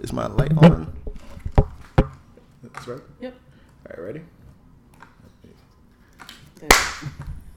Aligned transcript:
Is 0.00 0.12
my 0.14 0.26
light 0.26 0.56
on? 0.56 0.90
That's 2.62 2.88
right. 2.88 3.00
Yep. 3.20 3.34
All 3.34 4.02
right, 4.02 4.06
ready? 4.06 4.22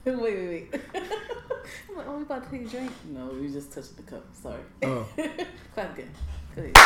wait, 0.04 0.16
wait, 0.16 0.48
wait. 0.48 0.80
I'm 0.94 1.96
like, 1.96 2.06
oh, 2.06 2.16
we 2.18 2.22
about 2.22 2.44
to 2.44 2.50
take 2.50 2.66
a 2.66 2.70
drink. 2.70 2.92
No, 3.10 3.28
we 3.28 3.48
just 3.50 3.72
touched 3.72 3.96
the 3.96 4.02
cup. 4.02 4.26
Sorry. 4.34 4.60
Oh. 4.82 5.08
Clap 5.74 5.94
again. 5.94 6.10
Go 6.54 6.62
ahead. 6.62 6.76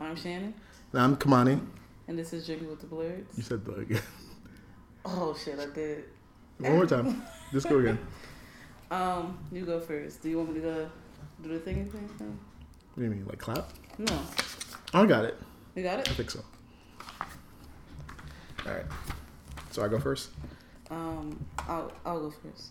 I'm 0.00 0.16
Shannon, 0.16 0.54
Now 0.92 1.04
I'm 1.04 1.16
Khemani. 1.16 1.60
and 2.08 2.18
this 2.18 2.32
is 2.32 2.46
Drinking 2.46 2.68
with 2.68 2.80
the 2.80 2.86
Blerds. 2.86 3.36
You 3.36 3.42
said 3.42 3.64
the 3.64 3.74
again. 3.74 4.00
Oh 5.04 5.34
shit, 5.34 5.58
I 5.58 5.66
did. 5.66 6.04
One 6.58 6.72
more 6.72 6.86
time. 6.86 7.22
Just 7.52 7.68
go 7.68 7.78
again. 7.78 7.98
Um, 8.90 9.38
you 9.52 9.66
go 9.66 9.78
first. 9.78 10.22
Do 10.22 10.30
you 10.30 10.38
want 10.38 10.54
me 10.54 10.60
to 10.60 10.66
go 10.66 10.90
do 11.42 11.48
the 11.50 11.58
thing? 11.58 11.90
thing? 11.90 12.38
What 12.94 13.02
do 13.02 13.04
you 13.08 13.10
mean, 13.10 13.26
like 13.26 13.38
clap? 13.40 13.68
No. 13.98 14.20
I 14.92 15.04
got 15.04 15.24
it. 15.24 15.36
You 15.74 15.82
got 15.82 15.98
it? 15.98 16.08
I 16.08 16.12
think 16.12 16.30
so. 16.30 16.44
All 18.64 18.72
right. 18.72 18.84
So 19.72 19.84
I 19.84 19.88
go 19.88 19.98
first. 19.98 20.30
Um, 20.90 21.44
I'll 21.58 21.90
I'll 22.06 22.20
go 22.20 22.30
first. 22.30 22.68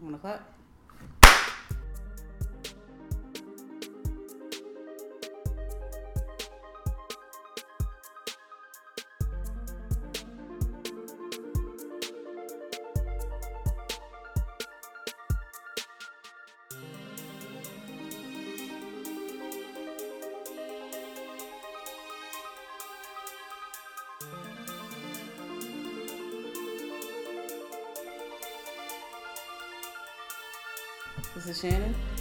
Wanna 0.00 0.18
clap? 0.18 0.57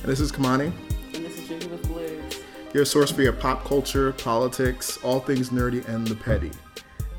This 0.07 0.21
is 0.21 0.31
Khemani, 0.31 0.71
and 1.13 1.25
this 1.25 1.37
is 1.37 1.47
Drinking 1.47 1.69
with 1.69 1.83
the 1.83 1.89
Blerds. 1.89 2.41
your 2.73 2.85
source 2.85 3.11
for 3.11 3.23
your 3.23 3.33
pop 3.33 3.65
culture, 3.65 4.13
politics, 4.13 4.95
all 5.03 5.19
things 5.19 5.49
nerdy, 5.49 5.85
and 5.85 6.07
the 6.07 6.15
petty. 6.15 6.51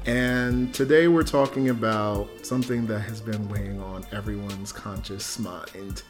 And 0.06 0.72
today 0.72 1.06
we're 1.06 1.22
talking 1.22 1.68
about 1.68 2.30
something 2.46 2.86
that 2.86 3.00
has 3.00 3.20
been 3.20 3.46
weighing 3.50 3.78
on 3.78 4.06
everyone's 4.10 4.72
conscious 4.72 5.38
mind 5.38 6.02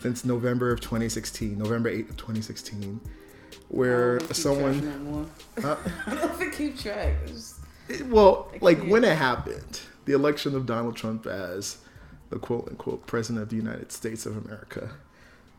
since 0.00 0.26
November 0.26 0.70
of 0.70 0.82
2016, 0.82 1.56
November 1.56 1.90
8th 1.90 2.10
of 2.10 2.16
2016, 2.18 3.00
where 3.68 4.20
someone. 4.30 4.82
track 4.82 4.94
no 4.96 4.98
more. 4.98 5.26
Huh? 5.62 5.76
I 6.08 6.14
don't 6.14 6.34
think 6.34 6.54
keep 6.54 6.78
track. 6.78 7.26
Just- 7.26 7.60
well, 8.04 8.52
like 8.60 8.86
when 8.86 9.02
it 9.02 9.16
happened, 9.16 9.80
the 10.04 10.12
election 10.12 10.54
of 10.54 10.66
Donald 10.66 10.94
Trump 10.94 11.26
as 11.26 11.78
the 12.28 12.38
quote 12.38 12.68
unquote 12.68 13.06
president 13.06 13.44
of 13.44 13.48
the 13.48 13.56
United 13.56 13.92
States 13.92 14.26
of 14.26 14.36
America. 14.36 14.90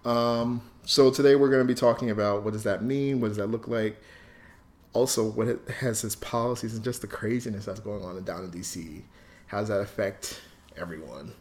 Um, 0.05 0.61
so 0.85 1.11
today 1.11 1.35
we're 1.35 1.49
going 1.49 1.61
to 1.65 1.67
be 1.67 1.77
talking 1.77 2.09
about 2.09 2.43
what 2.43 2.53
does 2.53 2.63
that 2.63 2.83
mean? 2.83 3.19
What 3.21 3.29
does 3.29 3.37
that 3.37 3.47
look 3.47 3.67
like? 3.67 4.01
Also, 4.93 5.29
what 5.29 5.47
it 5.47 5.59
has 5.79 6.01
his 6.01 6.15
policies 6.15 6.73
and 6.73 6.83
just 6.83 7.01
the 7.01 7.07
craziness 7.07 7.65
that's 7.65 7.79
going 7.79 8.03
on 8.03 8.21
down 8.23 8.43
in 8.45 8.51
DC. 8.51 9.01
How 9.47 9.59
does 9.59 9.69
that 9.69 9.81
affect 9.81 10.41
everyone? 10.77 11.33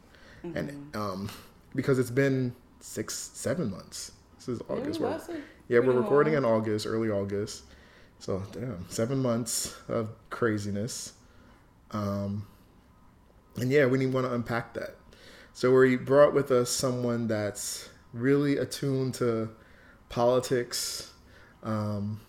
And 0.54 0.94
um, 0.94 1.30
because 1.74 1.98
it's 1.98 2.10
been 2.10 2.54
six, 2.80 3.14
seven 3.34 3.70
months. 3.70 4.12
This 4.36 4.48
is 4.48 4.60
August. 4.68 5.00
Yeah, 5.00 5.06
We're- 5.06 5.12
yeah, 5.68 5.78
we're 5.80 5.92
recording 6.00 6.34
in 6.34 6.44
August, 6.44 6.86
early 6.86 7.10
August. 7.10 7.64
So 8.20 8.42
damn, 8.52 8.84
seven 8.88 9.18
months 9.18 9.76
of 9.88 10.10
craziness. 10.30 11.12
Um, 11.90 12.46
and 13.56 13.70
yeah, 13.70 13.86
we 13.86 14.04
want 14.06 14.26
to 14.26 14.32
unpack 14.34 14.74
that. 14.74 14.96
So 15.54 15.74
we 15.74 15.96
brought 15.96 16.34
with 16.34 16.50
us 16.50 16.70
someone 16.70 17.26
that's 17.28 17.88
really 18.20 18.58
attuned 18.58 19.14
to 19.14 19.50
politics, 20.08 21.12
um, 21.62 22.20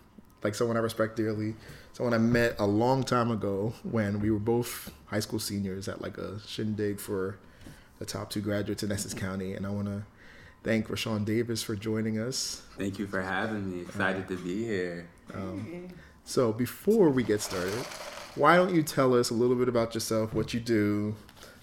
like 0.43 0.55
someone 0.55 0.77
I 0.77 0.79
respect 0.79 1.15
dearly, 1.15 1.55
someone 1.93 2.13
I 2.13 2.17
met 2.17 2.55
a 2.59 2.65
long 2.65 3.03
time 3.03 3.31
ago 3.31 3.73
when 3.83 4.19
we 4.19 4.31
were 4.31 4.39
both 4.39 4.91
high 5.05 5.19
school 5.19 5.39
seniors 5.39 5.87
at 5.87 6.01
like 6.01 6.17
a 6.17 6.39
shindig 6.47 6.99
for 6.99 7.37
the 7.99 8.05
top 8.05 8.29
two 8.29 8.41
graduates 8.41 8.83
in 8.83 8.91
Essex 8.91 9.13
County, 9.13 9.53
and 9.53 9.65
I 9.65 9.69
want 9.69 9.87
to 9.87 10.03
thank 10.63 10.87
Rashawn 10.87 11.25
Davis 11.25 11.61
for 11.61 11.75
joining 11.75 12.19
us. 12.19 12.61
Thank 12.77 12.99
you 12.99 13.07
for 13.07 13.21
having 13.21 13.69
me. 13.69 13.81
Excited 13.81 14.27
to 14.29 14.37
be 14.37 14.63
here. 14.65 15.07
So 16.23 16.53
before 16.53 17.09
we 17.09 17.23
get 17.23 17.41
started, 17.41 17.73
why 18.35 18.55
don't 18.55 18.73
you 18.73 18.83
tell 18.83 19.15
us 19.15 19.31
a 19.31 19.33
little 19.33 19.55
bit 19.55 19.67
about 19.67 19.93
yourself, 19.93 20.33
what 20.33 20.53
you 20.53 20.59
do, 20.59 21.15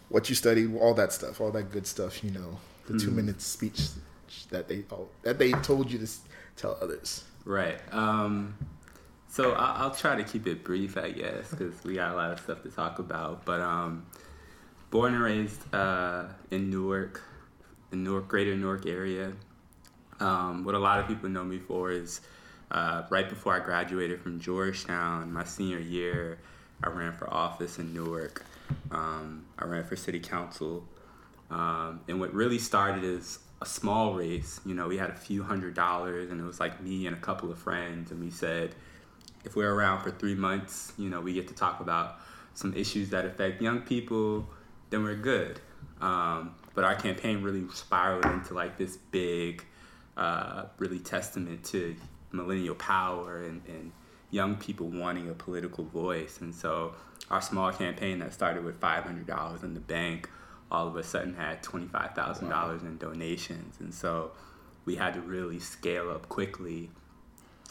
what 0.08 0.28
you 0.28 0.34
study, 0.34 0.66
all 0.76 0.92
that 0.94 1.12
stuff, 1.12 1.40
all 1.40 1.50
that 1.52 1.70
good 1.70 1.86
stuff, 1.86 2.22
you 2.22 2.30
know, 2.30 2.58
the 2.86 2.98
two 2.98 3.10
minute 3.10 3.40
speech 3.40 3.80
that 4.50 4.68
they 4.68 4.84
that 5.22 5.38
they 5.38 5.52
told 5.52 5.90
you 5.90 5.98
to 5.98 6.08
tell 6.56 6.78
others. 6.80 7.24
Right. 7.44 7.80
Um, 7.92 8.56
so 9.28 9.52
I- 9.52 9.76
I'll 9.82 9.90
try 9.94 10.16
to 10.16 10.24
keep 10.24 10.46
it 10.46 10.64
brief, 10.64 10.96
I 10.96 11.10
guess, 11.10 11.50
because 11.50 11.82
we 11.84 11.94
got 11.94 12.12
a 12.12 12.16
lot 12.16 12.32
of 12.32 12.40
stuff 12.40 12.62
to 12.62 12.70
talk 12.70 12.98
about. 12.98 13.44
But 13.44 13.60
um, 13.60 14.06
born 14.90 15.14
and 15.14 15.22
raised 15.22 15.74
uh, 15.74 16.24
in 16.50 16.70
Newark, 16.70 17.22
the 17.90 17.96
Newark, 17.96 18.28
greater 18.28 18.56
Newark 18.56 18.86
area. 18.86 19.32
Um, 20.18 20.64
what 20.64 20.74
a 20.74 20.78
lot 20.78 20.98
of 20.98 21.06
people 21.06 21.28
know 21.28 21.44
me 21.44 21.58
for 21.58 21.90
is 21.90 22.20
uh, 22.70 23.02
right 23.10 23.28
before 23.28 23.54
I 23.54 23.60
graduated 23.60 24.20
from 24.20 24.40
Georgetown, 24.40 25.32
my 25.32 25.44
senior 25.44 25.78
year, 25.78 26.38
I 26.82 26.88
ran 26.88 27.12
for 27.12 27.32
office 27.32 27.78
in 27.78 27.94
Newark. 27.94 28.44
Um, 28.90 29.44
I 29.58 29.64
ran 29.64 29.84
for 29.84 29.96
city 29.96 30.20
council. 30.20 30.84
Um, 31.50 32.00
and 32.08 32.18
what 32.20 32.34
really 32.34 32.58
started 32.58 33.04
is 33.04 33.38
a 33.60 33.66
small 33.66 34.14
race. 34.14 34.60
You 34.64 34.74
know, 34.74 34.88
we 34.88 34.98
had 34.98 35.10
a 35.10 35.14
few 35.14 35.42
hundred 35.42 35.74
dollars, 35.74 36.30
and 36.30 36.40
it 36.40 36.44
was 36.44 36.60
like 36.60 36.80
me 36.80 37.06
and 37.06 37.16
a 37.16 37.20
couple 37.20 37.50
of 37.50 37.58
friends, 37.58 38.10
and 38.10 38.20
we 38.20 38.30
said, 38.30 38.74
if 39.44 39.54
we're 39.56 39.72
around 39.72 40.02
for 40.02 40.10
three 40.10 40.34
months, 40.34 40.92
you 40.98 41.08
know, 41.08 41.20
we 41.20 41.32
get 41.32 41.48
to 41.48 41.54
talk 41.54 41.80
about 41.80 42.18
some 42.54 42.74
issues 42.74 43.10
that 43.10 43.24
affect 43.24 43.62
young 43.62 43.80
people, 43.80 44.46
then 44.90 45.04
we're 45.04 45.14
good. 45.14 45.60
Um, 46.00 46.54
but 46.74 46.84
our 46.84 46.94
campaign 46.94 47.42
really 47.42 47.64
spiraled 47.72 48.26
into 48.26 48.54
like 48.54 48.76
this 48.76 48.96
big, 48.96 49.64
uh, 50.16 50.64
really 50.78 50.98
testament 50.98 51.64
to 51.66 51.96
millennial 52.32 52.74
power 52.74 53.42
and, 53.44 53.62
and 53.68 53.92
young 54.30 54.56
people 54.56 54.88
wanting 54.88 55.30
a 55.30 55.34
political 55.34 55.84
voice. 55.84 56.40
And 56.40 56.54
so 56.54 56.94
our 57.30 57.40
small 57.40 57.72
campaign 57.72 58.18
that 58.18 58.32
started 58.32 58.64
with 58.64 58.80
$500 58.80 59.62
in 59.62 59.74
the 59.74 59.80
bank 59.80 60.28
all 60.70 60.88
of 60.88 60.96
a 60.96 61.02
sudden 61.02 61.34
had 61.34 61.62
$25,000 61.62 62.82
in 62.82 62.98
donations. 62.98 63.76
And 63.80 63.94
so 63.94 64.32
we 64.84 64.96
had 64.96 65.14
to 65.14 65.20
really 65.20 65.58
scale 65.58 66.10
up 66.10 66.28
quickly 66.28 66.90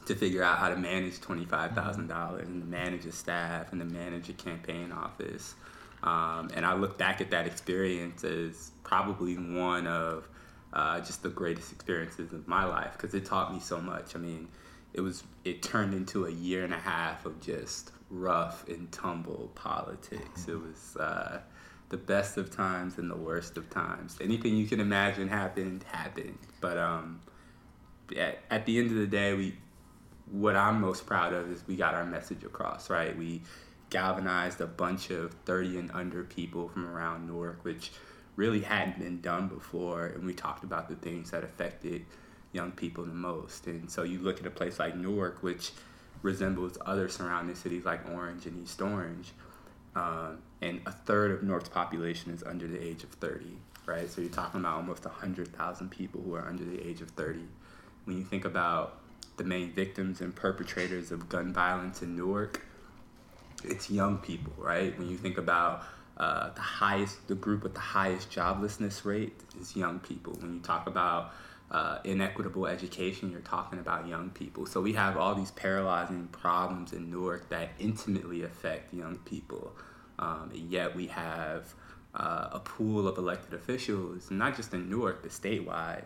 to 0.05 0.15
figure 0.15 0.43
out 0.43 0.59
how 0.59 0.69
to 0.69 0.75
manage 0.75 1.19
$25,000 1.19 2.39
and 2.39 2.61
to 2.61 2.67
manage 2.67 3.05
a 3.05 3.11
staff 3.11 3.71
and 3.71 3.81
to 3.81 3.85
manage 3.85 4.29
a 4.29 4.33
campaign 4.33 4.91
office. 4.91 5.55
Um, 6.03 6.51
and 6.53 6.65
I 6.65 6.75
look 6.75 6.97
back 6.97 7.21
at 7.21 7.31
that 7.31 7.47
experience 7.47 8.23
as 8.23 8.71
probably 8.83 9.35
one 9.35 9.87
of 9.87 10.27
uh, 10.73 10.99
just 10.99 11.23
the 11.23 11.29
greatest 11.29 11.71
experiences 11.71 12.31
of 12.33 12.47
my 12.47 12.65
life 12.65 12.91
because 12.93 13.13
it 13.13 13.25
taught 13.25 13.53
me 13.53 13.59
so 13.59 13.81
much. 13.81 14.15
I 14.15 14.19
mean, 14.19 14.47
it 14.93 15.01
was 15.01 15.23
it 15.43 15.63
turned 15.63 15.93
into 15.93 16.25
a 16.25 16.31
year 16.31 16.63
and 16.63 16.73
a 16.73 16.79
half 16.79 17.25
of 17.25 17.41
just 17.41 17.91
rough 18.09 18.67
and 18.67 18.91
tumble 18.91 19.51
politics. 19.55 20.47
It 20.47 20.59
was 20.59 20.97
uh, 20.97 21.39
the 21.89 21.97
best 21.97 22.37
of 22.37 22.55
times 22.55 22.97
and 22.97 23.09
the 23.09 23.15
worst 23.15 23.57
of 23.57 23.69
times. 23.69 24.17
Anything 24.21 24.55
you 24.55 24.65
can 24.65 24.79
imagine 24.79 25.27
happened 25.27 25.83
happened. 25.91 26.39
But 26.61 26.77
um, 26.77 27.21
at, 28.17 28.39
at 28.49 28.65
the 28.65 28.79
end 28.79 28.91
of 28.91 28.97
the 28.97 29.07
day, 29.07 29.33
we 29.33 29.55
what 30.31 30.55
I'm 30.55 30.81
most 30.81 31.05
proud 31.05 31.33
of 31.33 31.51
is 31.51 31.63
we 31.67 31.75
got 31.75 31.93
our 31.93 32.05
message 32.05 32.43
across, 32.43 32.89
right? 32.89 33.15
We 33.15 33.43
galvanized 33.91 34.59
a 34.59 34.67
bunch 34.67 35.11
of 35.11 35.33
30 35.45 35.77
and 35.77 35.91
under 35.91 36.23
people 36.23 36.67
from 36.69 36.87
around 36.87 37.27
Newark, 37.27 37.63
which 37.63 37.91
really 38.35 38.61
hadn't 38.61 38.99
been 38.99 39.21
done 39.21 39.47
before. 39.47 40.07
And 40.07 40.25
we 40.25 40.33
talked 40.33 40.63
about 40.63 40.89
the 40.89 40.95
things 40.95 41.31
that 41.31 41.43
affected 41.43 42.05
young 42.51 42.71
people 42.71 43.05
the 43.05 43.13
most. 43.13 43.67
And 43.67 43.89
so 43.89 44.03
you 44.03 44.19
look 44.19 44.39
at 44.39 44.47
a 44.47 44.49
place 44.49 44.79
like 44.79 44.95
Newark, 44.95 45.43
which 45.43 45.71
resembles 46.21 46.77
other 46.85 47.07
surrounding 47.07 47.55
cities 47.55 47.85
like 47.85 48.09
Orange 48.09 48.45
and 48.47 48.63
East 48.63 48.81
Orange. 48.81 49.31
Um, 49.95 50.39
and 50.61 50.81
a 50.85 50.91
third 50.91 51.31
of 51.31 51.43
Newark's 51.43 51.69
population 51.69 52.31
is 52.33 52.43
under 52.43 52.67
the 52.67 52.81
age 52.81 53.03
of 53.03 53.09
30, 53.11 53.45
right? 53.85 54.09
So 54.09 54.21
you're 54.21 54.29
talking 54.29 54.59
about 54.59 54.75
almost 54.75 55.05
100,000 55.05 55.89
people 55.89 56.21
who 56.21 56.35
are 56.35 56.47
under 56.47 56.65
the 56.65 56.85
age 56.85 57.01
of 57.01 57.09
30. 57.11 57.39
When 58.03 58.17
you 58.17 58.23
think 58.23 58.45
about 58.45 58.99
the 59.37 59.43
main 59.43 59.71
victims 59.71 60.21
and 60.21 60.35
perpetrators 60.35 61.11
of 61.11 61.29
gun 61.29 61.53
violence 61.53 62.01
in 62.01 62.15
Newark, 62.15 62.65
it's 63.63 63.89
young 63.89 64.17
people, 64.17 64.53
right? 64.57 64.97
When 64.97 65.09
you 65.09 65.17
think 65.17 65.37
about 65.37 65.83
uh, 66.17 66.49
the 66.51 66.61
highest, 66.61 67.27
the 67.27 67.35
group 67.35 67.63
with 67.63 67.73
the 67.73 67.79
highest 67.79 68.31
joblessness 68.31 69.05
rate 69.05 69.33
is 69.59 69.75
young 69.75 69.99
people. 69.99 70.33
When 70.33 70.55
you 70.55 70.59
talk 70.59 70.87
about 70.87 71.33
uh, 71.71 71.99
inequitable 72.03 72.67
education, 72.67 73.31
you're 73.31 73.41
talking 73.41 73.79
about 73.79 74.07
young 74.07 74.29
people. 74.29 74.65
So 74.65 74.81
we 74.81 74.93
have 74.93 75.17
all 75.17 75.35
these 75.35 75.51
paralyzing 75.51 76.27
problems 76.27 76.93
in 76.93 77.09
Newark 77.09 77.49
that 77.49 77.69
intimately 77.79 78.43
affect 78.43 78.93
young 78.93 79.17
people. 79.19 79.73
Um, 80.19 80.51
and 80.53 80.71
yet 80.71 80.95
we 80.95 81.07
have 81.07 81.73
uh, 82.13 82.49
a 82.53 82.59
pool 82.59 83.07
of 83.07 83.17
elected 83.17 83.53
officials, 83.53 84.31
not 84.31 84.55
just 84.55 84.73
in 84.73 84.89
Newark, 84.89 85.21
but 85.21 85.31
statewide, 85.31 86.03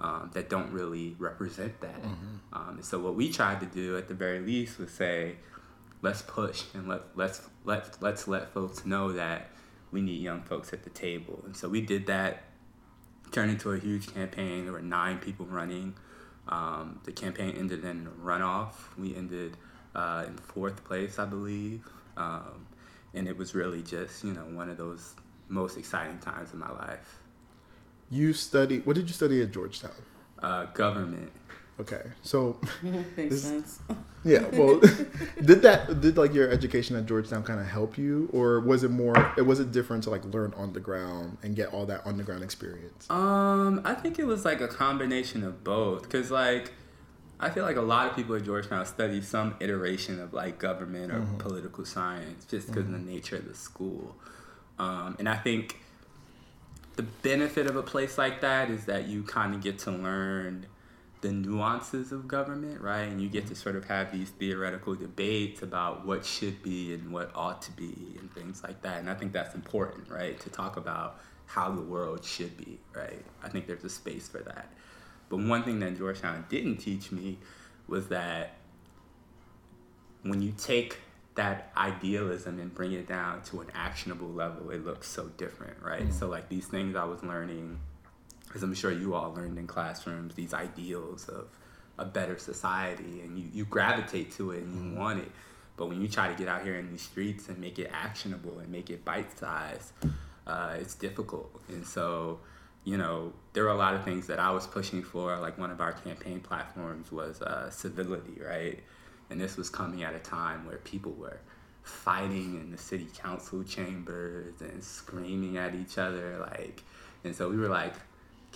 um, 0.00 0.30
that 0.34 0.50
don't 0.50 0.70
really 0.72 1.16
represent 1.18 1.80
that. 1.80 2.02
Mm-hmm. 2.02 2.36
Um, 2.52 2.78
so 2.82 2.98
what 2.98 3.14
we 3.14 3.32
tried 3.32 3.60
to 3.60 3.66
do 3.66 3.96
at 3.96 4.08
the 4.08 4.14
very 4.14 4.40
least 4.40 4.78
was 4.78 4.90
say, 4.90 5.36
let's 6.02 6.22
push 6.22 6.64
and 6.74 6.88
let 6.88 7.02
let's 7.16 7.40
let 7.64 8.00
let's 8.02 8.28
let 8.28 8.52
folks 8.52 8.84
know 8.84 9.12
that 9.12 9.50
we 9.90 10.02
need 10.02 10.20
young 10.20 10.42
folks 10.42 10.72
at 10.72 10.84
the 10.84 10.90
table. 10.90 11.42
And 11.46 11.56
so 11.56 11.68
we 11.68 11.80
did 11.80 12.06
that, 12.06 12.42
turned 13.32 13.50
into 13.50 13.72
a 13.72 13.78
huge 13.78 14.12
campaign. 14.12 14.64
There 14.64 14.72
were 14.72 14.82
nine 14.82 15.18
people 15.18 15.46
running. 15.46 15.94
Um, 16.48 17.00
the 17.04 17.12
campaign 17.12 17.54
ended 17.56 17.84
in 17.84 18.08
runoff. 18.22 18.72
We 18.96 19.14
ended 19.16 19.56
uh, 19.94 20.24
in 20.26 20.36
fourth 20.36 20.84
place, 20.84 21.18
I 21.18 21.24
believe. 21.24 21.84
Um, 22.16 22.66
and 23.14 23.26
it 23.26 23.36
was 23.36 23.54
really 23.54 23.82
just 23.82 24.24
you 24.24 24.32
know 24.32 24.42
one 24.42 24.68
of 24.68 24.76
those 24.76 25.14
most 25.48 25.76
exciting 25.76 26.18
times 26.18 26.52
in 26.52 26.58
my 26.58 26.70
life. 26.70 27.18
You 28.10 28.32
studied, 28.32 28.86
What 28.86 28.94
did 28.94 29.08
you 29.08 29.14
study 29.14 29.42
at 29.42 29.50
Georgetown? 29.50 29.90
Uh, 30.40 30.66
government. 30.66 31.32
Okay, 31.78 32.02
so 32.22 32.58
makes 33.16 33.40
sense. 33.40 33.80
Yeah, 34.26 34.44
well, 34.54 34.80
did 35.44 35.62
that 35.62 36.00
did 36.00 36.16
like 36.16 36.34
your 36.34 36.50
education 36.50 36.96
at 36.96 37.06
Georgetown 37.06 37.44
kind 37.44 37.60
of 37.60 37.66
help 37.66 37.96
you, 37.96 38.28
or 38.32 38.58
was 38.58 38.82
it 38.82 38.90
more? 38.90 39.14
It 39.38 39.42
was 39.42 39.60
it 39.60 39.70
different 39.70 40.02
to 40.02 40.10
like 40.10 40.24
learn 40.24 40.52
on 40.56 40.72
the 40.72 40.80
ground 40.80 41.38
and 41.44 41.54
get 41.54 41.72
all 41.72 41.86
that 41.86 42.04
on 42.04 42.16
the 42.16 42.24
ground 42.24 42.42
experience? 42.42 43.08
Um, 43.08 43.82
I 43.84 43.94
think 43.94 44.18
it 44.18 44.26
was 44.26 44.44
like 44.44 44.60
a 44.60 44.66
combination 44.66 45.44
of 45.44 45.62
both, 45.62 46.08
cause 46.08 46.32
like 46.32 46.72
I 47.38 47.50
feel 47.50 47.62
like 47.62 47.76
a 47.76 47.82
lot 47.82 48.08
of 48.08 48.16
people 48.16 48.34
at 48.34 48.44
Georgetown 48.44 48.84
study 48.86 49.20
some 49.20 49.54
iteration 49.60 50.20
of 50.20 50.32
like 50.32 50.58
government 50.58 51.12
or 51.12 51.20
mm-hmm. 51.20 51.36
political 51.36 51.84
science 51.84 52.46
just 52.46 52.66
because 52.66 52.86
mm-hmm. 52.86 52.94
of 52.96 53.06
the 53.06 53.12
nature 53.12 53.36
of 53.36 53.46
the 53.46 53.54
school. 53.54 54.16
Um, 54.78 55.14
and 55.20 55.28
I 55.28 55.36
think 55.36 55.76
the 56.96 57.02
benefit 57.02 57.66
of 57.66 57.76
a 57.76 57.82
place 57.82 58.18
like 58.18 58.40
that 58.40 58.70
is 58.70 58.86
that 58.86 59.06
you 59.06 59.22
kind 59.22 59.54
of 59.54 59.62
get 59.62 59.78
to 59.80 59.92
learn 59.92 60.66
the 61.20 61.32
nuances 61.32 62.12
of 62.12 62.28
government, 62.28 62.80
right? 62.80 63.02
And 63.02 63.20
you 63.20 63.28
get 63.28 63.46
to 63.48 63.54
sort 63.54 63.76
of 63.76 63.84
have 63.86 64.12
these 64.12 64.30
theoretical 64.30 64.94
debates 64.94 65.62
about 65.62 66.06
what 66.06 66.24
should 66.24 66.62
be 66.62 66.94
and 66.94 67.10
what 67.10 67.30
ought 67.34 67.62
to 67.62 67.72
be 67.72 68.16
and 68.18 68.32
things 68.34 68.62
like 68.62 68.82
that. 68.82 68.98
And 69.00 69.08
I 69.08 69.14
think 69.14 69.32
that's 69.32 69.54
important, 69.54 70.10
right? 70.10 70.38
To 70.40 70.50
talk 70.50 70.76
about 70.76 71.20
how 71.46 71.70
the 71.70 71.80
world 71.80 72.24
should 72.24 72.56
be, 72.56 72.78
right? 72.94 73.24
I 73.42 73.48
think 73.48 73.66
there's 73.66 73.84
a 73.84 73.88
space 73.88 74.28
for 74.28 74.38
that. 74.38 74.72
But 75.28 75.38
one 75.38 75.64
thing 75.64 75.80
that 75.80 75.96
Georgetown 75.96 76.44
didn't 76.48 76.76
teach 76.76 77.10
me 77.10 77.38
was 77.88 78.08
that 78.08 78.56
when 80.22 80.42
you 80.42 80.52
take 80.56 80.98
that 81.36 81.70
idealism 81.76 82.58
and 82.58 82.74
bring 82.74 82.92
it 82.92 83.06
down 83.06 83.42
to 83.42 83.60
an 83.60 83.68
actionable 83.74 84.28
level, 84.28 84.70
it 84.70 84.84
looks 84.84 85.08
so 85.08 85.26
different, 85.36 85.76
right? 85.82 86.02
Mm-hmm. 86.02 86.12
So, 86.12 86.28
like 86.28 86.48
these 86.48 86.66
things 86.66 86.96
I 86.96 87.04
was 87.04 87.22
learning, 87.22 87.78
as 88.56 88.62
I'm 88.62 88.74
sure 88.74 88.90
you 88.90 89.14
all 89.14 89.34
learned 89.34 89.58
in 89.58 89.66
classrooms, 89.66 90.34
these 90.34 90.54
ideals 90.54 91.28
of 91.28 91.48
a 91.98 92.06
better 92.06 92.38
society, 92.38 93.20
and 93.20 93.38
you, 93.38 93.48
you 93.52 93.64
gravitate 93.66 94.32
to 94.32 94.50
it 94.52 94.62
and 94.62 94.74
you 94.74 94.80
mm-hmm. 94.80 94.98
want 94.98 95.18
it. 95.20 95.30
But 95.76 95.88
when 95.88 96.00
you 96.00 96.08
try 96.08 96.28
to 96.28 96.34
get 96.34 96.48
out 96.48 96.62
here 96.62 96.76
in 96.76 96.90
the 96.90 96.98
streets 96.98 97.50
and 97.50 97.58
make 97.58 97.78
it 97.78 97.90
actionable 97.92 98.58
and 98.58 98.70
make 98.70 98.88
it 98.88 99.04
bite 99.04 99.38
sized, 99.38 99.92
uh, 100.46 100.76
it's 100.80 100.94
difficult. 100.94 101.50
And 101.68 101.86
so, 101.86 102.40
you 102.84 102.96
know, 102.96 103.34
there 103.52 103.64
were 103.64 103.70
a 103.70 103.76
lot 103.76 103.94
of 103.94 104.02
things 104.04 104.26
that 104.28 104.38
I 104.38 104.50
was 104.52 104.66
pushing 104.66 105.02
for. 105.02 105.38
Like 105.38 105.58
one 105.58 105.70
of 105.70 105.82
our 105.82 105.92
campaign 105.92 106.40
platforms 106.40 107.12
was 107.12 107.42
uh, 107.42 107.68
civility, 107.68 108.40
right? 108.42 108.80
And 109.28 109.38
this 109.38 109.58
was 109.58 109.68
coming 109.68 110.02
at 110.02 110.14
a 110.14 110.18
time 110.20 110.64
where 110.64 110.78
people 110.78 111.12
were 111.12 111.40
fighting 111.82 112.58
in 112.58 112.70
the 112.70 112.78
city 112.78 113.08
council 113.14 113.62
chambers 113.62 114.54
and 114.62 114.82
screaming 114.82 115.58
at 115.58 115.74
each 115.74 115.98
other, 115.98 116.38
like. 116.50 116.82
And 117.22 117.36
so 117.36 117.50
we 117.50 117.58
were 117.58 117.68
like, 117.68 117.94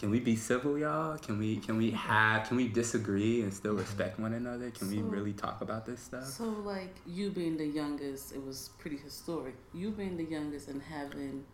can 0.01 0.09
we 0.09 0.19
be 0.19 0.35
civil, 0.35 0.79
y'all? 0.79 1.19
Can 1.19 1.39
we 1.39 1.59
can 1.59 1.77
we 1.77 1.91
have 1.91 2.49
can 2.49 2.57
we 2.57 2.69
disagree 2.69 3.43
and 3.43 3.53
still 3.53 3.75
respect 3.75 4.19
one 4.19 4.33
another? 4.33 4.71
Can 4.71 4.89
so, 4.89 4.97
we 4.97 5.03
really 5.03 5.35
talk 5.35 5.61
about 5.61 5.85
this 5.85 6.01
stuff? 6.01 6.25
So 6.25 6.45
like 6.45 6.97
you 7.07 7.31
being 7.31 7.59
the 7.59 7.67
youngest, 7.67 8.33
it 8.33 8.43
was 8.43 8.71
pretty 8.79 8.97
historic. 8.97 9.57
You 9.75 9.91
being 9.91 10.17
the 10.17 10.25
youngest 10.25 10.69
and 10.69 10.81
having 10.81 11.45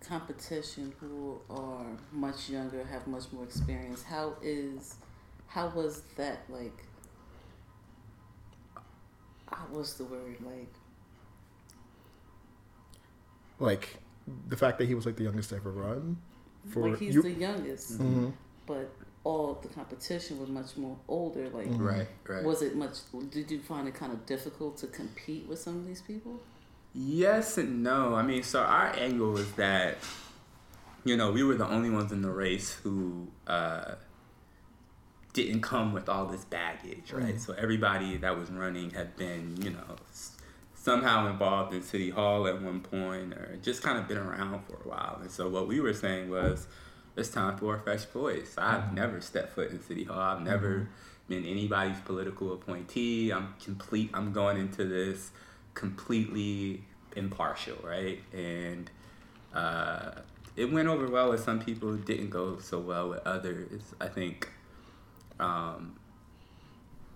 competition 0.00 0.92
who 0.98 1.40
are 1.48 1.86
much 2.10 2.50
younger, 2.50 2.84
have 2.84 3.06
much 3.06 3.30
more 3.30 3.44
experience, 3.44 4.02
how 4.02 4.34
is 4.42 4.96
how 5.46 5.68
was 5.68 6.02
that 6.16 6.40
like 6.48 6.82
uh, 8.76 8.80
uh, 9.52 9.56
what's 9.70 9.94
the 9.94 10.04
word 10.04 10.36
like 10.44 10.74
like 13.60 13.98
the 14.48 14.56
fact 14.56 14.78
that 14.78 14.88
he 14.88 14.96
was 14.96 15.06
like 15.06 15.14
the 15.14 15.24
youngest 15.24 15.50
to 15.50 15.56
ever 15.56 15.70
run 15.70 16.16
for 16.70 16.88
like 16.88 16.98
he's 16.98 17.14
you? 17.14 17.22
the 17.22 17.32
youngest 17.32 17.94
mm-hmm. 17.94 18.28
but 18.66 18.90
all 19.22 19.58
the 19.62 19.68
competition 19.68 20.40
was 20.40 20.48
much 20.48 20.76
more 20.76 20.96
older 21.08 21.48
like 21.50 21.68
mm-hmm. 21.68 21.86
right 21.86 22.08
right 22.26 22.44
was 22.44 22.62
it 22.62 22.74
much 22.74 22.98
did 23.30 23.50
you 23.50 23.60
find 23.60 23.86
it 23.86 23.94
kind 23.94 24.12
of 24.12 24.24
difficult 24.26 24.76
to 24.78 24.86
compete 24.86 25.46
with 25.46 25.58
some 25.58 25.76
of 25.76 25.86
these 25.86 26.02
people 26.02 26.40
Yes 26.94 27.56
and 27.58 27.82
no. 27.82 28.14
I 28.14 28.22
mean, 28.22 28.42
so 28.42 28.60
our 28.60 28.94
angle 28.96 29.30
was 29.30 29.50
that, 29.52 29.98
you 31.04 31.16
know, 31.16 31.30
we 31.30 31.42
were 31.42 31.54
the 31.54 31.68
only 31.68 31.90
ones 31.90 32.10
in 32.10 32.22
the 32.22 32.30
race 32.30 32.72
who 32.72 33.28
uh, 33.46 33.94
didn't 35.32 35.60
come 35.60 35.92
with 35.92 36.08
all 36.08 36.26
this 36.26 36.44
baggage, 36.44 37.12
right? 37.12 37.26
Mm-hmm. 37.26 37.38
So 37.38 37.54
everybody 37.56 38.16
that 38.16 38.36
was 38.36 38.50
running 38.50 38.90
had 38.90 39.16
been, 39.16 39.56
you 39.62 39.70
know, 39.70 39.96
somehow 40.82 41.28
involved 41.28 41.74
in 41.74 41.82
City 41.82 42.08
Hall 42.08 42.46
at 42.46 42.62
one 42.62 42.80
point 42.80 43.34
or 43.34 43.58
just 43.60 43.82
kind 43.82 43.98
of 43.98 44.08
been 44.08 44.16
around 44.16 44.64
for 44.64 44.76
a 44.76 44.88
while. 44.88 45.18
And 45.20 45.30
so 45.30 45.46
what 45.46 45.68
we 45.68 45.78
were 45.78 45.92
saying 45.92 46.30
was, 46.30 46.66
it's 47.16 47.28
time 47.28 47.58
for 47.58 47.76
a 47.76 47.80
fresh 47.80 48.04
voice. 48.06 48.54
I've 48.56 48.84
mm-hmm. 48.84 48.94
never 48.94 49.20
stepped 49.20 49.52
foot 49.52 49.70
in 49.72 49.82
City 49.82 50.04
Hall. 50.04 50.18
I've 50.18 50.40
never 50.40 50.68
mm-hmm. 50.68 51.28
been 51.28 51.44
anybody's 51.44 52.00
political 52.00 52.54
appointee. 52.54 53.30
I'm 53.30 53.54
complete. 53.62 54.10
I'm 54.14 54.32
going 54.32 54.56
into 54.56 54.86
this 54.86 55.32
completely 55.74 56.84
impartial, 57.14 57.76
right? 57.82 58.22
And 58.32 58.90
uh, 59.52 60.12
it 60.56 60.72
went 60.72 60.88
over 60.88 61.10
well 61.10 61.30
with 61.30 61.44
some 61.44 61.60
people. 61.60 61.94
Didn't 61.96 62.30
go 62.30 62.58
so 62.58 62.78
well 62.78 63.10
with 63.10 63.26
others. 63.26 63.82
I 64.00 64.08
think, 64.08 64.48
um, 65.38 65.96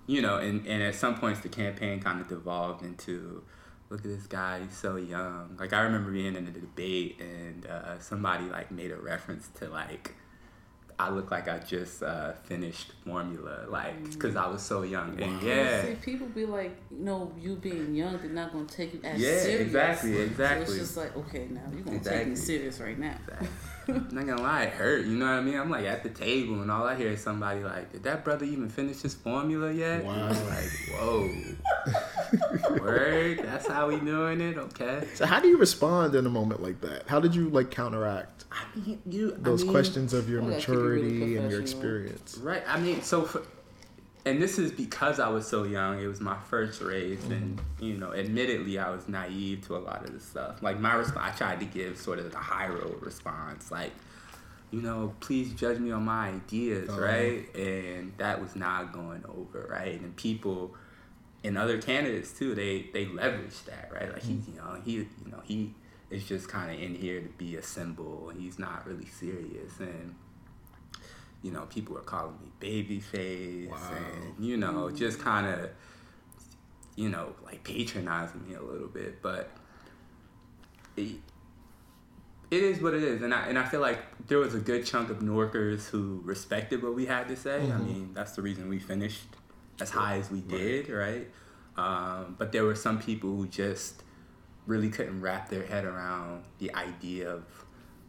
you 0.06 0.22
know, 0.22 0.38
and, 0.38 0.66
and 0.66 0.82
at 0.82 0.94
some 0.94 1.16
points 1.16 1.40
the 1.40 1.49
campaign 1.49 2.00
kind 2.00 2.20
of 2.20 2.28
devolved 2.28 2.82
into, 2.82 3.42
look 3.90 4.00
at 4.00 4.06
this 4.06 4.26
guy, 4.26 4.61
he's 4.61 4.76
so 4.76 4.96
young. 4.96 5.56
Like 5.58 5.73
I 5.73 5.80
remember 5.80 6.11
being 6.11 6.37
in 6.37 6.46
a 6.46 6.50
debate 6.50 7.20
and 7.20 7.66
uh, 7.66 7.99
somebody 7.99 8.44
like 8.44 8.70
made 8.70 8.90
a 8.90 8.96
reference 8.96 9.49
to 9.58 9.68
like 9.68 10.14
I 10.99 11.11
look 11.11 11.30
like 11.30 11.49
I 11.49 11.58
just 11.58 12.02
uh, 12.02 12.32
finished 12.44 12.92
formula, 13.04 13.66
like, 13.68 14.12
because 14.12 14.37
I 14.37 14.46
was 14.46 14.62
so 14.62 14.82
young. 14.82 15.20
And 15.20 15.42
yeah. 15.42 15.82
See, 15.82 15.94
people 15.94 16.28
be 16.28 16.46
like, 16.46 16.76
you 16.90 17.04
know, 17.04 17.32
you 17.38 17.56
being 17.56 17.94
young, 17.94 18.16
they're 18.18 18.30
not 18.30 18.52
going 18.52 18.66
to 18.66 18.76
take 18.76 18.94
you 18.94 19.00
as 19.02 19.20
yeah, 19.20 19.38
serious. 19.38 19.61
exactly, 19.62 20.18
exactly. 20.18 20.66
So 20.66 20.73
it's 20.73 20.80
just 20.80 20.96
like, 20.96 21.16
okay, 21.16 21.49
now 21.50 21.62
you're 21.73 21.82
going 21.82 21.84
to 21.84 21.96
exactly. 21.96 22.18
take 22.18 22.28
me 22.28 22.37
serious 22.37 22.80
right 22.80 22.99
now. 22.99 23.16
Exactly. 23.23 23.49
I'm 23.88 24.09
not 24.11 24.26
gonna 24.26 24.43
lie, 24.43 24.64
it 24.64 24.73
hurt. 24.73 25.07
You 25.07 25.17
know 25.17 25.26
what 25.26 25.35
I 25.35 25.41
mean? 25.41 25.59
I'm 25.59 25.71
like 25.71 25.85
at 25.85 26.03
the 26.03 26.11
table, 26.11 26.61
and 26.62 26.71
all 26.71 26.85
I 26.85 26.95
hear 26.95 27.11
is 27.11 27.23
somebody 27.23 27.62
like, 27.62 27.93
"Did 27.93 28.03
that 28.05 28.25
brother 28.25 28.45
even 28.45 28.69
finish 28.69 29.00
his 29.03 29.14
formula 29.14 29.73
yet?" 29.73 30.05
Wow. 30.05 30.29
Like, 30.29 30.71
whoa, 30.93 31.31
word. 32.81 33.41
That's 33.43 33.67
how 33.67 33.88
we 33.88 34.00
doing 34.00 34.41
it. 34.41 34.59
Okay. 34.59 35.07
So 35.14 35.26
how 35.26 35.41
do 35.41 35.49
you 35.49 35.59
respond 35.59 36.14
in 36.14 36.26
a 36.26 36.31
moment 36.31 36.62
like 36.62 36.81
that? 36.81 37.09
How 37.09 37.21
did 37.21 37.35
you 37.35 37.49
like 37.49 37.71
counteract? 37.71 38.45
I 38.53 38.64
mean, 38.79 39.00
you 39.09 39.33
those 39.33 39.62
I 39.62 39.64
mean, 39.64 39.73
questions 39.73 40.14
of 40.14 40.29
your 40.29 40.43
maturity 40.43 41.19
really 41.19 41.37
and 41.37 41.50
your 41.50 41.61
experience. 41.61 42.38
Right. 42.38 42.62
I 42.67 42.79
mean, 42.79 43.03
so 43.03 43.23
for, 43.23 43.43
and 44.26 44.40
this 44.40 44.59
is 44.59 44.73
because 44.73 45.21
I 45.21 45.28
was 45.28 45.47
so 45.47 45.64
young. 45.64 46.00
It 46.00 46.07
was 46.07 46.21
my 46.21 46.37
first 46.49 46.81
race, 46.81 47.21
mm-hmm. 47.21 47.33
and 47.33 47.61
you 47.78 47.97
know, 47.97 48.12
admittedly, 48.12 48.78
I 48.78 48.90
was 48.90 49.07
naive 49.09 49.66
to 49.66 49.76
a 49.76 49.78
lot 49.78 50.04
of 50.04 50.12
this 50.12 50.25
stuff. 50.25 50.62
Like 50.62 50.81
my 50.81 50.95
response, 50.95 51.35
I 51.35 51.37
tried 51.37 51.61
to 51.61 51.66
give 51.66 51.99
sort 51.99 52.19
of 52.19 52.31
the 52.33 52.38
high 52.38 52.69
road 52.69 53.02
response, 53.02 53.71
like, 53.71 53.93
you 54.71 54.81
know, 54.81 55.14
please 55.21 55.52
judge 55.52 55.78
me 55.78 55.90
on 55.90 56.04
my 56.04 56.28
ideas, 56.28 56.88
uh-huh. 56.88 57.00
right? 57.00 57.54
And 57.54 58.12
that 58.16 58.40
was 58.40 58.57
not 58.57 58.93
going 58.93 59.25
over, 59.28 59.69
right? 59.71 60.00
And 60.00 60.16
people 60.16 60.75
and 61.43 61.59
other 61.59 61.81
candidates 61.81 62.33
too, 62.33 62.54
they 62.54 62.88
they 62.95 63.04
leveraged 63.04 63.66
that, 63.66 63.90
right? 63.93 64.11
Like 64.11 64.23
mm-hmm. 64.23 64.40
he's 64.40 64.57
young, 64.57 64.83
he 64.85 64.93
you 64.93 65.31
know 65.31 65.43
he 65.45 65.75
is 66.11 66.25
just 66.25 66.49
kind 66.49 66.75
of 66.75 66.81
in 66.81 66.95
here 66.95 67.21
to 67.21 67.28
be 67.28 67.57
a 67.57 67.62
symbol, 67.62 68.33
he's 68.35 68.59
not 68.59 68.87
really 68.87 69.07
serious, 69.07 69.78
and 69.81 70.14
you 71.44 71.50
know, 71.50 71.66
people 71.66 71.94
were 71.94 72.00
calling 72.00 72.34
me 72.40 72.50
babyface 72.58 73.68
wow. 73.68 73.78
and, 73.94 74.44
you 74.44 74.56
know, 74.56 74.86
mm-hmm. 74.86 74.96
just 74.96 75.20
kind 75.20 75.46
of, 75.46 75.68
you 76.96 77.10
know, 77.10 77.34
like 77.44 77.62
patronizing 77.62 78.48
me 78.48 78.54
a 78.54 78.62
little 78.62 78.88
bit. 78.88 79.20
But 79.20 79.50
it, 80.96 81.16
it 82.50 82.62
is 82.62 82.80
what 82.80 82.94
it 82.94 83.02
is, 83.02 83.20
and 83.20 83.34
I 83.34 83.46
and 83.48 83.58
I 83.58 83.64
feel 83.66 83.80
like 83.80 83.98
there 84.26 84.38
was 84.38 84.54
a 84.54 84.58
good 84.58 84.86
chunk 84.86 85.10
of 85.10 85.18
Newarkers 85.18 85.88
who 85.88 86.22
respected 86.24 86.82
what 86.82 86.94
we 86.94 87.04
had 87.04 87.28
to 87.28 87.36
say. 87.36 87.60
I 87.60 87.74
Mhm. 87.74 87.86
mean, 87.86 88.10
that's 88.14 88.32
the 88.32 88.42
reason 88.42 88.68
we 88.68 88.78
finished 88.78 89.26
as 89.80 89.90
high 89.90 90.18
as 90.18 90.30
we 90.30 90.40
did, 90.40 90.88
right? 90.88 91.30
Um, 91.76 92.36
but 92.38 92.52
there 92.52 92.64
were 92.64 92.76
some 92.76 93.00
people 93.00 93.36
who 93.36 93.48
just 93.48 94.02
really 94.66 94.88
couldn't 94.88 95.20
wrap 95.20 95.50
their 95.50 95.64
head 95.64 95.84
around 95.84 96.44
the 96.58 96.72
idea 96.74 97.28
of 97.28 97.44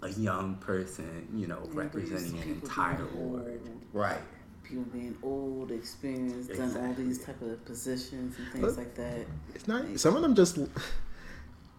a 0.05 0.09
young 0.19 0.55
person, 0.55 1.27
you 1.33 1.47
know, 1.47 1.62
Yeah, 1.74 1.83
but 1.91 1.95
you 1.95 2.05
see 2.07 2.13
representing 2.13 2.41
an 2.41 2.50
entire 2.62 3.03
being 3.03 3.29
ward. 3.31 3.62
Right. 3.93 4.21
People 4.63 4.83
being 4.85 5.15
old, 5.21 5.71
experienced, 5.71 6.50
done 6.53 6.75
all 6.77 6.93
these 6.93 7.24
type 7.24 7.41
of 7.41 7.63
positions 7.65 8.35
and 8.38 8.47
things 8.51 8.65
But- 8.65 8.77
like 8.77 8.95
that. 8.95 9.25
It's 9.53 9.67
not. 9.67 10.00
Some 10.00 10.15
of 10.15 10.21
them 10.21 10.35
just 10.35 10.57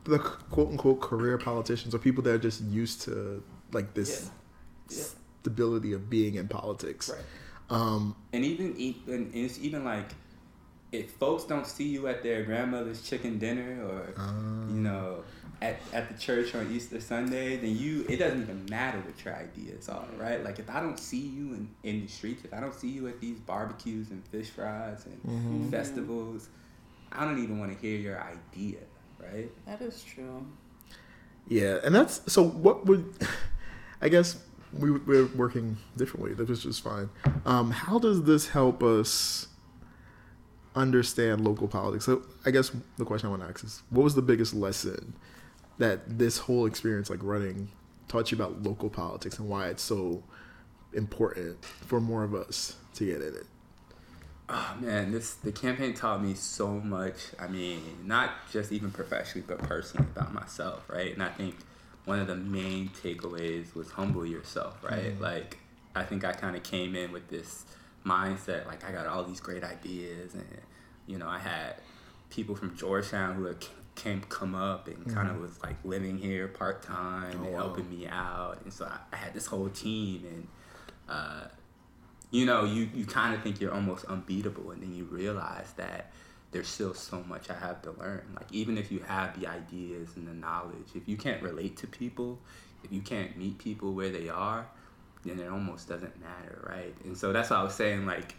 the 0.04 0.18
quote 0.18 0.68
unquote 0.71 1.00
career 1.00 1.37
politicians 1.38 1.95
or 1.95 1.99
people 1.99 2.23
that 2.25 2.30
are 2.35 2.38
just 2.38 2.61
used 2.62 3.02
to 3.02 3.42
like 3.73 3.95
this 3.95 4.30
Yeah. 4.88 5.02
stability 5.40 5.92
of 5.92 6.09
being 6.09 6.37
in 6.37 6.47
politics. 6.49 7.11
Right. 7.11 7.25
Um, 7.71 8.14
And 8.33 8.45
even 8.45 8.76
even 8.76 9.30
it's 9.35 9.59
even 9.59 9.85
like 9.85 10.11
if 10.93 11.11
folks 11.12 11.45
don't 11.45 11.66
see 11.66 11.88
you 11.88 12.07
at 12.09 12.23
their 12.23 12.43
grandmother's 12.45 13.02
chicken 13.02 13.38
dinner 13.38 13.85
or 13.87 14.14
Ah. 14.16 14.33
you 14.69 14.81
know 14.81 15.25
at, 15.62 15.76
at 15.95 16.09
the 16.12 16.19
church 16.21 16.55
on 16.55 16.71
Easter 16.71 17.00
Sunday, 17.00 17.57
then 17.57 17.75
you 17.76 18.05
it 18.09 18.19
doesn't 18.19 18.43
even 18.43 18.66
matter 18.71 18.99
what 18.99 19.25
your 19.25 19.35
ideas 19.35 19.88
are, 19.88 20.05
right? 20.19 20.45
Like 20.45 20.59
if 20.59 20.69
I 20.69 20.81
don't 20.81 20.99
see 20.99 21.21
you 21.26 21.55
in, 21.55 21.69
in 21.83 22.02
the 22.02 22.09
streets, 22.09 22.45
if 22.45 22.52
I 22.52 22.61
don't 22.61 22.75
see 22.75 22.88
you 22.90 23.09
at 23.09 23.21
these 23.21 23.38
barbecues 23.38 24.11
and 24.11 24.23
fish 24.28 24.50
fries 24.50 25.07
and 25.07 25.21
Mhm. 25.25 25.71
festivals, 25.71 26.49
I 27.11 27.25
don't 27.25 27.43
even 27.43 27.59
want 27.59 27.73
to 27.73 27.78
hear 27.78 27.99
your 27.99 28.21
idea, 28.23 28.81
right? 29.19 29.50
That 29.66 29.81
is 29.81 30.02
true. 30.05 30.47
yeah, 31.49 31.78
and 31.85 31.95
that's 31.95 32.21
so. 32.33 32.43
What 32.43 32.87
would 32.87 33.14
I 34.02 34.09
guess 34.11 34.38
we 34.73 34.90
we're 34.90 35.26
working 35.26 35.78
differently, 35.97 36.35
which 36.35 36.50
is 36.50 36.62
just 36.62 36.83
fine. 36.85 37.09
Um, 37.47 37.71
how 37.71 37.99
does 37.99 38.25
this 38.25 38.49
help 38.49 38.83
us 38.83 39.49
understand 40.76 41.42
local 41.42 41.66
politics? 41.66 42.04
So 42.04 42.23
I 42.45 42.50
guess 42.50 42.71
the 42.99 43.04
question 43.04 43.26
I 43.26 43.30
want 43.30 43.42
to 43.42 43.49
ask 43.49 43.64
is, 43.64 43.83
what 43.90 44.04
was 44.04 44.14
the 44.14 44.23
biggest 44.23 44.54
lesson 44.54 45.14
that 45.78 46.18
this 46.18 46.38
whole 46.38 46.66
experience, 46.66 47.11
like 47.11 47.21
running, 47.23 47.71
taught 48.09 48.30
you 48.30 48.37
about 48.37 48.62
local 48.62 48.88
politics 48.88 49.38
and 49.38 49.49
why 49.49 49.68
it's 49.68 49.83
so 49.83 50.23
important 50.92 51.64
for 51.64 52.00
more 52.00 52.23
of 52.23 52.35
us 52.35 52.76
to 52.95 53.06
get 53.06 53.21
in 53.21 53.35
it? 53.35 53.47
Oh 54.49 54.76
man, 54.80 55.11
this 55.11 55.35
the 55.35 55.50
campaign 55.50 55.92
taught 55.92 56.23
me 56.23 56.35
so 56.35 56.68
much. 56.68 57.16
I 57.40 57.49
mean, 57.49 57.80
not 58.04 58.30
just 58.52 58.71
even 58.71 58.92
professionally, 58.92 59.45
but 59.47 59.59
personally 59.59 60.06
about 60.14 60.33
myself, 60.33 60.88
right? 60.88 61.12
And 61.12 61.23
I 61.23 61.30
think 61.30 61.56
one 62.04 62.21
of 62.21 62.28
the 62.28 62.37
main 62.37 62.90
takeaways 62.90 63.75
was 63.75 63.90
humble 63.90 64.25
yourself, 64.25 64.85
right? 64.85 65.14
Mm-hmm. 65.14 65.23
Like, 65.23 65.59
I 65.97 66.04
think 66.04 66.25
I 66.25 66.33
kind 66.33 66.54
of 66.54 66.62
came 66.62 66.95
in 66.95 67.11
with 67.11 67.28
this 67.28 67.64
mindset, 68.06 68.66
like 68.66 68.84
I 68.84 68.92
got 68.92 69.06
all 69.06 69.25
these 69.25 69.40
great 69.40 69.64
ideas, 69.64 70.34
and 70.34 70.46
you 71.06 71.18
know, 71.18 71.28
I 71.28 71.38
had 71.38 71.75
people 72.30 72.54
from 72.54 72.76
Georgetown 72.76 73.34
who 73.36 73.44
had 73.44 73.64
came 73.94 74.20
come 74.28 74.54
up 74.54 74.88
and 74.88 75.12
kind 75.12 75.28
of 75.30 75.40
was 75.40 75.62
like 75.62 75.76
living 75.84 76.18
here 76.18 76.48
part 76.48 76.82
time 76.82 77.32
Oh, 77.40 77.44
and 77.44 77.52
wow. 77.54 77.58
helping 77.58 77.88
me 77.90 78.06
out, 78.06 78.60
and 78.64 78.72
so 78.72 78.84
I, 78.84 78.98
I 79.12 79.16
had 79.16 79.34
this 79.34 79.46
whole 79.46 79.68
team 79.68 80.25
and. 80.26 80.48
Uh, 81.08 81.46
you 82.32 82.44
know, 82.44 82.64
you, 82.64 82.88
you 82.92 83.06
kind 83.06 83.34
of 83.34 83.42
think 83.42 83.60
you're 83.60 83.72
almost 83.72 84.04
unbeatable, 84.06 84.72
and 84.72 84.82
then 84.82 84.92
you 84.94 85.04
realize 85.04 85.72
that 85.76 86.10
there's 86.50 86.66
still 86.66 86.92
so 86.92 87.22
much 87.22 87.48
I 87.50 87.54
have 87.54 87.80
to 87.82 87.92
learn. 87.92 88.22
Like, 88.34 88.50
even 88.50 88.76
if 88.76 88.90
you 88.90 88.98
have 89.06 89.38
the 89.38 89.46
ideas 89.46 90.10
and 90.16 90.26
the 90.26 90.34
knowledge, 90.34 90.88
if 90.96 91.06
you 91.06 91.16
can't 91.16 91.40
relate 91.40 91.76
to 91.78 91.86
people, 91.86 92.40
if 92.82 92.90
you 92.92 93.00
can't 93.00 93.36
meet 93.38 93.58
people 93.58 93.92
where 93.94 94.10
they 94.10 94.28
are, 94.28 94.66
then 95.28 95.40
it 95.40 95.49
almost 95.49 95.88
doesn't 95.88 96.21
matter, 96.21 96.64
right? 96.68 96.95
And 97.04 97.16
so 97.16 97.33
that's 97.33 97.50
why 97.50 97.56
I 97.56 97.62
was 97.62 97.75
saying, 97.75 98.06
like, 98.06 98.35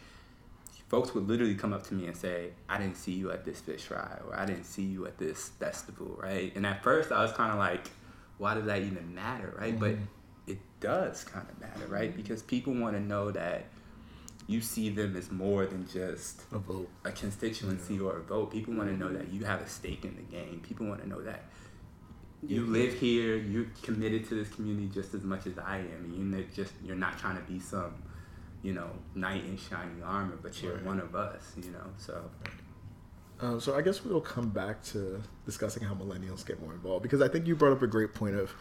folks 0.88 1.14
would 1.14 1.28
literally 1.28 1.56
come 1.56 1.74
up 1.74 1.86
to 1.88 1.94
me 1.94 2.08
and 2.08 2.16
say, 2.16 2.52
I 2.70 2.78
didn't 2.78 2.98
see 2.98 3.12
you 3.12 3.32
at 3.32 3.46
this 3.46 3.60
fish 3.60 3.84
fry, 3.84 4.20
or 4.28 4.38
I 4.38 4.46
didn't 4.46 4.66
see 4.66 4.84
you 4.84 5.06
at 5.06 5.18
this 5.18 5.50
festival, 5.60 6.18
right? 6.22 6.56
And 6.56 6.66
at 6.66 6.84
first 6.84 7.12
I 7.12 7.22
was 7.22 7.32
kind 7.34 7.52
of 7.52 7.58
like, 7.58 7.90
why 8.38 8.54
does 8.54 8.66
that 8.66 8.82
even 8.82 9.14
matter, 9.14 9.56
right? 9.60 9.78
But 9.78 9.92
mm-hmm. 9.92 10.52
it 10.52 10.60
does 10.80 11.24
kind 11.24 11.46
of 11.50 11.60
matter, 11.60 11.88
right? 11.88 12.10
Mm-hmm. 12.10 12.22
Because 12.22 12.42
people 12.42 12.74
want 12.74 12.96
to 12.96 13.02
know 13.02 13.32
that 13.32 13.66
you 14.48 14.62
see 14.62 14.90
them 14.90 15.18
as 15.18 15.30
more 15.30 15.66
than 15.66 15.88
just 15.88 16.44
A 16.54 16.58
vote. 16.58 16.90
a 17.04 17.12
constituency 17.12 18.00
or 18.00 18.18
a 18.18 18.22
vote. 18.22 18.52
People 18.52 18.74
want 18.76 18.90
to 18.90 18.96
know 18.96 19.08
mm-hmm. 19.08 19.18
that 19.18 19.34
you 19.34 19.44
have 19.44 19.62
a 19.62 19.68
stake 19.68 20.06
in 20.06 20.16
the 20.16 20.22
game. 20.22 20.62
People 20.62 20.88
want 20.88 21.02
to 21.02 21.10
know 21.10 21.22
that 21.22 21.44
you 22.46 22.66
live 22.66 22.94
here, 22.94 23.36
you're 23.38 23.66
committed 23.84 24.28
to 24.30 24.36
this 24.36 24.50
community 24.54 24.90
just 24.94 25.14
as 25.14 25.24
much 25.24 25.48
as 25.48 25.58
I 25.58 25.78
am. 25.78 26.04
And 26.06 26.16
you're 26.16 26.40
not 26.42 26.54
just 26.54 26.74
you're 26.84 26.96
not 26.96 27.18
trying 27.20 27.38
to 27.38 27.44
be 27.44 27.60
some, 27.60 27.94
you 28.62 28.74
know, 28.74 28.90
knight 29.16 29.44
in 29.46 29.58
shining 29.58 30.04
armor, 30.04 30.38
but 30.42 30.62
you're 30.62 30.76
Right. 30.76 30.84
one 30.86 31.00
of 31.00 31.16
us, 31.16 31.54
you 31.58 31.72
know. 31.72 31.86
So 31.98 32.30
Um, 33.40 33.60
so 33.60 33.76
I 33.76 33.82
guess 33.84 34.04
we'll 34.04 34.20
come 34.22 34.50
back 34.50 34.84
to 34.86 35.22
discussing 35.46 35.84
how 35.84 35.94
millennials 35.94 36.44
get 36.46 36.60
more 36.62 36.74
involved 36.74 37.04
because 37.04 37.22
I 37.22 37.28
think 37.28 37.46
you 37.46 37.56
brought 37.56 37.72
up 37.72 37.82
a 37.84 37.88
great 37.88 38.14
point 38.16 38.36
of 38.36 38.52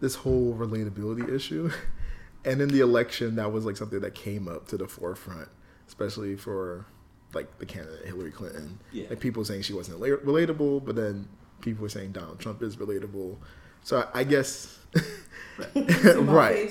this 0.00 0.14
whole 0.14 0.54
relatability 0.54 1.28
issue, 1.28 1.70
and 2.44 2.60
in 2.60 2.68
the 2.68 2.80
election 2.80 3.34
that 3.36 3.50
was 3.52 3.64
like 3.66 3.76
something 3.76 4.00
that 4.00 4.14
came 4.14 4.46
up 4.48 4.66
to 4.68 4.76
the 4.76 4.86
forefront, 4.86 5.48
especially 5.88 6.36
for 6.36 6.86
like 7.34 7.58
the 7.58 7.66
candidate 7.66 8.06
Hillary 8.06 8.30
Clinton. 8.30 8.78
Yeah. 8.92 9.06
Like 9.10 9.20
people 9.20 9.44
saying 9.44 9.62
she 9.62 9.72
wasn't 9.72 10.00
relatable, 10.00 10.84
but 10.84 10.94
then 10.96 11.28
people 11.60 11.82
were 11.82 11.88
saying 11.88 12.12
Donald 12.12 12.38
Trump 12.38 12.62
is 12.62 12.76
relatable. 12.76 13.36
So 13.82 14.06
I, 14.14 14.20
I 14.20 14.24
guess. 14.24 14.78
Right. 15.76 16.70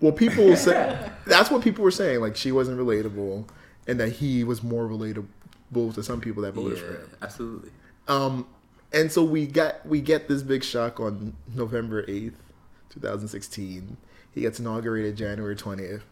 Well, 0.00 0.12
people 0.12 0.54
say 0.54 1.10
that's 1.26 1.50
what 1.50 1.60
people 1.60 1.82
were 1.82 1.90
saying. 1.90 2.20
Like 2.20 2.36
she 2.36 2.52
wasn't 2.52 2.78
relatable, 2.78 3.48
and 3.88 3.98
that 3.98 4.10
he 4.10 4.44
was 4.44 4.62
more 4.62 4.86
relatable 4.86 5.94
to 5.94 6.02
some 6.04 6.20
people 6.20 6.44
that 6.44 6.52
voted 6.52 6.78
for 6.78 6.84
yeah, 6.84 6.98
him. 6.98 7.10
absolutely. 7.20 7.70
Um, 8.06 8.46
and 8.92 9.10
so 9.10 9.24
we 9.24 9.46
got 9.46 9.84
we 9.84 10.00
get 10.00 10.28
this 10.28 10.42
big 10.42 10.62
shock 10.62 11.00
on 11.00 11.34
November 11.54 12.04
eighth, 12.08 12.40
two 12.90 13.00
thousand 13.00 13.28
sixteen. 13.28 13.96
He 14.32 14.42
gets 14.42 14.60
inaugurated 14.60 15.16
January 15.16 15.56
twentieth, 15.56 16.04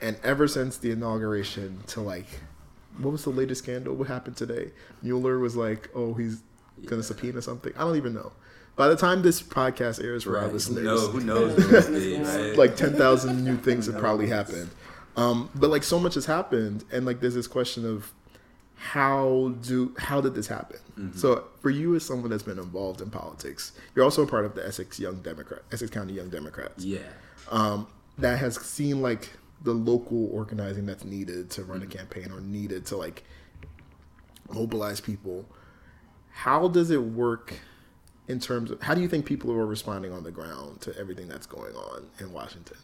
and 0.00 0.16
ever 0.22 0.46
since 0.46 0.76
the 0.76 0.90
inauguration 0.90 1.80
to 1.88 2.00
like, 2.00 2.26
what 2.98 3.10
was 3.10 3.24
the 3.24 3.30
latest 3.30 3.64
scandal? 3.64 3.94
What 3.94 4.08
happened 4.08 4.36
today? 4.36 4.70
Mueller 5.02 5.38
was 5.38 5.56
like, 5.56 5.90
oh, 5.94 6.14
he's 6.14 6.42
gonna 6.86 6.96
Yeah. 6.96 7.02
subpoena 7.02 7.42
something. 7.42 7.72
I 7.76 7.80
don't 7.80 7.96
even 7.96 8.14
know. 8.14 8.32
By 8.76 8.88
the 8.88 8.96
time 8.96 9.22
this 9.22 9.40
podcast 9.40 10.02
airs 10.02 10.24
for 10.24 10.36
our 10.36 10.42
Right. 10.42 10.48
Who 10.48 10.54
listeners, 10.54 10.84
knows? 10.84 11.10
Who 11.12 11.20
knows? 11.20 11.56
what 11.56 11.84
it 11.84 11.94
is, 11.94 12.28
right? 12.28 12.56
like 12.58 12.76
10,000 12.76 13.44
new 13.44 13.56
things 13.56 13.86
have 13.86 13.98
probably 13.98 14.26
happened. 14.26 14.70
Um, 15.16 15.48
but 15.54 15.70
like 15.70 15.84
so 15.84 16.00
much 16.00 16.14
has 16.14 16.26
happened, 16.26 16.84
and 16.90 17.06
like 17.06 17.20
there's 17.20 17.34
this 17.34 17.46
question 17.46 17.86
of 17.86 18.12
how 18.76 19.54
do 19.62 19.94
how 19.96 20.20
did 20.20 20.34
this 20.34 20.48
happen? 20.48 20.78
Mm-hmm. 20.98 21.16
So 21.18 21.44
for 21.62 21.70
you 21.70 21.94
as 21.94 22.04
someone 22.04 22.30
that's 22.30 22.42
been 22.42 22.58
involved 22.58 23.00
in 23.00 23.10
politics, 23.10 23.70
you're 23.94 24.04
also 24.04 24.22
a 24.22 24.26
part 24.26 24.44
of 24.44 24.56
the 24.56 24.66
Essex 24.66 24.98
Young 24.98 25.20
Democrat, 25.22 25.62
Essex 25.72 25.90
County 25.90 26.14
Young 26.14 26.28
Democrats. 26.28 26.84
yeah. 26.84 26.98
Um, 27.50 27.86
that 28.18 28.38
has 28.40 28.56
seen 28.60 29.02
like 29.02 29.30
the 29.62 29.72
local 29.72 30.26
organizing 30.32 30.84
that's 30.86 31.04
needed 31.04 31.50
to 31.50 31.60
Mm-hmm. 31.62 31.70
run 31.70 31.82
a 31.82 31.86
campaign 31.86 32.32
or 32.32 32.40
needed 32.40 32.84
to 32.86 32.96
like 32.96 33.22
mobilize 34.52 35.00
people. 35.00 35.44
How 36.34 36.68
does 36.68 36.90
it 36.90 37.02
work 37.02 37.54
in 38.26 38.40
terms 38.40 38.70
of 38.70 38.82
how 38.82 38.94
do 38.94 39.00
you 39.00 39.08
think 39.08 39.24
people 39.24 39.52
are 39.52 39.66
responding 39.66 40.12
on 40.12 40.24
the 40.24 40.30
ground 40.30 40.80
to 40.82 40.96
everything 40.98 41.28
that's 41.28 41.46
going 41.46 41.74
on 41.74 42.06
in 42.18 42.32
Washington? 42.32 42.76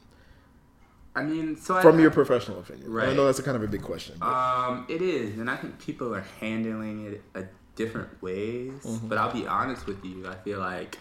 I 1.14 1.24
mean, 1.24 1.56
so 1.56 1.74
I- 1.76 1.82
From 1.82 1.98
your 1.98 2.10
professional 2.12 2.60
opinion. 2.60 2.90
Right? 2.92 3.08
I 3.08 3.14
know 3.14 3.26
that's 3.26 3.40
a 3.40 3.42
kind 3.42 3.56
of 3.56 3.62
a 3.62 3.68
big 3.68 3.82
question. 3.82 4.16
but- 4.20 4.26
Um, 4.26 4.86
it 4.88 5.02
is, 5.02 5.38
and 5.38 5.50
I 5.50 5.56
think 5.56 5.78
people 5.80 6.14
are 6.14 6.24
handling 6.40 7.06
it 7.06 7.22
a 7.34 7.44
different 7.74 8.22
ways. 8.22 8.72
Mm-hmm. 8.84 9.08
But 9.08 9.18
I'll 9.18 9.32
be 9.32 9.46
honest 9.46 9.86
with 9.86 10.04
you, 10.04 10.28
I 10.28 10.36
feel 10.36 10.60
like 10.60 10.98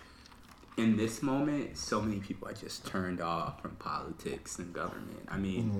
in 0.77 0.97
this 0.97 1.21
moment, 1.21 1.77
so 1.77 2.01
many 2.01 2.19
people 2.19 2.47
are 2.47 2.53
just 2.53 2.85
turned 2.87 3.21
off 3.21 3.61
from 3.61 3.75
politics 3.75 4.57
and 4.57 4.73
government. 4.73 5.27
I 5.29 5.37
mean, 5.37 5.69
Mm-hmm. 5.69 5.79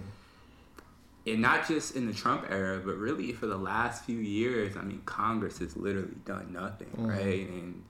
And 1.27 1.41
not 1.41 1.67
just 1.67 1.95
in 1.95 2.07
the 2.07 2.13
Trump 2.13 2.45
era, 2.49 2.81
but 2.83 2.95
really 2.97 3.33
for 3.33 3.45
the 3.45 3.57
last 3.57 4.05
few 4.05 4.17
years. 4.17 4.75
I 4.77 4.81
mean, 4.81 5.01
Congress 5.05 5.59
has 5.59 5.75
literally 5.77 6.15
done 6.25 6.53
nothing, 6.53 6.88
Mm-hmm. 6.88 7.07
right? 7.07 7.49
And 7.49 7.83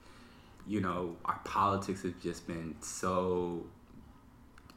you 0.66 0.80
know, 0.80 1.16
our 1.24 1.40
politics 1.44 2.02
have 2.02 2.20
just 2.22 2.46
been 2.46 2.76
so 2.80 3.64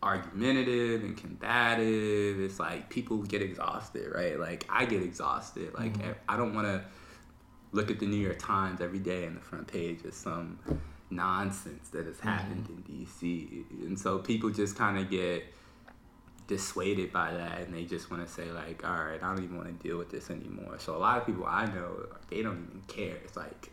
argumentative 0.02 1.04
and 1.04 1.16
combative. 1.18 2.40
It's 2.40 2.60
like 2.60 2.90
people 2.90 3.18
get 3.20 3.42
exhausted, 3.42 4.12
right? 4.14 4.40
Like 4.40 4.66
I 4.70 4.86
get 4.86 5.02
exhausted. 5.04 5.74
Like 5.74 5.96
I 6.28 6.38
don't 6.38 6.54
want 6.54 6.68
to 6.68 6.84
look 7.72 7.90
at 7.90 8.00
the 8.00 8.06
New 8.06 8.18
York 8.18 8.40
Times 8.40 8.82
every 8.82 9.00
day 9.00 9.26
on 9.26 9.36
the 9.36 9.42
front 9.42 9.68
page 9.68 10.00
as 10.08 10.16
some 10.16 10.60
nonsense 11.10 11.90
that 11.90 12.06
has 12.06 12.20
happened 12.20 12.68
in 12.70 13.06
DC. 13.06 13.64
And 13.86 13.98
so 14.00 14.20
people 14.20 14.50
just 14.50 14.76
kind 14.76 14.98
of 14.98 15.10
get 15.10 15.46
dissuaded 16.48 17.12
by 17.12 17.32
that 17.32 17.62
and 17.62 17.74
they 17.74 17.86
just 17.86 18.12
want 18.12 18.26
to 18.26 18.32
say 18.32 18.52
like, 18.52 18.86
all 18.88 19.06
right, 19.06 19.22
I 19.22 19.34
don't 19.34 19.44
even 19.44 19.58
want 19.58 19.80
to 19.80 19.88
deal 19.88 19.98
with 19.98 20.10
this 20.10 20.30
anymore. 20.30 20.78
So 20.80 20.96
a 20.96 21.00
lot 21.00 21.18
of 21.18 21.26
people 21.26 21.46
I 21.46 21.66
know, 21.66 22.08
they 22.30 22.42
don't 22.42 22.68
even 22.70 22.84
care. 22.88 23.18
It's 23.24 23.38
like 23.38 23.72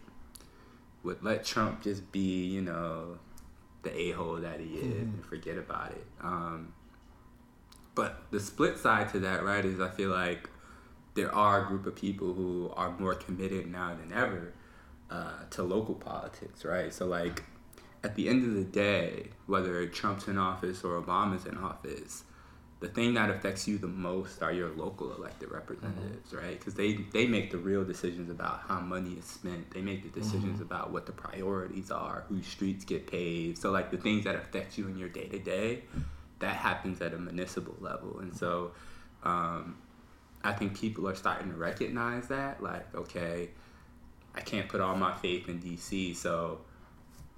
would 1.03 1.23
let 1.23 1.45
Trump 1.45 1.83
just 1.83 2.13
be, 2.13 2.45
you 2.45 2.61
know, 2.61 3.19
the 3.83 3.99
a 3.99 4.11
hole 4.13 4.37
that 4.37 4.61
he 4.61 4.75
is 4.75 5.03
and 5.03 5.25
forget 5.25 5.57
about 5.57 5.93
it. 5.93 6.07
Um, 6.23 6.75
but 7.95 8.23
the 8.31 8.41
split 8.41 8.79
side 8.79 9.09
to 9.11 9.21
that, 9.21 9.43
right, 9.43 9.65
is 9.65 9.81
I 9.81 9.89
feel 9.89 10.11
like 10.11 10.51
there 11.15 11.35
are 11.35 11.65
a 11.65 11.67
group 11.67 11.87
of 11.87 11.97
people 11.97 12.35
who 12.35 12.71
are 12.77 12.91
more 12.99 13.15
committed 13.15 13.71
now 13.71 13.95
than 13.95 14.13
ever 14.13 14.53
uh, 15.11 15.45
to 15.51 15.63
local 15.63 15.95
politics, 15.95 16.65
right? 16.65 16.93
So 16.93 17.07
like 17.07 17.45
at 18.05 18.15
the 18.15 18.29
end 18.29 18.45
of 18.45 18.55
the 18.55 18.65
day, 18.65 19.29
whether 19.47 19.87
Trump's 19.87 20.29
in 20.29 20.39
office 20.39 20.85
or 20.85 21.01
Obama's 21.01 21.47
in 21.47 21.59
office, 21.59 22.25
the 22.81 22.89
thing 22.89 23.15
that 23.15 23.29
affects 23.29 23.69
you 23.69 23.77
the 23.77 23.87
most 23.87 24.43
are 24.43 24.53
your 24.53 24.71
local 24.71 25.15
elected 25.15 25.51
representatives, 25.51 26.33
right? 26.33 26.59
Because 26.59 26.75
they 26.75 26.95
they 27.13 27.27
make 27.27 27.51
the 27.51 27.59
real 27.59 27.85
decisions 27.85 28.31
about 28.31 28.63
how 28.67 28.81
money 28.81 29.13
is 29.13 29.27
spent. 29.27 29.71
They 29.71 29.83
make 29.83 30.03
the 30.03 30.21
decisions 30.21 30.61
about 30.63 30.91
what 30.91 31.05
the 31.05 31.13
priorities 31.13 31.91
are, 31.91 32.25
whose 32.29 32.47
streets 32.47 32.87
get 32.87 33.07
paved. 33.07 33.59
So 33.59 33.71
like 33.71 33.91
the 33.91 33.99
things 33.99 34.25
that 34.25 34.35
affect 34.35 34.79
you 34.79 34.89
in 34.89 34.97
your 34.97 35.11
day 35.11 35.29
to 35.29 35.39
day, 35.39 35.83
that 36.39 36.57
happens 36.57 37.03
at 37.03 37.13
a 37.13 37.19
municipal 37.19 37.77
level, 37.81 38.19
and 38.21 38.35
so. 38.35 38.73
Um, 39.23 39.77
I 40.43 40.53
think 40.53 40.81
people 40.81 41.07
are 41.07 41.15
starting 41.15 41.51
to 41.51 41.57
recognize 41.59 42.29
that, 42.29 42.63
like, 42.63 42.95
okay, 42.95 43.51
I 44.35 44.41
can't 44.41 44.69
put 44.71 44.81
all 44.81 44.97
my 44.97 45.13
faith 45.13 45.51
in 45.51 45.61
DC, 45.61 46.17
so 46.17 46.61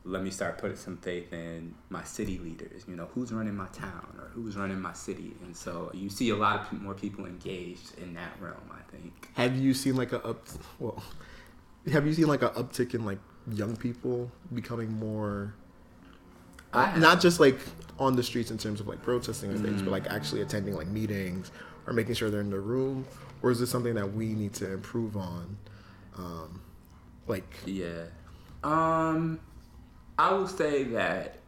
let 0.04 0.22
me 0.22 0.30
start 0.30 0.58
putting 0.58 0.76
some 0.76 0.96
faith 0.96 1.32
in 1.32 1.74
my 1.88 2.02
city 2.04 2.38
leaders. 2.38 2.84
You 2.88 2.96
know, 2.96 3.08
who's 3.14 3.32
running 3.32 3.54
my 3.54 3.66
town 3.68 4.14
or 4.18 4.28
who's 4.34 4.56
running 4.56 4.80
my 4.80 4.92
city, 4.92 5.32
and 5.44 5.56
so 5.56 5.90
you 5.94 6.08
see 6.10 6.30
a 6.30 6.36
lot 6.36 6.72
more 6.82 6.94
people 6.94 7.24
engaged 7.26 7.98
in 7.98 8.14
that 8.14 8.32
realm. 8.40 8.56
I 8.70 8.90
think. 8.90 9.28
Have 9.34 9.56
you 9.56 9.74
seen 9.74 9.96
like 9.96 10.12
a 10.12 10.24
up? 10.26 10.46
Well, 10.78 11.02
have 11.92 12.06
you 12.06 12.12
seen 12.14 12.26
like 12.26 12.42
a 12.42 12.50
uptick 12.50 12.94
in 12.94 13.04
like 13.04 13.18
young 13.52 13.76
people 13.76 14.30
becoming 14.52 14.92
more? 14.98 15.54
I- 16.72 16.98
not 16.98 17.20
just 17.20 17.38
like 17.38 17.58
on 17.98 18.16
the 18.16 18.22
streets 18.22 18.50
in 18.50 18.58
terms 18.58 18.80
of 18.80 18.88
like 18.88 19.02
protesting 19.02 19.50
and 19.50 19.60
things, 19.62 19.82
but 19.82 19.90
like 19.90 20.06
actually 20.08 20.40
attending 20.40 20.74
like 20.74 20.86
meetings 20.88 21.50
or 21.86 21.92
making 21.92 22.14
sure 22.14 22.30
they're 22.30 22.40
in 22.40 22.50
the 22.50 22.58
room, 22.58 23.04
or 23.42 23.50
is 23.50 23.60
this 23.60 23.70
something 23.70 23.94
that 23.94 24.12
we 24.14 24.32
need 24.34 24.52
to 24.54 24.72
improve 24.72 25.16
on? 25.16 25.56
Um, 26.16 26.60
like, 27.26 27.54
Yeah. 27.66 28.04
Um, 28.64 29.40
I 30.18 30.32
will 30.32 30.48
say 30.48 30.84
that 30.84 31.38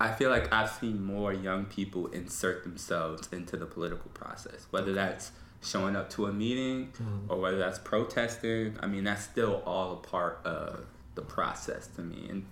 I 0.00 0.12
feel 0.12 0.30
like 0.30 0.52
I've 0.52 0.70
seen 0.70 1.02
more 1.02 1.32
young 1.32 1.64
people 1.66 2.08
insert 2.08 2.62
themselves 2.62 3.28
into 3.32 3.56
the 3.56 3.66
political 3.66 4.10
process, 4.10 4.66
whether 4.70 4.92
that's 4.92 5.32
showing 5.62 5.96
up 5.96 6.10
to 6.10 6.26
a 6.26 6.32
meeting 6.32 6.92
mm-hmm. 6.92 7.30
or 7.30 7.38
whether 7.40 7.58
that's 7.58 7.78
protesting. 7.78 8.76
I 8.80 8.86
mean, 8.86 9.04
that's 9.04 9.22
still 9.22 9.62
all 9.64 9.94
a 9.94 9.96
part 9.96 10.40
of 10.44 10.86
the 11.14 11.22
process 11.22 11.86
to 11.96 12.02
me. 12.02 12.26
And 12.28 12.46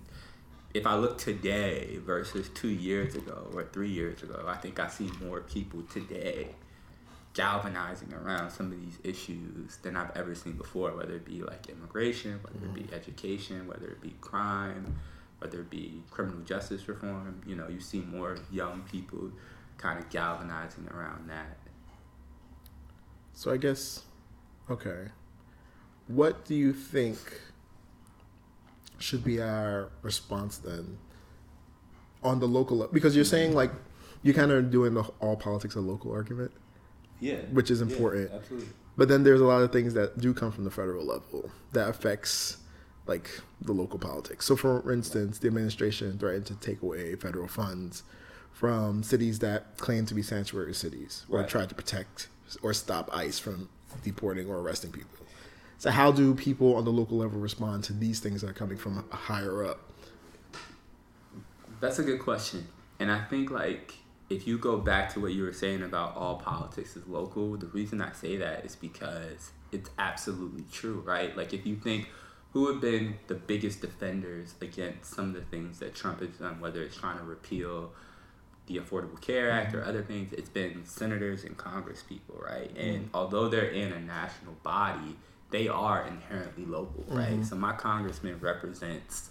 if 0.73 0.87
I 0.87 0.95
look 0.95 1.17
today 1.17 1.99
versus 2.03 2.49
two 2.49 2.69
years 2.69 3.13
ago 3.15 3.47
or 3.53 3.65
three 3.65 3.91
years 3.91 4.23
ago, 4.23 4.45
I 4.47 4.55
think 4.55 4.79
I 4.79 4.87
see 4.87 5.11
more 5.21 5.41
people 5.41 5.83
today 5.83 6.49
galvanizing 7.33 8.13
around 8.13 8.51
some 8.51 8.71
of 8.71 8.79
these 8.79 8.99
issues 9.03 9.77
than 9.81 9.95
I've 9.95 10.15
ever 10.15 10.35
seen 10.35 10.53
before, 10.53 10.95
whether 10.95 11.15
it 11.15 11.25
be 11.25 11.41
like 11.41 11.67
immigration, 11.67 12.39
whether 12.43 12.65
it 12.65 12.73
be 12.73 12.81
mm-hmm. 12.81 12.93
education, 12.93 13.67
whether 13.67 13.87
it 13.87 14.01
be 14.01 14.13
crime, 14.21 14.95
whether 15.39 15.61
it 15.61 15.69
be 15.69 16.01
criminal 16.11 16.41
justice 16.41 16.87
reform. 16.87 17.41
You 17.45 17.55
know, 17.55 17.67
you 17.67 17.79
see 17.79 18.01
more 18.01 18.37
young 18.51 18.83
people 18.89 19.31
kind 19.77 19.99
of 19.99 20.09
galvanizing 20.09 20.87
around 20.89 21.29
that. 21.29 21.57
so 23.33 23.51
I 23.51 23.57
guess, 23.57 24.03
okay, 24.69 25.07
what 26.07 26.45
do 26.45 26.53
you 26.53 26.71
think 26.71 27.17
should 28.99 29.23
be 29.23 29.41
our 29.41 29.89
response 30.03 30.57
then 30.59 30.99
on 32.23 32.39
the 32.39 32.47
local? 32.47 32.87
Because 32.87 33.15
you're 33.15 33.25
saying 33.25 33.53
like 33.53 33.71
you're 34.21 34.35
kind 34.35 34.51
of 34.51 34.69
doing 34.69 34.93
the 34.93 35.03
all 35.19 35.35
politics 35.35 35.75
a 35.75 35.81
local 35.81 36.11
argument. 36.11 36.51
Yeah. 37.19 37.37
Which 37.51 37.71
is 37.71 37.81
important. 37.81 38.31
absolutely. 38.33 38.69
But 38.97 39.07
then 39.07 39.23
there's 39.23 39.41
a 39.41 39.45
lot 39.45 39.61
of 39.63 39.71
things 39.71 39.93
that 39.95 40.19
do 40.19 40.33
come 40.33 40.51
from 40.51 40.65
the 40.65 40.71
federal 40.71 41.05
level 41.05 41.49
that 41.71 41.89
affects 41.89 42.57
like 43.07 43.29
the 43.61 43.71
local 43.73 43.97
politics. 43.99 44.45
So 44.45 44.55
for 44.55 44.91
instance, 44.91 45.39
the 45.39 45.47
administration 45.47 46.17
threatened 46.17 46.45
to 46.47 46.55
take 46.55 46.81
away 46.81 47.15
federal 47.15 47.47
funds 47.47 48.03
from 48.51 49.01
cities 49.03 49.39
that 49.39 49.77
claim 49.77 50.05
to 50.05 50.13
be 50.13 50.21
sanctuary 50.21 50.73
cities 50.73 51.25
or 51.29 51.39
Right. 51.39 51.49
tried 51.49 51.69
to 51.69 51.75
protect 51.75 52.27
or 52.61 52.71
stop 52.73 53.09
ICE 53.11 53.39
from 53.39 53.67
deporting 54.03 54.47
or 54.47 54.59
arresting 54.59 54.91
people. 54.91 55.09
So 55.79 55.89
how 55.89 56.11
do 56.11 56.33
people 56.35 56.75
on 56.75 56.85
the 56.85 56.91
local 56.91 57.17
level 57.17 57.39
respond 57.39 57.83
to 57.85 57.93
these 57.93 58.19
things 58.19 58.41
that 58.41 58.49
are 58.51 58.53
coming 58.53 58.77
from 58.77 59.03
higher 59.09 59.65
up? 59.65 59.79
That's 61.79 61.99
a 61.99 62.03
good 62.03 62.19
question. 62.19 62.67
And 62.99 63.11
I 63.11 63.21
think 63.25 63.51
like 63.51 63.95
if 64.33 64.47
you 64.47 64.57
go 64.57 64.77
back 64.77 65.13
to 65.13 65.19
what 65.19 65.33
you 65.33 65.43
were 65.43 65.53
saying 65.53 65.83
about 65.83 66.15
all 66.17 66.35
politics 66.35 66.95
is 66.95 67.07
local, 67.07 67.55
the 67.55 67.67
reason 67.67 68.01
I 68.01 68.11
say 68.13 68.35
that 68.37 68.65
is 68.65 68.75
because 68.75 69.51
it's 69.71 69.89
absolutely 69.99 70.65
true, 70.71 71.03
right? 71.05 71.35
Like 71.37 71.53
if 71.53 71.65
you 71.65 71.75
think 71.75 72.09
who 72.51 72.71
have 72.71 72.81
been 72.81 73.15
the 73.27 73.35
biggest 73.35 73.81
defenders 73.81 74.55
against 74.61 75.13
some 75.13 75.29
of 75.29 75.33
the 75.33 75.41
things 75.41 75.79
that 75.79 75.95
Trump 75.95 76.21
has 76.21 76.29
done, 76.31 76.59
whether 76.59 76.81
it's 76.81 76.97
trying 76.97 77.17
to 77.17 77.23
repeal 77.23 77.91
the 78.67 78.77
Affordable 78.77 79.19
Care 79.19 79.51
Act 79.51 79.73
or 79.73 79.83
other 79.83 80.01
things, 80.01 80.33
it's 80.33 80.49
been 80.49 80.85
senators 80.85 81.43
and 81.43 81.57
Congress 81.57 82.03
people, 82.03 82.41
right? 82.43 82.73
Mm-hmm. 82.75 82.89
And 82.89 83.09
although 83.13 83.49
they're 83.49 83.65
in 83.65 83.91
a 83.91 83.99
national 83.99 84.53
body, 84.63 85.15
they 85.49 85.67
are 85.67 86.07
inherently 86.07 86.65
local, 86.65 87.03
right? 87.07 87.29
Mm-hmm. 87.29 87.43
So 87.43 87.55
my 87.55 87.73
congressman 87.73 88.39
represents 88.39 89.29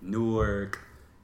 Newark, 0.00 0.80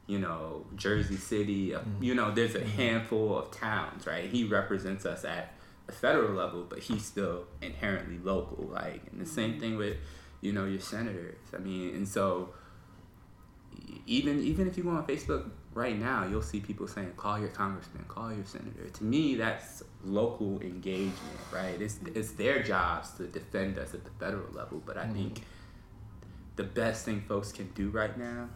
you 0.09 0.19
know, 0.19 0.65
Jersey 0.75 1.19
City, 1.19 1.75
uh, 1.75 1.81
you 2.01 2.15
know, 2.15 2.33
there's 2.33 2.55
a 2.55 2.61
mm-hmm. 2.61 2.77
handful 2.77 3.39
of 3.39 3.51
towns, 3.53 4.07
right? 4.07 4.29
He 4.29 4.43
represents 4.43 5.05
us 5.05 5.25
at 5.25 5.53
the 5.87 5.93
federal 5.93 6.33
level, 6.33 6.67
but 6.69 6.81
he's 6.81 7.05
still 7.05 7.45
inherently 7.61 8.19
local, 8.19 8.71
like, 8.73 9.03
and 9.13 9.21
the 9.21 9.27
same 9.27 9.53
mm-hmm. 9.53 9.61
thing 9.61 9.77
with, 9.77 9.99
you 10.41 10.53
know, 10.53 10.65
your 10.65 10.81
senators. 10.81 11.37
I 11.55 11.59
mean, 11.59 11.95
and 11.95 12.09
so 12.09 12.55
even 14.07 14.43
even 14.43 14.67
if 14.67 14.79
you 14.79 14.85
go 14.85 14.91
on 14.91 15.07
Facebook 15.07 15.51
right 15.75 15.99
now, 15.99 16.27
you'll 16.27 16.41
see 16.43 16.61
people 16.61 16.89
saying, 16.89 17.13
"Call 17.19 17.39
your 17.39 17.51
congressman, 17.51 18.05
call 18.09 18.33
your 18.33 18.47
senator." 18.47 18.89
To 18.89 19.05
me, 19.05 19.35
that's 19.35 19.83
local 20.05 20.59
engagement, 20.61 21.39
right? 21.53 21.81
It's 21.81 21.99
it's 22.15 22.33
their 22.33 22.63
jobs 22.63 23.11
to 23.19 23.27
defend 23.27 23.79
us 23.79 23.93
at 23.93 24.05
the 24.05 24.11
federal 24.19 24.51
level, 24.53 24.83
but 24.87 24.97
I 24.97 25.07
think 25.07 25.43
the 26.57 26.65
best 26.65 27.05
thing 27.05 27.21
folks 27.21 27.53
can 27.53 27.69
do 27.75 27.91
right 27.91 28.17
now 28.19 28.49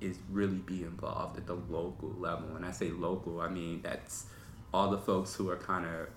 is 0.00 0.18
really 0.30 0.56
be 0.58 0.82
involved 0.82 1.36
at 1.36 1.46
the 1.46 1.54
local 1.54 2.14
level. 2.18 2.48
When 2.48 2.64
I 2.64 2.72
say 2.72 2.90
local, 2.90 3.40
I 3.40 3.48
mean 3.48 3.80
that's 3.82 4.26
all 4.72 4.90
the 4.90 4.98
folks 4.98 5.34
who 5.34 5.50
are 5.50 5.56
kind 5.56 5.86
of 5.86 6.08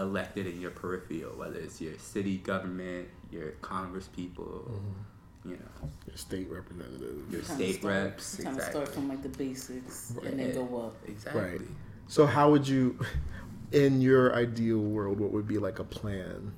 elected 0.00 0.46
in 0.46 0.60
your 0.60 0.70
peripheral, 0.70 1.32
whether 1.36 1.56
it's 1.58 1.80
your 1.80 1.98
city 1.98 2.38
government, 2.38 3.08
your 3.30 3.50
Congress 3.62 4.08
people, 4.14 4.70
mm-hmm. 4.70 5.50
you 5.50 5.56
know, 5.56 5.90
Your 6.06 6.16
state 6.16 6.48
representative. 6.50 7.16
your 7.30 7.40
Kinda 7.42 7.54
state 7.54 7.80
start- 7.80 7.94
reps. 8.04 8.36
Kind 8.36 8.48
of 8.48 8.54
Exactly. 8.54 8.80
start 8.84 8.94
from 8.94 9.08
like 9.08 9.22
the 9.22 9.28
basics 9.30 10.14
and 10.24 10.38
then 10.38 10.54
go 10.54 10.86
up. 10.86 10.96
Exactly. 11.06 11.42
Right. 11.42 11.60
So 12.08 12.26
how 12.26 12.50
would 12.50 12.66
you, 12.68 12.98
in 13.72 14.00
your 14.00 14.34
ideal 14.34 14.78
world, 14.78 15.18
what 15.20 15.30
would 15.32 15.48
be 15.48 15.58
like 15.58 15.78
a 15.78 15.84
plan 15.84 16.52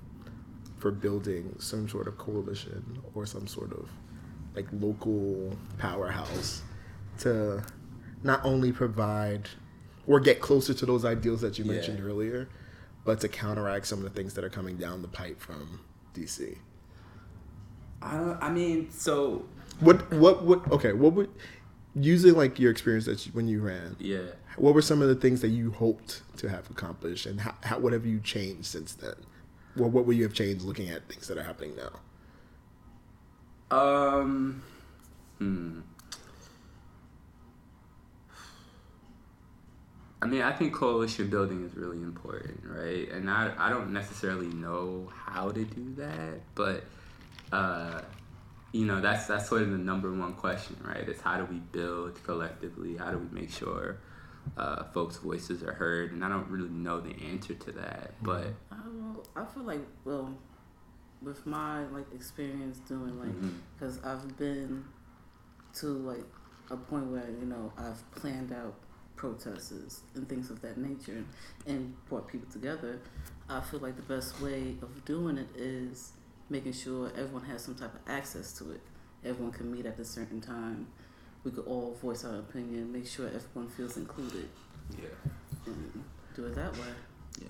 for 0.79 0.91
building 0.91 1.57
some 1.59 1.89
sort 1.89 2.07
of 2.09 2.19
coalition 2.19 2.99
or 3.15 3.25
some 3.27 3.47
sort 3.47 3.73
of 3.73 3.89
like 4.55 4.67
local 4.73 5.57
powerhouse 5.79 6.63
to 7.19 7.63
not 8.23 8.45
only 8.45 8.73
provide 8.73 9.49
or 10.07 10.21
get 10.21 10.41
closer 10.41 10.75
to 10.75 10.87
those 10.87 11.05
ideals 11.05 11.41
that 11.41 11.59
you 11.59 11.65
Yeah. 11.65 11.73
mentioned 11.73 12.01
earlier, 12.01 12.49
but 13.05 13.21
to 13.21 13.29
counteract 13.29 13.87
some 13.87 13.99
of 13.99 14.05
the 14.05 14.11
things 14.11 14.35
that 14.35 14.45
are 14.45 14.51
coming 14.51 14.77
down 14.77 15.03
the 15.03 15.09
pipe 15.09 15.41
from 15.41 15.81
DC? 16.15 16.59
I 18.03 18.17
don't. 18.17 18.43
I 18.43 18.51
mean, 18.51 18.91
so 18.91 19.45
What 19.81 20.11
what 20.13 20.45
what? 20.45 20.71
Okay, 20.71 20.93
what 20.93 21.13
would 21.15 21.31
using 21.95 22.35
like 22.35 22.59
your 22.59 22.71
experience 22.71 23.07
that 23.07 23.25
you, 23.27 23.33
when 23.33 23.49
you 23.49 23.61
ran? 23.61 23.97
yeah. 23.99 24.19
What 24.57 24.75
were 24.75 24.83
some 24.83 25.03
of 25.03 25.09
the 25.09 25.15
things 25.17 25.41
that 25.41 25.49
you 25.49 25.73
hoped 25.73 26.23
to 26.37 26.49
have 26.49 26.71
accomplished, 26.71 27.27
and 27.27 27.41
how, 27.41 27.55
how 27.63 27.79
what 27.79 27.93
have 27.93 28.07
you 28.07 28.21
changed 28.21 28.67
since 28.67 28.93
then? 28.95 29.15
Well, 29.77 29.91
what 29.91 30.07
would 30.07 30.17
you 30.17 30.23
have 30.23 30.33
changed 30.35 30.65
looking 30.65 30.89
at 30.91 31.09
things 31.09 31.27
that 31.29 31.37
are 31.39 31.43
happening 31.43 31.75
now? 31.77 32.01
Um. 33.77 34.63
Hmm. 35.39 35.81
I 40.25 40.27
mean, 40.27 40.41
I 40.41 40.53
think 40.53 40.73
coalition 40.73 41.29
building 41.29 41.67
is 41.67 41.77
really 41.77 41.99
important, 41.99 42.63
right? 42.65 43.11
And 43.11 43.29
I, 43.29 43.53
I 43.59 43.69
don't 43.69 43.93
necessarily 43.93 44.47
know 44.47 45.13
how 45.15 45.51
to 45.51 45.65
do 45.65 45.95
that, 45.97 46.41
but 46.55 46.85
uh, 47.53 48.01
you 48.73 48.87
know, 48.87 49.03
that's 49.03 49.27
that's 49.27 49.47
sort 49.51 49.61
of 49.61 49.71
the 49.71 49.77
number 49.77 50.11
one 50.11 50.33
question, 50.33 50.79
right? 50.83 51.07
Is 51.07 51.21
how 51.21 51.37
do 51.37 51.45
we 51.45 51.59
build 51.59 52.25
collectively? 52.25 52.97
How 52.97 53.11
do 53.11 53.19
we 53.19 53.39
make 53.39 53.51
sure 53.51 53.99
uh, 54.57 54.85
folks' 54.95 55.19
voices 55.19 55.63
are 55.63 55.75
heard? 55.75 56.13
And 56.13 56.25
I 56.25 56.31
don't 56.31 56.49
really 56.49 56.71
know 56.71 57.01
the 57.01 57.15
answer 57.27 57.53
to 57.53 57.73
that, 57.73 58.15
but 58.23 58.47
I 58.73 58.77
don't 58.77 58.99
know. 58.99 59.23
I 59.37 59.45
feel 59.45 59.65
like 59.65 59.87
well, 60.07 60.35
with 61.21 61.45
my 61.45 61.85
like 61.89 62.07
experience 62.15 62.79
doing 62.89 63.21
like, 63.21 63.53
because 63.79 64.03
I've 64.03 64.39
been 64.39 64.87
to 65.75 65.87
like 65.87 66.25
a 66.71 66.79
point 66.79 67.09
where 67.09 67.29
you 67.29 67.45
know 67.45 67.71
I've 67.77 68.11
planned 68.13 68.51
out 68.51 68.75
protests 69.17 70.01
and 70.15 70.29
things 70.29 70.51
of 70.51 70.61
that 70.63 70.77
nature 70.79 71.25
and 71.67 71.95
brought 72.09 72.29
people 72.29 72.49
together, 72.53 73.01
I 73.49 73.61
feel 73.61 73.81
like 73.81 73.97
the 73.97 74.03
best 74.15 74.41
way 74.41 74.77
of 74.83 75.05
doing 75.05 75.39
it 75.39 75.49
is 75.57 76.13
making 76.51 76.73
sure 76.73 77.11
everyone 77.17 77.45
has 77.45 77.63
some 77.63 77.75
type 77.75 77.95
of 77.95 78.01
access 78.07 78.53
to 78.55 78.73
it. 78.73 78.81
Everyone 79.25 79.53
can 79.53 79.73
meet 79.73 79.87
at 79.87 79.99
a 79.99 80.05
certain 80.05 80.41
time. 80.41 80.87
We 81.45 81.51
could 81.51 81.67
all 81.67 81.95
voice 82.01 82.25
our 82.25 82.37
opinion, 82.39 82.93
make 82.93 83.07
sure 83.07 83.27
everyone 83.27 83.71
feels 83.71 83.97
included, 83.97 84.49
Yeah. 84.99 85.09
and 85.67 86.05
do 86.35 86.47
it 86.47 86.55
that 86.55 86.73
way. 86.75 86.93
Yeah. 87.41 87.49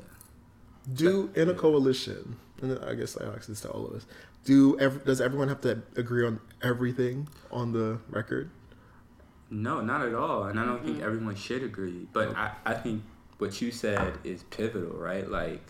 Do 0.94 1.30
in 1.34 1.48
a 1.48 1.54
coalition, 1.54 2.36
and 2.60 2.78
I 2.84 2.94
guess 2.94 3.16
I 3.16 3.24
ask 3.26 3.46
this 3.48 3.60
to 3.62 3.70
all 3.70 3.86
of 3.86 3.94
us. 3.94 4.06
Do 4.44 4.78
ev- 4.78 5.04
does 5.04 5.20
everyone 5.20 5.48
have 5.48 5.60
to 5.62 5.82
agree 5.96 6.26
on 6.26 6.40
everything 6.62 7.28
on 7.50 7.72
the 7.72 7.98
record? 8.10 8.50
No, 9.54 9.80
not 9.80 10.02
at 10.04 10.14
all. 10.14 10.44
And 10.44 10.58
I 10.58 10.64
don't 10.64 10.84
think 10.84 11.00
everyone 11.00 11.36
should 11.36 11.62
agree. 11.62 12.08
But 12.12 12.36
I, 12.36 12.52
I 12.66 12.74
think 12.74 13.02
what 13.38 13.60
you 13.62 13.70
said 13.70 14.18
is 14.24 14.42
pivotal, 14.44 14.96
right? 14.96 15.30
Like, 15.30 15.62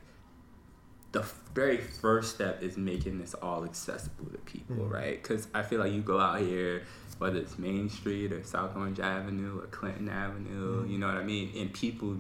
the 1.12 1.24
very 1.54 1.76
first 1.76 2.34
step 2.34 2.62
is 2.62 2.76
making 2.76 3.18
this 3.18 3.34
all 3.34 3.64
accessible 3.64 4.26
to 4.32 4.38
people, 4.38 4.76
Mhm. 4.76 4.90
right? 4.90 5.22
Because 5.22 5.46
I 5.54 5.62
feel 5.62 5.80
like 5.80 5.92
you 5.92 6.00
go 6.00 6.18
out 6.18 6.40
here, 6.40 6.82
whether 7.18 7.38
it's 7.38 7.58
Main 7.58 7.88
Street 7.90 8.32
or 8.32 8.42
South 8.42 8.74
Orange 8.74 8.98
Avenue 9.00 9.60
or 9.60 9.66
Clinton 9.66 10.08
Avenue, 10.08 10.86
you 10.88 10.98
know 10.98 11.06
what 11.06 11.16
I 11.16 11.22
mean? 11.24 11.52
And 11.56 11.72
people, 11.72 12.16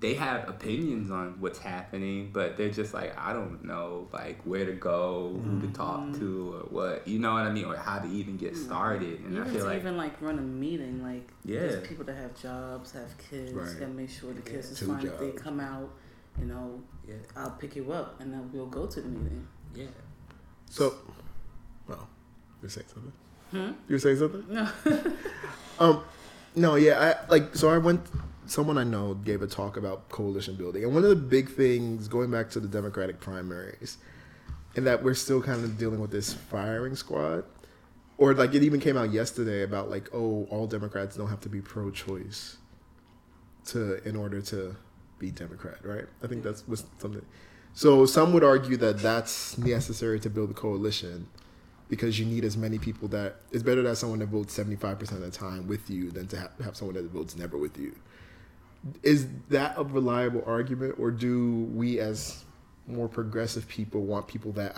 they 0.00 0.14
have 0.14 0.48
opinions 0.48 1.10
on 1.10 1.36
what's 1.40 1.58
happening, 1.58 2.30
but 2.32 2.56
they're 2.56 2.70
just 2.70 2.94
like, 2.94 3.14
I 3.18 3.34
don't 3.34 3.64
know, 3.64 4.08
like 4.12 4.40
where 4.44 4.64
to 4.64 4.72
go, 4.72 5.38
who 5.44 5.60
to 5.60 5.66
talk 5.74 6.14
to, 6.14 6.54
or 6.54 6.60
what, 6.70 7.06
you 7.06 7.18
know 7.18 7.34
what 7.34 7.42
I 7.42 7.50
mean, 7.52 7.66
or 7.66 7.76
how 7.76 7.98
to 7.98 8.08
even 8.08 8.38
get 8.38 8.56
started. 8.56 9.20
And 9.20 9.36
I 9.36 9.40
even 9.42 9.52
feel 9.52 9.60
to 9.62 9.66
like 9.68 9.78
even 9.80 9.96
like 9.98 10.22
run 10.22 10.38
a 10.38 10.42
meeting, 10.42 11.02
like 11.02 11.28
Yeah. 11.44 11.60
there's 11.60 11.86
people 11.86 12.04
that 12.06 12.16
have 12.16 12.34
jobs, 12.40 12.92
have 12.92 13.16
kids, 13.18 13.52
Right. 13.52 13.78
gotta 13.78 13.92
make 13.92 14.08
sure 14.08 14.32
the 14.32 14.40
kids 14.40 14.70
is 14.70 14.78
Two 14.78 14.86
fine. 14.86 15.04
If 15.06 15.18
they 15.18 15.32
come 15.32 15.60
out, 15.60 15.90
you 16.38 16.46
know, 16.46 16.80
yeah, 17.06 17.16
I'll 17.36 17.50
pick 17.50 17.76
you 17.76 17.92
up 17.92 18.20
and 18.22 18.32
then 18.32 18.50
we'll 18.52 18.66
go 18.66 18.86
to 18.86 19.00
the 19.02 19.08
meeting. 19.08 19.46
yeah. 19.74 19.86
So, 20.70 20.94
well, 21.86 22.08
you're 22.62 22.70
saying 22.70 22.86
something. 22.94 23.12
Hmm? 23.50 23.72
You're 23.88 23.98
saying 23.98 24.18
something. 24.18 24.44
No. 24.48 24.68
Um, 25.78 26.02
no, 26.54 26.74
yeah, 26.76 27.14
I 27.26 27.30
like. 27.30 27.54
So 27.56 27.70
I 27.70 27.78
went. 27.78 28.02
Someone 28.50 28.78
I 28.78 28.82
know 28.82 29.14
gave 29.14 29.42
a 29.42 29.46
talk 29.46 29.76
about 29.76 30.08
coalition 30.08 30.56
building, 30.56 30.82
and 30.82 30.92
one 30.92 31.04
of 31.04 31.08
the 31.08 31.14
big 31.14 31.50
things 31.50 32.08
going 32.08 32.32
back 32.32 32.50
to 32.50 32.58
the 32.58 32.66
Democratic 32.66 33.20
primaries, 33.20 33.96
and 34.74 34.84
that 34.88 35.04
we're 35.04 35.14
still 35.14 35.40
kind 35.40 35.62
of 35.62 35.78
dealing 35.78 36.00
with 36.00 36.10
this 36.10 36.32
firing 36.32 36.96
squad, 36.96 37.44
or 38.18 38.34
like 38.34 38.52
it 38.52 38.64
even 38.64 38.80
came 38.80 38.96
out 38.96 39.12
yesterday 39.12 39.62
about 39.62 39.88
like, 39.88 40.08
oh, 40.12 40.48
all 40.50 40.66
Democrats 40.66 41.16
don't 41.16 41.28
have 41.28 41.38
to 41.42 41.48
be 41.48 41.60
pro-choice, 41.60 42.56
to 43.66 44.02
in 44.02 44.16
order 44.16 44.42
to 44.42 44.74
be 45.20 45.30
Democrat, 45.30 45.78
right? 45.84 46.06
I 46.20 46.26
think 46.26 46.42
that's 46.42 46.66
was 46.66 46.82
something. 46.98 47.24
So 47.72 48.04
some 48.04 48.32
would 48.32 48.42
argue 48.42 48.76
that 48.78 48.98
that's 48.98 49.58
necessary 49.58 50.18
to 50.18 50.28
build 50.28 50.50
a 50.50 50.54
coalition 50.54 51.28
because 51.88 52.18
you 52.18 52.26
need 52.26 52.44
as 52.44 52.56
many 52.56 52.80
people 52.80 53.06
that 53.08 53.36
it's 53.52 53.62
better 53.62 53.82
to 53.82 53.88
have 53.90 53.98
someone 53.98 54.18
that 54.18 54.26
votes 54.26 54.58
75% 54.58 55.12
of 55.12 55.20
the 55.20 55.30
time 55.30 55.68
with 55.68 55.88
you 55.88 56.10
than 56.10 56.26
to 56.26 56.36
have, 56.36 56.50
have 56.64 56.76
someone 56.76 56.96
that 56.96 57.04
votes 57.04 57.36
never 57.36 57.56
with 57.56 57.78
you 57.78 57.94
is 59.02 59.26
that 59.50 59.74
a 59.76 59.84
reliable 59.84 60.42
argument 60.46 60.94
or 60.98 61.10
do 61.10 61.68
we 61.74 62.00
as 62.00 62.44
more 62.86 63.08
progressive 63.08 63.68
people 63.68 64.02
want 64.02 64.26
people 64.26 64.52
that 64.52 64.76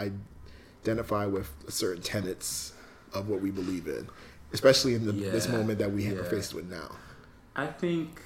identify 0.86 1.24
with 1.24 1.50
certain 1.68 2.02
tenets 2.02 2.72
of 3.14 3.28
what 3.28 3.40
we 3.40 3.50
believe 3.50 3.86
in 3.86 4.08
especially 4.52 4.94
in 4.94 5.06
the, 5.06 5.12
this 5.12 5.48
moment 5.48 5.78
that 5.78 5.90
we 5.90 6.06
are 6.08 6.24
faced 6.24 6.52
with 6.52 6.68
now 6.70 6.90
I 7.54 7.66
think, 7.66 8.22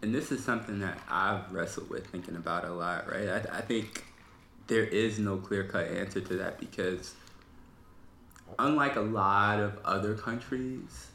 and 0.00 0.14
this 0.14 0.30
is 0.30 0.44
something 0.44 0.78
that 0.80 0.98
I've 1.08 1.52
wrestled 1.52 1.90
with 1.90 2.06
thinking 2.06 2.36
about 2.36 2.64
a 2.64 2.70
lot, 2.72 3.10
right? 3.10 3.28
I, 3.28 3.58
I 3.58 3.60
think 3.60 4.04
there 4.68 4.84
is 4.84 5.18
no 5.18 5.36
clear 5.36 5.64
cut 5.64 5.88
answer 5.88 6.20
to 6.20 6.34
that 6.36 6.60
because, 6.60 7.14
unlike 8.58 8.94
a 8.94 9.00
lot 9.00 9.58
of 9.58 9.78
other 9.84 10.14
countries, 10.14 11.08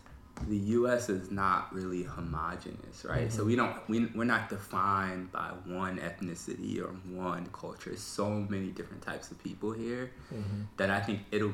the 0.47 0.57
U.S. 0.57 1.09
is 1.09 1.31
not 1.31 1.73
really 1.73 2.03
homogenous, 2.03 3.05
right? 3.05 3.31
So 3.31 3.39
mm-hmm. 3.39 3.47
we 3.47 3.55
don't 3.55 3.89
we, 3.89 4.05
we're 4.15 4.23
not 4.23 4.49
defined 4.49 5.31
by 5.31 5.51
one 5.65 5.97
ethnicity 5.97 6.79
or 6.81 6.89
one 7.15 7.47
culture. 7.53 7.95
So 7.95 8.29
many 8.29 8.67
different 8.67 9.01
types 9.01 9.31
of 9.31 9.41
people 9.43 9.71
here 9.71 10.11
mm-hmm. 10.33 10.63
that 10.77 10.89
I 10.89 10.99
think 10.99 11.21
it'll, 11.31 11.53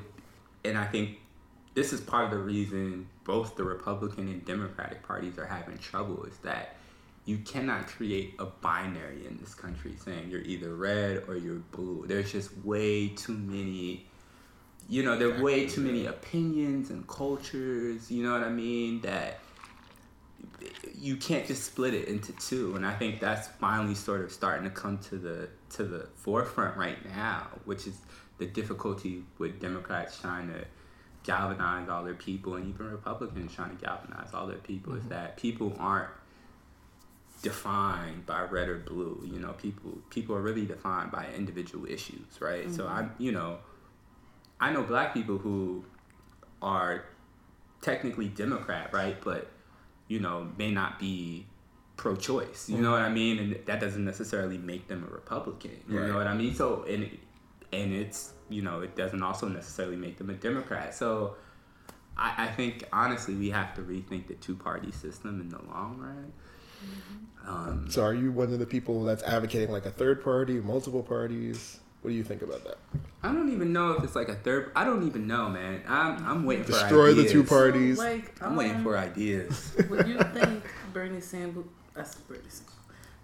and 0.66 0.78
I 0.78 0.86
think 0.86 1.20
this 1.74 1.94
is 1.94 2.02
part 2.02 2.26
of 2.26 2.32
the 2.32 2.38
reason 2.40 3.08
both 3.24 3.56
the 3.56 3.64
Republican 3.64 4.28
and 4.28 4.44
Democratic 4.46 5.04
parties 5.04 5.38
are 5.38 5.46
having 5.46 5.78
trouble 5.78 6.24
is 6.24 6.38
that 6.40 6.76
you 7.26 7.38
cannot 7.40 7.88
create 7.88 8.34
a 8.40 8.46
binary 8.46 9.28
in 9.28 9.38
this 9.38 9.54
country 9.54 9.94
saying 10.04 10.30
you're 10.30 10.42
either 10.42 10.74
red 10.74 11.24
or 11.28 11.36
you're 11.36 11.62
blue. 11.72 12.06
There's 12.08 12.32
just 12.32 12.58
way 12.64 13.10
too 13.10 13.34
many 13.34 14.08
you 14.90 15.04
know, 15.04 15.18
there 15.18 15.34
are 15.34 15.44
way 15.44 15.68
too 15.68 15.82
many 15.82 16.06
opinions 16.06 16.90
and 16.90 17.08
cultures, 17.08 18.10
you 18.10 18.24
know 18.24 18.32
what 18.32 18.44
I 18.44 18.50
mean, 18.50 19.02
that 19.02 19.40
you 20.96 21.18
can't 21.18 21.46
just 21.46 21.64
split 21.64 21.94
it 21.94 22.08
into 22.08 22.32
two. 22.34 22.76
And 22.76 22.86
I 22.86 22.94
think 22.94 23.20
that's 23.20 23.48
finally 23.48 23.96
sort 23.96 24.22
of 24.22 24.32
starting 24.32 24.64
to 24.64 24.70
come 24.70 24.98
to 25.10 25.18
the 25.18 25.50
to 25.72 25.84
the 25.84 26.08
forefront 26.16 26.78
right 26.78 26.98
now, 27.14 27.48
which 27.66 27.86
is 27.86 27.98
the 28.38 28.46
difficulty 28.46 29.24
with 29.38 29.60
Democrats 29.60 30.20
trying 30.20 30.48
to 30.50 30.66
galvanize 31.24 31.90
all 31.90 32.04
their 32.04 32.14
people 32.14 32.56
and 32.56 32.74
even 32.74 32.90
Republicans 32.90 33.54
trying 33.54 33.76
to 33.76 33.86
galvanize 33.86 34.34
all 34.34 34.48
their 34.48 34.58
people 34.58 34.94
is 34.94 35.02
mm-hmm. 35.02 35.10
that 35.10 35.36
people 35.36 35.76
aren't 35.78 36.10
defined 37.42 38.26
by 38.26 38.42
red 38.44 38.70
or 38.70 38.78
blue. 38.78 39.22
You 39.32 39.40
know, 39.40 39.52
people 39.54 39.98
people 40.10 40.36
are 40.36 40.42
really 40.42 40.66
defined 40.66 41.12
by 41.12 41.28
individual 41.36 41.86
issues, 41.86 42.40
right? 42.40 42.72
So 42.72 42.84
mm-hmm. 42.84 42.96
I'm 42.96 43.12
you 43.18 43.32
know, 43.32 43.60
I 44.60 44.72
know 44.72 44.84
black 44.84 45.14
people 45.14 45.38
who 45.38 45.86
are 46.62 47.06
technically 47.82 48.28
Democrat, 48.28 48.92
right? 48.94 49.18
But 49.24 49.50
you 50.08 50.20
know, 50.20 50.48
may 50.58 50.72
not 50.72 51.00
be 51.00 51.46
pro-choice. 51.98 52.70
You 52.70 52.78
know 52.78 52.92
what 52.92 53.02
I 53.02 53.10
mean? 53.10 53.40
And 53.40 53.60
that 53.66 53.80
doesn't 53.80 54.06
necessarily 54.06 54.58
make 54.58 54.88
them 54.88 55.06
a 55.10 55.14
Republican. 55.14 55.72
You 55.90 56.00
Right. 56.00 56.08
know 56.08 56.16
what 56.16 56.28
I 56.28 56.34
mean? 56.36 56.54
So 56.56 56.84
and 56.84 57.10
and 57.74 57.94
it's 57.94 58.34
you 58.50 58.62
know 58.62 58.82
it 58.82 58.96
doesn't 58.96 59.22
also 59.22 59.48
necessarily 59.48 59.96
make 59.98 60.18
them 60.18 60.30
a 60.30 60.34
Democrat. 60.34 60.96
So 60.96 61.36
I, 62.18 62.46
I 62.46 62.48
think 62.48 62.84
honestly 62.94 63.36
we 63.36 63.50
have 63.50 63.74
to 63.76 63.82
rethink 63.82 64.28
the 64.28 64.36
two-party 64.36 64.92
system 64.92 65.42
in 65.42 65.50
the 65.50 65.60
long 65.72 65.98
run. 66.00 66.32
Um, 67.48 67.90
so 67.90 68.04
are 68.04 68.14
you 68.14 68.32
one 68.32 68.52
of 68.54 68.60
the 68.60 68.66
people 68.66 69.04
that's 69.04 69.24
advocating 69.24 69.72
like 69.72 69.86
a 69.86 69.92
third 69.92 70.24
party 70.24 70.60
multiple 70.60 71.02
parties 71.04 71.80
what 72.08 72.12
do 72.12 72.16
you 72.18 72.24
think 72.24 72.42
about 72.42 72.64
that 72.64 72.78
I 73.22 73.34
don't 73.34 73.52
even 73.52 73.74
know 73.74 73.92
if 73.92 74.04
it's 74.06 74.16
like 74.16 74.30
a 74.30 74.36
third. 74.36 74.72
I 74.76 74.86
don't 74.86 75.06
even 75.06 75.28
know, 75.28 75.50
man. 75.50 75.82
I'm 75.90 76.26
I'm 76.26 76.46
waiting 76.46 76.64
for 76.64 76.72
ideas. 76.72 76.84
Destroy 76.84 77.14
the 77.16 77.28
two 77.28 77.44
parties. 77.44 77.98
So, 77.98 78.04
like, 78.04 78.42
I'm 78.42 78.56
waiting 78.56 78.78
um, 78.78 78.84
for 78.84 78.98
ideas. 78.98 79.76
Would 79.90 80.08
you 80.08 80.18
think 80.34 80.64
Bernie 80.94 81.20
Sanders, 81.20 81.66
that's 81.94 82.16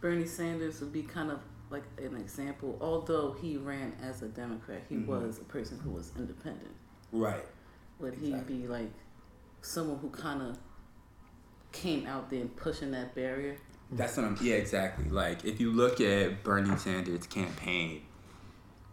Bernie 0.01 0.25
Sanders, 0.25 0.81
would 0.81 0.91
be 0.91 1.03
kind 1.03 1.31
of 1.31 1.39
like 1.69 1.83
an 1.97 2.17
example? 2.17 2.77
Although 2.81 3.37
he 3.41 3.55
ran 3.55 3.93
as 4.03 4.21
a 4.23 4.27
Democrat, 4.27 4.81
he 4.89 4.95
Mm-hmm. 4.95 5.11
was 5.11 5.39
a 5.39 5.45
person 5.45 5.79
who 5.79 5.91
was 5.91 6.11
independent. 6.17 6.75
right. 7.13 7.45
Would 7.99 8.15
he 8.15 8.33
be 8.33 8.67
like 8.67 8.91
someone 9.61 9.99
who 9.99 10.09
kind 10.09 10.41
of 10.41 10.57
came 11.71 12.05
out 12.07 12.29
there 12.29 12.41
and 12.41 12.53
pushing 12.57 12.91
that 12.91 13.15
barrier? 13.15 13.55
That's 13.91 14.17
what 14.17 14.25
I'm. 14.25 14.37
Yeah, 14.41 14.55
exactly. 14.55 15.09
Like 15.09 15.45
if 15.45 15.61
you 15.61 15.71
look 15.71 16.01
at 16.01 16.43
Bernie 16.43 16.75
Sanders' 16.77 17.27
campaign, 17.27 18.01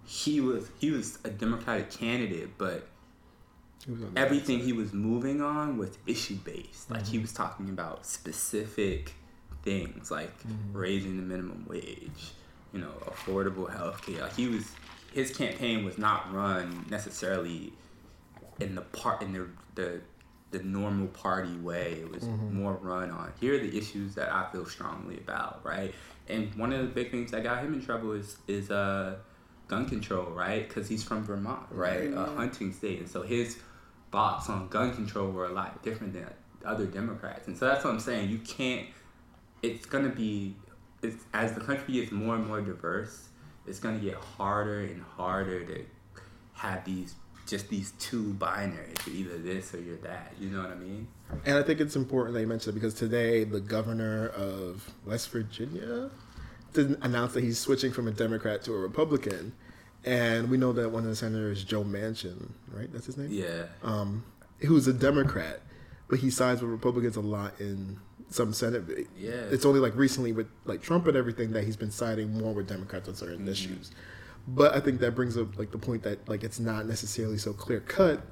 he 0.04 0.40
was 0.40 0.68
he 0.78 0.90
was 0.90 1.18
a 1.24 1.30
Democratic 1.30 1.90
candidate, 1.90 2.50
but 2.58 2.88
He 3.84 3.92
was 3.92 4.02
on 4.02 4.14
the 4.14 4.20
everything 4.20 4.60
he 4.60 4.72
was 4.72 4.92
moving 4.92 5.40
on 5.40 5.78
was 5.78 5.96
issue 6.06 6.36
based. 6.36 6.90
Like 6.90 7.06
he 7.06 7.16
mm-hmm. 7.16 7.22
was 7.22 7.32
talking 7.32 7.68
about 7.68 8.06
specific 8.06 9.14
things, 9.62 10.10
like 10.10 10.36
mm-hmm. 10.40 10.76
raising 10.76 11.16
the 11.16 11.22
minimum 11.22 11.66
wage, 11.68 12.32
you 12.72 12.80
know, 12.80 12.92
affordable 13.06 13.70
health 13.70 14.04
care. 14.04 14.22
Like 14.22 14.36
he 14.36 14.48
was, 14.48 14.70
his 15.12 15.36
campaign 15.36 15.84
was 15.84 15.98
not 15.98 16.32
run 16.32 16.86
necessarily 16.90 17.72
in 18.60 18.74
the 18.74 18.82
part 18.82 19.22
in 19.22 19.32
the 19.32 19.46
the 19.74 20.00
the 20.50 20.62
normal 20.62 21.06
party 21.08 21.56
way. 21.56 21.98
It 22.00 22.10
was 22.10 22.24
mm-hmm. 22.24 22.62
more 22.62 22.74
run 22.74 23.10
on 23.10 23.32
here 23.40 23.54
are 23.54 23.58
the 23.58 23.76
issues 23.76 24.14
that 24.16 24.32
I 24.32 24.50
feel 24.50 24.66
strongly 24.66 25.18
about, 25.18 25.60
right? 25.64 25.94
And 26.28 26.54
one 26.54 26.72
of 26.72 26.80
the 26.80 26.88
big 26.88 27.10
things 27.10 27.30
that 27.30 27.42
got 27.42 27.62
him 27.62 27.74
in 27.74 27.84
trouble 27.84 28.12
is 28.12 28.36
is 28.48 28.70
uh 28.70 29.16
gun 29.70 29.88
control, 29.88 30.26
right? 30.30 30.66
Because 30.66 30.88
he's 30.88 31.04
from 31.04 31.24
Vermont, 31.24 31.66
right, 31.70 32.08
a 32.08 32.08
mm-hmm. 32.08 32.36
hunting 32.36 32.72
state, 32.72 32.98
and 32.98 33.08
so 33.08 33.22
his 33.22 33.56
thoughts 34.10 34.50
on 34.50 34.68
gun 34.68 34.94
control 34.94 35.30
were 35.30 35.46
a 35.46 35.52
lot 35.52 35.82
different 35.82 36.12
than 36.12 36.26
other 36.64 36.86
Democrats, 36.86 37.46
and 37.46 37.56
so 37.56 37.66
that's 37.66 37.84
what 37.84 37.94
I'm 37.94 38.00
saying. 38.00 38.28
You 38.28 38.38
can't. 38.38 38.88
It's 39.62 39.86
gonna 39.86 40.08
be, 40.08 40.56
it's 41.02 41.22
as 41.32 41.54
the 41.54 41.60
country 41.60 41.94
gets 41.94 42.10
more 42.10 42.34
and 42.34 42.46
more 42.46 42.60
diverse, 42.60 43.28
it's 43.66 43.78
gonna 43.78 43.98
get 43.98 44.14
harder 44.14 44.80
and 44.80 45.02
harder 45.16 45.64
to 45.64 45.84
have 46.54 46.84
these 46.84 47.14
just 47.46 47.68
these 47.68 47.92
two 47.98 48.34
binaries. 48.38 49.06
You're 49.06 49.16
either 49.16 49.38
this 49.38 49.74
or 49.74 49.80
you're 49.80 49.96
that. 49.98 50.32
You 50.38 50.50
know 50.50 50.62
what 50.62 50.70
I 50.70 50.76
mean? 50.76 51.08
And 51.44 51.58
I 51.58 51.62
think 51.62 51.80
it's 51.80 51.96
important 51.96 52.34
that 52.34 52.40
you 52.40 52.46
mentioned 52.46 52.76
it 52.76 52.80
because 52.80 52.94
today 52.94 53.44
the 53.44 53.60
governor 53.60 54.28
of 54.28 54.90
West 55.04 55.30
Virginia 55.30 56.10
didn't 56.72 56.98
announce 57.02 57.34
that 57.34 57.42
he's 57.42 57.58
switching 57.58 57.92
from 57.92 58.06
a 58.06 58.12
Democrat 58.12 58.62
to 58.64 58.72
a 58.72 58.78
Republican. 58.78 59.52
And 60.04 60.50
we 60.50 60.56
know 60.56 60.72
that 60.72 60.90
one 60.90 61.02
of 61.04 61.10
the 61.10 61.16
senators, 61.16 61.58
is 61.58 61.64
Joe 61.64 61.84
Manchin, 61.84 62.50
right? 62.72 62.90
That's 62.92 63.06
his 63.06 63.16
name? 63.18 63.28
Yeah. 63.30 63.64
Um, 63.82 64.24
who's 64.60 64.86
a 64.86 64.92
Democrat, 64.92 65.60
but 66.08 66.20
he 66.20 66.30
sides 66.30 66.62
with 66.62 66.70
Republicans 66.70 67.16
a 67.16 67.20
lot 67.20 67.52
in 67.60 67.98
some 68.30 68.52
Senate. 68.52 68.84
Yeah. 69.18 69.32
It's 69.50 69.66
only 69.66 69.80
like 69.80 69.94
recently 69.96 70.32
with 70.32 70.48
like 70.64 70.80
Trump 70.80 71.06
and 71.06 71.16
everything 71.16 71.52
that 71.52 71.64
he's 71.64 71.76
been 71.76 71.90
siding 71.90 72.38
more 72.38 72.54
with 72.54 72.68
Democrats 72.68 73.08
on 73.08 73.14
certain 73.14 73.46
issues. 73.48 73.90
But 74.48 74.74
I 74.74 74.80
think 74.80 75.00
that 75.00 75.14
brings 75.14 75.36
up 75.36 75.58
like 75.58 75.70
the 75.70 75.78
point 75.78 76.02
that 76.04 76.26
like 76.28 76.44
it's 76.44 76.60
not 76.60 76.86
necessarily 76.86 77.38
so 77.38 77.52
clear 77.52 77.80
cut. 77.80 78.22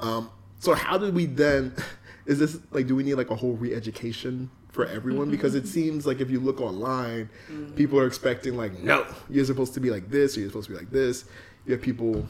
Um, 0.00 0.30
so 0.58 0.74
how 0.74 0.98
did 0.98 1.14
we 1.14 1.26
then? 1.26 1.74
Is 2.26 2.38
this 2.38 2.58
like 2.70 2.86
do 2.86 2.96
we 2.96 3.02
need 3.02 3.14
like 3.14 3.30
a 3.30 3.36
whole 3.36 3.52
re-education 3.52 4.50
for 4.74 4.86
everyone? 4.86 5.30
Because 5.30 5.54
it 5.54 5.64
mm-hmm. 5.64 5.72
seems 5.72 6.06
like 6.06 6.20
if 6.20 6.30
you 6.30 6.40
look 6.40 6.60
online, 6.60 7.30
mm-hmm. 7.50 7.72
people 7.74 7.98
are 7.98 8.06
expecting 8.06 8.56
like 8.56 8.78
no, 8.80 9.06
you're 9.30 9.44
supposed 9.44 9.74
to 9.74 9.80
be 9.80 9.90
like 9.90 10.10
this, 10.10 10.36
or 10.36 10.40
you're 10.40 10.50
supposed 10.50 10.66
to 10.66 10.72
be 10.72 10.78
like 10.78 10.90
this. 10.90 11.24
You 11.66 11.72
have 11.72 11.82
people. 11.82 12.26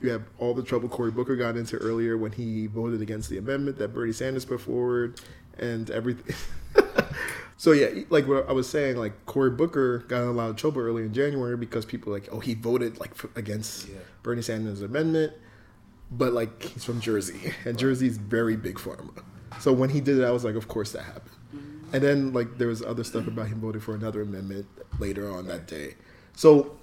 You 0.00 0.08
have 0.10 0.22
all 0.38 0.54
the 0.54 0.62
trouble 0.62 0.88
Cory 0.88 1.10
Booker 1.10 1.36
got 1.36 1.54
into 1.56 1.76
earlier 1.76 2.16
when 2.16 2.32
he 2.32 2.66
voted 2.66 3.02
against 3.02 3.28
the 3.28 3.36
amendment 3.36 3.76
that 3.78 3.88
Bernie 3.88 4.12
Sanders 4.12 4.46
put 4.46 4.60
forward, 4.62 5.20
and 5.58 5.90
everything. 5.90 6.34
So 7.58 7.72
yeah, 7.72 8.02
like 8.10 8.28
what 8.28 8.48
I 8.48 8.52
was 8.52 8.68
saying, 8.68 8.96
like 8.96 9.24
Cory 9.24 9.50
Booker 9.50 9.98
got 10.08 10.22
in 10.22 10.28
a 10.28 10.32
lot 10.32 10.50
of 10.50 10.56
trouble 10.56 10.82
early 10.82 11.02
in 11.02 11.14
January 11.14 11.56
because 11.56 11.86
people 11.86 12.12
were 12.12 12.18
like, 12.18 12.28
oh, 12.30 12.40
he 12.40 12.54
voted 12.54 13.00
like 13.00 13.12
f- 13.12 13.34
against 13.34 13.88
Yeah. 13.88 13.96
Bernie 14.22 14.42
Sanders' 14.42 14.82
amendment, 14.82 15.32
but 16.10 16.32
like 16.32 16.62
he's 16.62 16.84
from 16.84 17.00
Jersey, 17.00 17.54
and 17.64 17.78
Jersey's 17.78 18.18
very 18.18 18.56
big 18.56 18.76
pharma. 18.76 19.22
So 19.60 19.72
when 19.72 19.88
he 19.88 20.00
did 20.00 20.18
it, 20.18 20.24
I 20.24 20.32
was 20.32 20.44
like, 20.44 20.54
of 20.54 20.68
course 20.68 20.92
that 20.92 21.04
happened. 21.04 21.30
And 21.92 22.02
then 22.02 22.32
like 22.32 22.58
there 22.58 22.68
was 22.68 22.82
other 22.82 23.04
stuff 23.04 23.26
about 23.26 23.48
him 23.48 23.60
voting 23.60 23.80
for 23.80 23.94
another 23.94 24.22
amendment 24.22 24.66
later 24.98 25.30
on 25.30 25.46
that 25.46 25.66
day. 25.66 25.94
So 26.34 26.78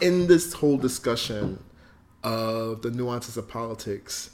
in 0.00 0.26
this 0.26 0.52
whole 0.52 0.76
discussion 0.76 1.62
of 2.22 2.82
the 2.82 2.90
nuances 2.90 3.36
of 3.36 3.48
politics, 3.48 4.30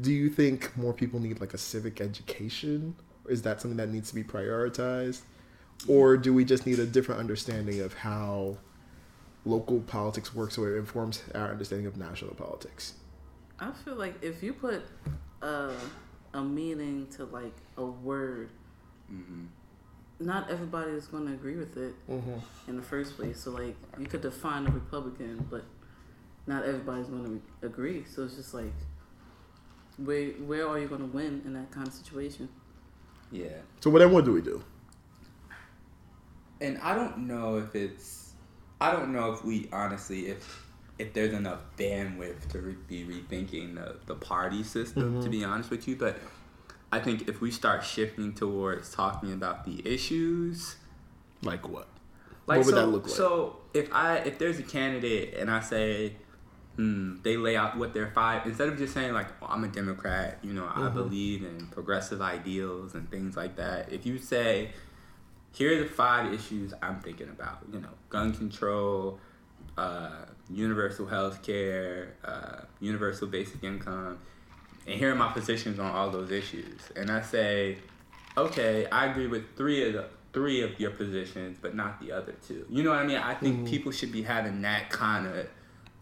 do 0.00 0.12
you 0.12 0.28
think 0.28 0.76
more 0.76 0.92
people 0.92 1.20
need 1.20 1.40
like 1.40 1.54
a 1.54 1.58
civic 1.58 2.00
education? 2.00 2.96
Is 3.28 3.42
that 3.42 3.60
something 3.60 3.76
that 3.76 3.90
needs 3.90 4.08
to 4.08 4.14
be 4.14 4.24
prioritized? 4.24 5.22
Or 5.86 6.16
do 6.16 6.32
we 6.32 6.44
just 6.44 6.66
need 6.66 6.78
a 6.78 6.86
different 6.86 7.20
understanding 7.20 7.80
of 7.80 7.94
how 7.94 8.58
local 9.44 9.80
politics 9.80 10.34
works 10.34 10.56
so 10.56 10.64
it 10.64 10.76
informs 10.76 11.22
our 11.34 11.50
understanding 11.50 11.86
of 11.86 11.96
national 11.96 12.34
politics? 12.34 12.94
I 13.60 13.70
feel 13.70 13.94
like 13.94 14.22
if 14.22 14.42
you 14.42 14.52
put 14.52 14.82
a, 15.42 15.70
a 16.32 16.42
meaning 16.42 17.06
to 17.16 17.24
like 17.26 17.54
a 17.76 17.84
word, 17.84 18.50
Mm-hmm. 19.12 19.44
not 20.20 20.50
everybody 20.50 20.92
is 20.92 21.06
going 21.06 21.26
to 21.26 21.32
agree 21.34 21.56
with 21.56 21.76
it 21.76 21.94
Mm-hmm. 22.10 22.38
in 22.68 22.76
the 22.76 22.82
first 22.82 23.16
place. 23.16 23.40
So 23.40 23.50
like 23.50 23.76
you 23.98 24.06
could 24.06 24.22
define 24.22 24.66
a 24.66 24.70
Republican, 24.70 25.46
but 25.50 25.64
not 26.46 26.64
everybody's 26.64 27.06
going 27.06 27.24
to 27.24 27.30
re- 27.30 27.40
agree. 27.62 28.04
So 28.04 28.24
it's 28.24 28.36
just 28.36 28.54
like 28.54 28.72
where 29.98 30.30
where 30.50 30.66
are 30.68 30.78
you 30.78 30.88
going 30.88 31.00
to 31.00 31.06
win 31.16 31.42
in 31.44 31.52
that 31.54 31.70
kind 31.70 31.86
of 31.86 31.92
situation? 31.92 32.48
Yeah. 33.30 33.48
So 33.80 33.90
what 33.90 33.98
then 34.00 34.12
what 34.12 34.24
do 34.24 34.32
we 34.32 34.40
do? 34.42 34.62
And 36.60 36.78
I 36.78 36.94
don't 36.94 37.26
know 37.26 37.58
if 37.58 37.74
it's. 37.74 38.32
I 38.80 38.92
don't 38.92 39.12
know 39.12 39.32
if 39.32 39.44
we 39.44 39.68
honestly 39.72 40.28
if 40.28 40.62
if 40.98 41.12
there's 41.12 41.32
enough 41.32 41.60
bandwidth 41.76 42.48
to 42.50 42.60
re- 42.60 42.76
be 42.86 43.04
rethinking 43.04 43.74
the, 43.74 43.96
the 44.06 44.14
party 44.14 44.62
system. 44.62 45.22
To 45.22 45.28
be 45.28 45.44
honest 45.44 45.70
with 45.70 45.86
you, 45.88 45.96
but 45.96 46.18
I 46.94 47.00
think 47.00 47.28
if 47.28 47.40
we 47.40 47.50
start 47.50 47.84
shifting 47.84 48.32
towards 48.34 48.94
talking 48.94 49.32
about 49.32 49.64
the 49.64 49.76
issues, 49.94 50.76
Like 51.42 51.68
what? 51.68 51.88
like 52.46 52.58
What 52.58 52.66
would 52.66 52.74
so, 52.74 52.80
that 52.80 52.88
look 52.92 53.04
like? 53.06 53.16
So 53.16 53.56
if 53.74 53.92
I 53.92 54.18
if 54.18 54.38
there's 54.38 54.58
a 54.58 54.62
candidate 54.62 55.34
and 55.34 55.50
I 55.50 55.60
say, 55.60 56.12
hmm, 56.76 57.16
they 57.22 57.36
lay 57.36 57.56
out 57.56 57.76
what 57.76 57.94
their 57.94 58.10
five 58.10 58.46
instead 58.46 58.68
of 58.68 58.78
just 58.78 58.94
saying 58.94 59.12
like 59.12 59.28
oh, 59.42 59.46
I'm 59.48 59.64
a 59.64 59.68
Democrat, 59.68 60.38
you 60.42 60.52
know, 60.52 60.66
I 60.72 60.80
Mm-hmm. 60.82 60.98
believe 61.02 61.42
in 61.42 61.66
progressive 61.68 62.20
ideals 62.22 62.94
and 62.94 63.10
things 63.10 63.36
like 63.36 63.56
that. 63.56 63.92
If 63.92 64.06
you 64.06 64.18
say, 64.18 64.70
here 65.52 65.74
are 65.74 65.82
the 65.84 65.88
five 65.88 66.32
issues 66.32 66.72
I'm 66.82 67.00
thinking 67.00 67.28
about, 67.28 67.58
you 67.72 67.80
know, 67.80 67.94
gun 68.08 68.32
control, 68.34 69.18
uh, 69.76 70.26
universal 70.48 71.06
health 71.06 71.42
care, 71.42 72.14
uh, 72.24 72.62
universal 72.80 73.26
basic 73.28 73.62
income, 73.64 74.18
and 74.86 74.98
here 74.98 75.12
are 75.12 75.14
my 75.14 75.32
positions 75.32 75.78
on 75.78 75.90
all 75.90 76.10
those 76.10 76.30
issues. 76.30 76.80
And 76.96 77.10
I 77.10 77.22
say, 77.22 77.78
okay, 78.36 78.86
I 78.86 79.06
agree 79.06 79.26
with 79.26 79.56
three 79.56 79.86
of 79.86 79.92
the 79.94 80.06
three 80.32 80.62
of 80.62 80.78
your 80.80 80.90
positions, 80.90 81.58
but 81.62 81.74
not 81.74 82.00
the 82.00 82.10
other 82.10 82.34
two. 82.46 82.66
You 82.68 82.82
know 82.82 82.90
what 82.90 82.98
I 82.98 83.06
mean? 83.06 83.18
I 83.18 83.34
think 83.34 83.54
mm-hmm. 83.54 83.66
people 83.66 83.92
should 83.92 84.10
be 84.10 84.22
having 84.22 84.62
that 84.62 84.90
kind 84.90 85.28
of 85.28 85.46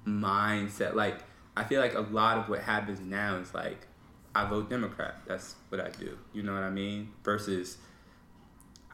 mindset. 0.06 0.94
Like, 0.94 1.18
I 1.54 1.64
feel 1.64 1.80
like 1.80 1.94
a 1.94 2.00
lot 2.00 2.38
of 2.38 2.48
what 2.48 2.60
happens 2.62 2.98
now 2.98 3.36
is 3.36 3.52
like, 3.52 3.86
I 4.34 4.48
vote 4.48 4.70
Democrat. 4.70 5.18
That's 5.26 5.56
what 5.68 5.82
I 5.82 5.90
do. 5.90 6.16
You 6.32 6.42
know 6.42 6.54
what 6.54 6.62
I 6.62 6.70
mean? 6.70 7.10
Versus, 7.22 7.76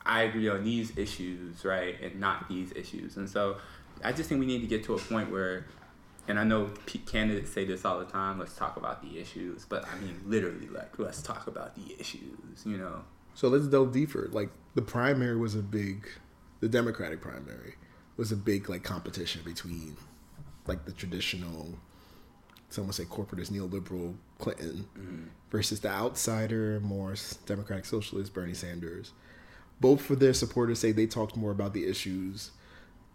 I 0.05 0.23
agree 0.23 0.49
on 0.49 0.65
these 0.65 0.99
issues, 0.99 1.65
right, 1.65 1.95
and 2.03 2.19
not 2.19 2.49
these 2.49 2.73
issues. 2.73 3.17
And 3.17 3.31
so, 3.31 3.59
I 4.03 4.11
just 4.13 4.29
think 4.29 4.41
we 4.41 4.47
need 4.47 4.61
to 4.63 4.67
get 4.67 4.83
to 4.85 4.95
a 4.95 4.99
point 4.99 5.31
where, 5.31 5.67
and 6.29 6.39
I 6.39 6.45
know 6.45 6.71
candidates 7.07 7.51
say 7.51 7.65
this 7.65 7.87
all 7.87 7.99
the 7.99 8.05
time. 8.05 8.39
Let's 8.39 8.55
talk 8.55 8.77
about 8.77 9.03
the 9.03 9.19
issues, 9.19 9.65
but 9.65 9.89
I 9.89 9.99
mean 9.99 10.21
literally, 10.27 10.69
like 10.69 10.99
let's 10.99 11.23
talk 11.23 11.47
about 11.47 11.75
the 11.75 11.97
issues. 11.99 12.65
You 12.65 12.77
know? 12.77 13.05
So 13.35 13.49
let's 13.49 13.67
delve 13.67 13.93
deeper. 13.93 14.29
Like 14.31 14.51
the 14.75 14.83
primary 14.83 15.37
was 15.37 15.55
a 15.55 15.63
big, 15.63 16.07
the 16.61 16.69
Democratic 16.69 17.23
primary 17.23 17.75
was 18.19 18.31
a 18.31 18.37
big 18.37 18.69
like 18.69 18.83
competition 18.83 19.41
between 19.43 19.97
like 20.67 20.85
the 20.85 20.93
traditional, 20.93 21.79
some 22.69 22.87
would 22.87 22.95
say 22.95 23.05
corporatist 23.05 23.51
neoliberal 23.51 24.15
Clinton 24.39 24.87
mm-hmm. 24.99 25.25
versus 25.51 25.81
the 25.81 25.89
outsider, 25.89 26.79
more 26.81 27.15
democratic 27.47 27.87
socialist 27.87 28.35
Bernie 28.35 28.53
Sanders. 28.53 29.13
Both 29.81 30.11
of 30.11 30.19
their 30.19 30.35
supporters 30.35 30.79
say 30.79 30.93
they 30.93 31.07
talked 31.07 31.37
more 31.37 31.53
about 31.53 31.73
the 31.73 31.87
issues. 31.87 32.51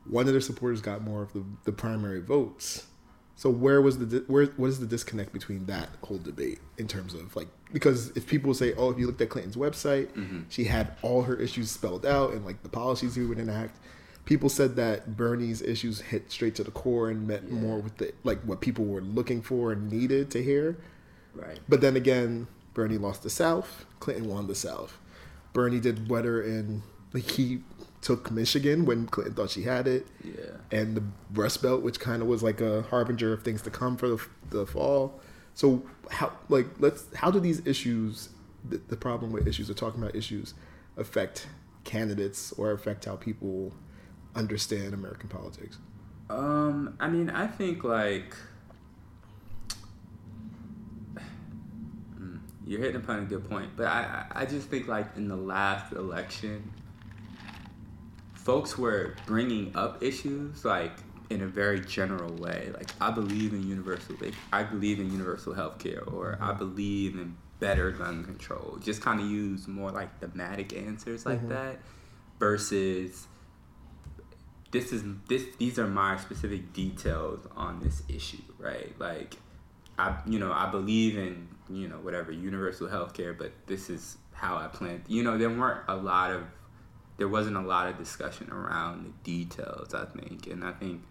One 0.09 0.25
of 0.25 0.31
their 0.31 0.41
supporters 0.41 0.81
got 0.81 1.03
more 1.03 1.21
of 1.21 1.33
the, 1.33 1.43
the 1.65 1.71
primary 1.71 2.21
votes. 2.21 2.87
So 3.35 3.49
where 3.49 3.81
was 3.81 3.97
the 3.97 4.05
di- 4.05 4.25
where 4.27 4.45
what 4.57 4.67
is 4.67 4.79
the 4.79 4.85
disconnect 4.85 5.33
between 5.33 5.65
that 5.65 5.89
whole 6.03 6.19
debate 6.19 6.59
in 6.77 6.87
terms 6.87 7.13
of 7.13 7.35
like 7.35 7.47
because 7.73 8.09
if 8.15 8.27
people 8.27 8.53
say 8.53 8.73
oh 8.75 8.91
if 8.91 8.99
you 8.99 9.07
looked 9.07 9.21
at 9.21 9.29
Clinton's 9.29 9.55
website 9.55 10.07
mm-hmm. 10.13 10.41
she 10.49 10.65
had 10.65 10.95
all 11.01 11.23
her 11.23 11.35
issues 11.35 11.71
spelled 11.71 12.05
out 12.05 12.33
and 12.33 12.45
like 12.45 12.61
the 12.63 12.69
policies 12.69 13.15
he 13.15 13.23
would 13.23 13.39
enact 13.39 13.79
people 14.25 14.47
said 14.49 14.75
that 14.75 15.17
Bernie's 15.17 15.61
issues 15.63 15.99
hit 15.99 16.31
straight 16.31 16.55
to 16.55 16.63
the 16.63 16.71
core 16.71 17.09
and 17.09 17.27
met 17.27 17.41
Yeah. 17.47 17.55
more 17.55 17.79
with 17.79 17.97
the 17.97 18.13
like 18.23 18.39
what 18.43 18.61
people 18.61 18.85
were 18.85 19.01
looking 19.01 19.41
for 19.41 19.71
and 19.71 19.91
needed 19.91 20.29
to 20.31 20.43
hear 20.43 20.77
Right. 21.33 21.59
but 21.67 21.81
then 21.81 21.95
again 21.95 22.47
Bernie 22.75 22.99
lost 22.99 23.23
the 23.23 23.29
South 23.31 23.85
Clinton 23.99 24.27
won 24.29 24.45
the 24.47 24.55
South 24.55 24.99
Bernie 25.53 25.79
did 25.79 26.07
better 26.07 26.41
in 26.41 26.83
like 27.13 27.29
he 27.31 27.61
took 28.03 28.29
Michigan 28.29 28.85
when 28.85 29.07
Clinton 29.07 29.33
thought 29.33 29.49
she 29.49 29.63
had 29.63 29.87
it 29.87 30.05
Yeah. 30.23 30.57
and 30.71 30.95
the 30.97 31.03
Rust 31.33 31.61
Belt, 31.63 31.81
which 31.81 31.99
kind 31.99 32.21
of 32.21 32.27
was 32.27 32.43
like 32.43 32.59
a 32.61 32.81
harbinger 32.83 33.31
of 33.33 33.43
things 33.43 33.61
to 33.63 33.69
come 33.71 33.95
for 33.97 34.09
the, 34.09 34.21
the 34.49 34.65
fall. 34.67 35.19
So 35.55 35.83
how 36.11 36.33
like 36.49 36.67
let's 36.79 37.05
how 37.15 37.31
do 37.31 37.39
these 37.39 37.65
issues, 37.65 38.29
the, 38.67 38.77
the 38.89 38.97
problem 38.97 39.31
with 39.31 39.47
issues, 39.47 39.69
or 39.69 39.73
talking 39.73 40.01
about 40.01 40.15
issues, 40.15 40.53
affect 40.97 41.47
candidates 41.85 42.51
or 42.53 42.71
affect 42.71 43.05
how 43.05 43.15
people 43.15 43.73
understand 44.35 44.93
American 44.93 45.29
politics? 45.29 45.77
Um, 46.29 46.95
I 46.99 47.07
mean, 47.07 47.29
I 47.29 47.47
think 47.47 47.83
like 47.83 48.35
Mm, 52.19 52.39
you're 52.65 52.79
hitting 52.79 52.97
upon 52.97 53.19
a 53.19 53.25
good 53.25 53.49
point, 53.49 53.69
but 53.75 53.87
I 53.87 54.25
I 54.31 54.45
just 54.45 54.67
think 54.69 54.87
like 54.87 55.15
in 55.15 55.27
the 55.27 55.35
last 55.35 55.93
election, 55.93 56.71
folks 58.43 58.77
were 58.77 59.15
bringing 59.25 59.75
up 59.75 60.03
issues 60.03 60.65
like 60.65 60.91
in 61.29 61.41
a 61.41 61.47
very 61.47 61.81
general 61.81 62.33
way. 62.35 62.69
Like 62.73 62.91
I 63.01 63.11
believe 63.11 63.53
in 63.53 63.67
universal, 63.67 64.15
like, 64.19 64.33
I 64.51 64.63
believe 64.63 64.99
in 64.99 65.11
universal 65.11 65.53
health 65.53 65.79
care, 65.79 66.03
or 66.03 66.37
I 66.39 66.49
mm-hmm. 66.49 66.59
believe 66.59 67.15
in 67.15 67.37
better 67.59 67.91
gun 67.91 68.23
control. 68.23 68.77
Just 68.81 69.01
kind 69.01 69.19
of 69.19 69.25
use 69.25 69.67
more 69.67 69.91
like 69.91 70.19
thematic 70.19 70.73
answers 70.73 71.25
like 71.25 71.39
mm-hmm. 71.39 71.49
that, 71.49 71.79
versus 72.39 73.27
this 74.71 74.91
is 74.91 75.03
this 75.27 75.43
these 75.57 75.79
are 75.79 75.87
my 75.87 76.17
specific 76.17 76.73
details 76.73 77.47
on 77.55 77.79
this 77.79 78.03
issue, 78.09 78.43
right? 78.57 78.93
Like 78.99 79.35
I 79.97 80.17
you 80.25 80.39
know, 80.39 80.51
I 80.51 80.69
believe 80.69 81.17
in, 81.17 81.47
you 81.69 81.87
know, 81.87 81.97
whatever, 81.97 82.31
universal 82.31 82.87
health 82.87 83.13
care, 83.13 83.33
but 83.33 83.51
this 83.67 83.89
is 83.89 84.17
how 84.33 84.57
I 84.57 84.67
plan 84.67 85.03
you 85.07 85.23
know, 85.23 85.37
there 85.37 85.49
weren't 85.49 85.81
a 85.87 85.95
lot 85.95 86.31
of 86.31 86.43
there 87.17 87.27
wasn't 87.27 87.55
a 87.57 87.61
lot 87.61 87.87
of 87.87 87.97
discussion 87.97 88.49
around 88.51 89.05
the 89.05 89.11
details, 89.23 89.93
I 89.93 90.05
think. 90.05 90.47
And 90.47 90.63
I 90.63 90.71
think 90.71 91.01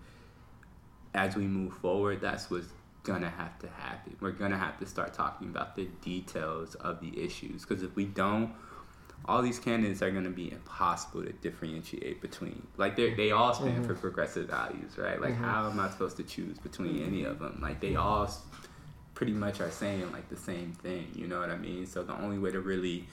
as 1.15 1.37
we 1.37 1.45
move 1.45 1.75
forward, 1.75 2.21
that's 2.21 2.51
what's 2.51 2.69
gonna 3.03 3.31
have 3.31 3.59
to 3.61 3.69
happen. 3.69 4.17
We're 4.21 4.31
gonna 4.33 4.59
have 4.59 4.79
to 4.79 4.87
start 4.87 5.13
talking 5.15 5.49
about 5.49 5.77
the 5.77 5.87
details 6.03 6.75
of 6.77 7.01
the 7.01 7.23
issues 7.23 7.65
because 7.65 7.83
if 7.83 7.95
we 7.97 8.05
don't, 8.05 8.53
all 9.25 9.41
these 9.43 9.59
candidates 9.59 10.03
are 10.03 10.11
gonna 10.11 10.31
be 10.31 10.51
impossible 10.51 11.23
to 11.25 11.33
differentiate 11.33 12.21
between. 12.21 12.67
Like 12.77 12.97
they 12.97 13.15
they 13.15 13.31
all 13.31 13.55
stand 13.55 13.73
Mm-hmm. 13.79 13.85
for 13.87 13.95
progressive 13.95 14.49
values, 14.49 14.97
right? 14.99 15.21
Like 15.21 15.37
how 15.37 15.69
am 15.71 15.79
I 15.79 15.91
supposed 15.91 16.17
to 16.19 16.23
choose 16.25 16.59
between 16.59 17.03
any 17.03 17.25
of 17.25 17.39
them? 17.39 17.59
Like 17.63 17.81
they 17.81 17.95
all 17.97 18.29
pretty 19.15 19.33
much 19.33 19.61
are 19.61 19.71
saying 19.71 20.11
like 20.13 20.29
the 20.29 20.37
same 20.37 20.73
thing. 20.73 21.07
You 21.15 21.27
know 21.29 21.39
what 21.41 21.51
I 21.51 21.57
mean? 21.57 21.87
So 21.87 22.03
the 22.03 22.17
only 22.21 22.39
way 22.39 22.51
to 22.51 22.61
really 22.61 23.07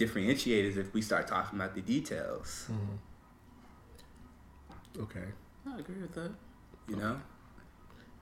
differentiate 0.00 0.64
is 0.64 0.76
if 0.78 0.92
we 0.94 1.02
start 1.02 1.26
talking 1.28 1.58
about 1.60 1.74
the 1.74 1.82
details. 1.82 2.66
Okay. 4.98 5.26
I 5.70 5.78
agree 5.78 6.00
with 6.00 6.14
that. 6.14 6.32
You 6.88 6.96
know? 6.96 7.20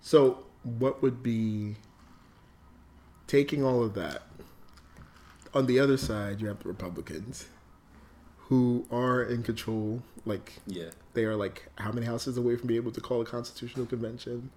So, 0.00 0.44
what 0.64 1.00
would 1.02 1.22
be 1.22 1.76
taking 3.28 3.64
all 3.64 3.82
of 3.82 3.94
that? 3.94 4.22
On 5.54 5.66
the 5.66 5.78
other 5.78 5.96
side, 5.96 6.40
you 6.40 6.48
have 6.48 6.58
the 6.62 6.68
Republicans 6.68 7.46
who 8.48 8.86
are 8.90 9.22
in 9.22 9.42
control. 9.42 10.02
Like, 10.26 10.54
Yeah. 10.66 10.90
they 11.14 11.24
are 11.24 11.36
like 11.36 11.68
how 11.76 11.92
many 11.92 12.06
houses 12.06 12.36
away 12.36 12.56
from 12.56 12.66
being 12.66 12.80
able 12.80 12.92
to 12.92 13.00
call 13.00 13.20
a 13.22 13.24
constitutional 13.24 13.86
convention 13.86 14.50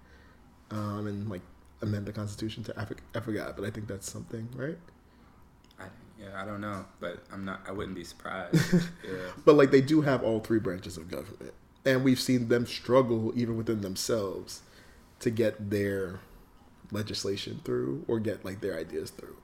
um, 0.70 1.06
and 1.06 1.30
like 1.30 1.40
amend 1.80 2.06
the 2.06 2.12
Constitution 2.12 2.62
to, 2.64 2.78
I, 2.78 2.84
for- 2.84 2.96
I 3.14 3.20
forgot, 3.20 3.56
but 3.56 3.64
I 3.64 3.70
think 3.70 3.86
that's 3.86 4.10
something, 4.10 4.48
right? 4.56 4.78
I, 6.22 6.28
yeah, 6.28 6.42
I 6.42 6.44
don't 6.44 6.60
know, 6.60 6.84
but 7.00 7.24
I'm 7.32 7.44
not. 7.44 7.60
I 7.66 7.72
wouldn't 7.72 7.96
be 7.96 8.04
surprised. 8.04 8.54
yeah. 9.04 9.30
But 9.44 9.56
like 9.56 9.70
they 9.70 9.80
do 9.80 10.02
have 10.02 10.22
all 10.22 10.40
three 10.40 10.58
branches 10.58 10.96
of 10.96 11.10
government, 11.10 11.54
and 11.84 12.04
we've 12.04 12.20
seen 12.20 12.48
them 12.48 12.66
struggle 12.66 13.32
even 13.36 13.56
within 13.56 13.80
themselves 13.80 14.62
to 15.20 15.30
get 15.30 15.70
their 15.70 16.20
legislation 16.90 17.60
through 17.64 18.04
or 18.06 18.20
get 18.20 18.44
like 18.44 18.60
their 18.60 18.76
ideas 18.78 19.10
through. 19.10 19.36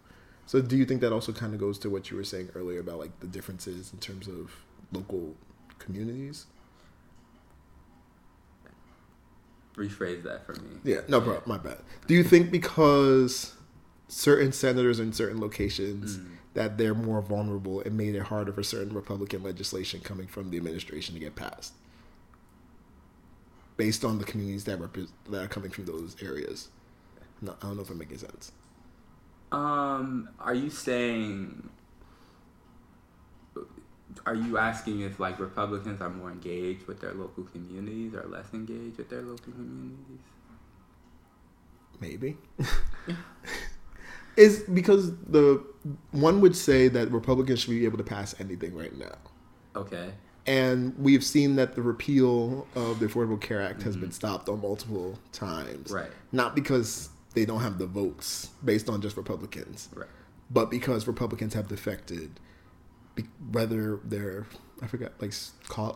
So 0.46 0.60
do 0.60 0.76
you 0.76 0.84
think 0.84 1.00
that 1.02 1.12
also 1.12 1.32
kind 1.32 1.52
of 1.52 1.60
goes 1.60 1.78
to 1.80 1.90
what 1.90 2.10
you 2.10 2.16
were 2.16 2.24
saying 2.24 2.50
earlier 2.54 2.80
about 2.80 2.98
like 2.98 3.20
the 3.20 3.26
differences 3.26 3.92
in 3.92 3.98
terms 3.98 4.28
of 4.28 4.50
local 4.92 5.36
communities? 5.78 6.46
Rephrase 9.76 10.24
that 10.24 10.44
for 10.44 10.54
me. 10.54 10.78
Yeah, 10.84 11.00
no 11.06 11.20
problem. 11.20 11.42
My 11.46 11.58
bad. 11.58 11.78
Do 12.06 12.14
you 12.14 12.24
think 12.24 12.50
because 12.50 13.54
certain 14.08 14.52
senators 14.52 14.98
in 14.98 15.12
certain 15.12 15.40
locations 15.40 16.16
mm. 16.16 16.37
That 16.54 16.78
they're 16.78 16.94
more 16.94 17.20
vulnerable, 17.20 17.80
and 17.80 17.96
made 17.96 18.14
it 18.14 18.22
harder 18.22 18.52
for 18.52 18.62
certain 18.62 18.94
Republican 18.94 19.42
legislation 19.42 20.00
coming 20.00 20.26
from 20.26 20.50
the 20.50 20.56
administration 20.56 21.14
to 21.14 21.20
get 21.20 21.36
passed, 21.36 21.74
based 23.76 24.04
on 24.04 24.18
the 24.18 24.24
communities 24.24 24.64
that 24.64 24.78
repre- 24.78 25.10
that 25.30 25.44
are 25.44 25.48
coming 25.48 25.70
from 25.70 25.84
those 25.84 26.16
areas? 26.22 26.68
No, 27.40 27.54
I 27.62 27.66
don't 27.66 27.76
know 27.76 27.82
if 27.82 27.90
I'm 27.90 27.98
making 27.98 28.18
sense. 28.18 28.52
Um, 29.52 30.28
are 30.40 30.54
you 30.54 30.70
saying? 30.70 31.70
Are 34.26 34.34
you 34.34 34.58
asking 34.58 35.00
if 35.00 35.20
like 35.20 35.38
Republicans 35.38 36.00
are 36.00 36.10
more 36.10 36.30
engaged 36.30 36.86
with 36.86 37.00
their 37.00 37.14
local 37.14 37.44
communities 37.44 38.14
or 38.14 38.24
less 38.28 38.46
engaged 38.52 38.98
with 38.98 39.08
their 39.08 39.22
local 39.22 39.52
communities? 39.52 40.20
Maybe. 42.00 42.36
Is 44.38 44.60
because 44.72 45.16
the 45.26 45.64
one 46.12 46.40
would 46.40 46.54
say 46.54 46.86
that 46.86 47.10
Republicans 47.10 47.60
should 47.60 47.70
be 47.70 47.84
able 47.84 47.98
to 47.98 48.04
pass 48.04 48.38
anything 48.38 48.72
right 48.74 48.96
now. 48.96 49.16
Okay. 49.74 50.12
And 50.46 50.96
we've 50.96 51.24
seen 51.24 51.56
that 51.56 51.74
the 51.74 51.82
repeal 51.82 52.66
of 52.76 53.00
the 53.00 53.06
Affordable 53.06 53.40
Care 53.40 53.60
Act 53.60 53.82
has 53.82 53.96
been 53.96 54.04
mm-hmm. 54.04 54.12
stopped 54.12 54.48
on 54.48 54.62
multiple 54.62 55.18
times. 55.32 55.90
Right. 55.90 56.10
Not 56.30 56.54
because 56.54 57.10
they 57.34 57.44
don't 57.44 57.60
have 57.60 57.78
the 57.78 57.86
votes 57.86 58.50
based 58.64 58.88
on 58.88 59.02
just 59.02 59.16
Republicans, 59.16 59.88
Right. 59.92 60.08
but 60.50 60.70
because 60.70 61.06
Republicans 61.06 61.52
have 61.54 61.68
defected, 61.68 62.40
be- 63.16 63.26
whether 63.50 63.98
they're, 64.04 64.46
I 64.80 64.86
forgot, 64.86 65.12
like 65.20 65.34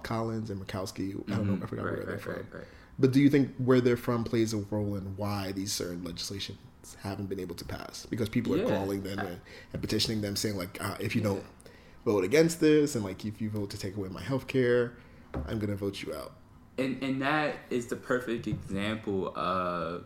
Collins 0.02 0.50
and 0.50 0.61
Murkowski, 0.61 1.14
I 1.31 1.37
don't 1.37 1.46
know, 1.46 1.52
I 1.52 1.57
mm-hmm. 1.57 1.64
forgot 1.66 1.85
right, 1.85 1.94
where 1.94 2.05
they're 2.05 2.14
right, 2.16 2.22
from. 2.22 2.33
right, 2.35 2.44
right. 2.52 2.64
But 2.98 3.12
do 3.12 3.20
you 3.20 3.31
think 3.31 3.55
where 3.57 3.81
they're 3.81 3.96
from 3.96 4.24
plays 4.24 4.52
a 4.52 4.59
role 4.59 4.96
in 4.96 5.16
why 5.16 5.52
these 5.52 5.72
certain 5.72 6.05
legislations 6.05 6.59
haven't 7.03 7.27
been 7.29 7.40
able 7.40 7.55
to 7.57 7.64
pass? 7.64 8.07
Because 8.07 8.29
people 8.29 8.55
are 8.61 8.66
calling 8.66 9.03
them 9.03 9.18
and, 9.18 9.40
and 9.73 9.83
petitioning 9.83 10.21
them, 10.21 10.37
saying 10.37 10.57
like, 10.57 10.83
uh, 10.83 10.97
if 11.01 11.14
you 11.14 11.23
don't 11.23 11.45
vote 12.05 12.25
against 12.25 12.61
this, 12.61 12.95
and 12.95 13.05
like 13.05 13.25
if 13.25 13.40
you 13.40 13.51
vote 13.51 13.71
to 13.71 13.79
take 13.79 13.97
away 13.97 14.09
my 14.09 14.23
health 14.23 14.47
care, 14.47 14.95
I'm 15.47 15.59
gonna 15.59 15.77
vote 15.77 16.03
you 16.03 16.14
out. 16.14 16.33
and 16.79 17.03
and 17.03 17.23
that 17.23 17.57
is 17.71 17.87
the 17.87 17.97
perfect 17.97 18.47
example 18.47 19.33
of 19.37 20.05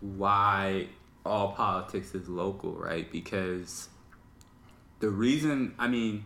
why 0.00 0.88
all 1.24 1.52
politics 1.52 2.14
is 2.14 2.28
local, 2.28 2.72
right? 2.72 3.10
Because 3.10 3.88
the 4.98 5.08
reason, 5.10 5.74
I 5.78 5.88
mean, 5.88 6.24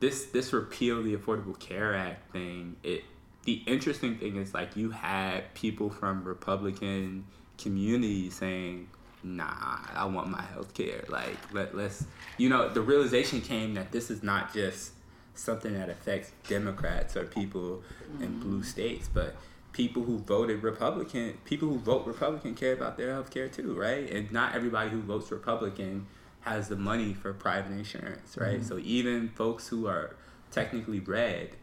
this 0.00 0.26
this 0.26 0.52
repeal 0.52 1.02
the 1.02 1.16
Affordable 1.16 1.58
Care 1.58 1.94
Act 1.94 2.32
thing, 2.32 2.76
it 2.82 3.04
the 3.44 3.62
interesting 3.66 4.16
thing 4.18 4.36
is 4.36 4.54
like 4.54 4.76
you 4.76 4.90
had 4.90 5.52
people 5.54 5.90
from 5.90 6.24
Republican 6.24 7.26
communities 7.62 8.34
saying, 8.34 8.88
"Nah, 9.22 9.78
I 9.94 10.04
want 10.06 10.28
my 10.28 10.42
health 10.42 10.74
care." 10.74 11.04
Like 11.08 11.36
let 11.52 11.74
let's 11.74 12.04
you 12.38 12.48
know 12.48 12.68
the 12.68 12.82
realization 12.82 13.40
came 13.40 13.74
that 13.74 13.92
this 13.92 14.10
is 14.10 14.22
not 14.22 14.52
just 14.52 14.92
something 15.34 15.72
that 15.74 15.88
affects 15.88 16.32
Democrats 16.48 17.16
or 17.16 17.24
people 17.24 17.82
in 18.20 18.28
mm. 18.28 18.40
blue 18.40 18.62
states, 18.62 19.08
but 19.12 19.34
people 19.72 20.02
who 20.02 20.18
voted 20.18 20.62
Republican, 20.62 21.38
people 21.44 21.68
who 21.68 21.78
vote 21.78 22.06
Republican 22.06 22.54
care 22.54 22.72
about 22.72 22.96
their 22.96 23.12
health 23.12 23.30
care 23.30 23.48
too, 23.48 23.74
right? 23.74 24.10
And 24.10 24.30
not 24.30 24.54
everybody 24.54 24.90
who 24.90 25.00
votes 25.00 25.30
Republican 25.30 26.06
has 26.40 26.68
the 26.68 26.76
money 26.76 27.14
for 27.14 27.32
private 27.32 27.72
insurance, 27.72 28.36
right? 28.36 28.58
Mm-hmm. 28.58 28.68
So 28.68 28.78
even 28.78 29.28
folks 29.30 29.68
who 29.68 29.86
are 29.86 30.16
technically 30.50 31.00
red 31.00 31.56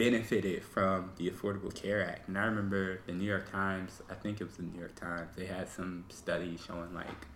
benefited 0.00 0.64
from 0.64 1.10
the 1.16 1.28
Affordable 1.28 1.74
Care 1.74 2.02
Act. 2.08 2.26
And 2.26 2.38
I 2.38 2.44
remember 2.44 3.02
the 3.04 3.12
New 3.12 3.26
York 3.26 3.52
Times, 3.52 4.00
I 4.08 4.14
think 4.14 4.40
it 4.40 4.44
was 4.44 4.56
the 4.56 4.62
New 4.62 4.78
York 4.78 4.94
Times, 4.94 5.36
they 5.36 5.44
had 5.44 5.68
some 5.68 6.06
study 6.08 6.56
showing 6.66 6.94
like, 6.94 7.26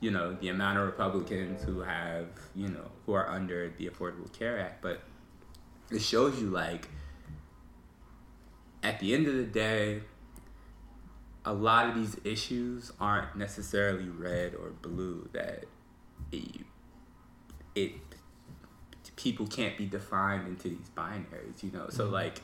you 0.00 0.10
know, 0.10 0.32
the 0.32 0.48
amount 0.48 0.78
of 0.78 0.86
Republicans 0.86 1.62
who 1.62 1.80
have, 1.80 2.28
you 2.54 2.68
know, 2.68 2.90
who 3.04 3.12
are 3.12 3.28
under 3.28 3.68
the 3.76 3.86
Affordable 3.86 4.32
Care 4.32 4.58
Act. 4.58 4.80
But 4.80 5.02
it 5.90 6.00
shows 6.00 6.40
you 6.40 6.48
like 6.48 6.88
at 8.82 8.98
the 8.98 9.12
end 9.12 9.26
of 9.26 9.34
the 9.34 9.44
day, 9.44 10.00
a 11.44 11.52
lot 11.52 11.90
of 11.90 11.94
these 11.94 12.16
issues 12.24 12.92
aren't 12.98 13.36
necessarily 13.36 14.08
red 14.08 14.54
or 14.54 14.70
blue 14.70 15.28
that 15.34 15.66
it, 16.32 16.62
it 17.74 17.92
people 19.24 19.46
can't 19.46 19.76
be 19.76 19.86
defined 19.86 20.46
into 20.46 20.68
these 20.68 20.90
binaries 20.96 21.62
you 21.62 21.72
know? 21.72 21.88
So 21.88 22.04
mm-hmm. 22.04 22.14
like 22.14 22.40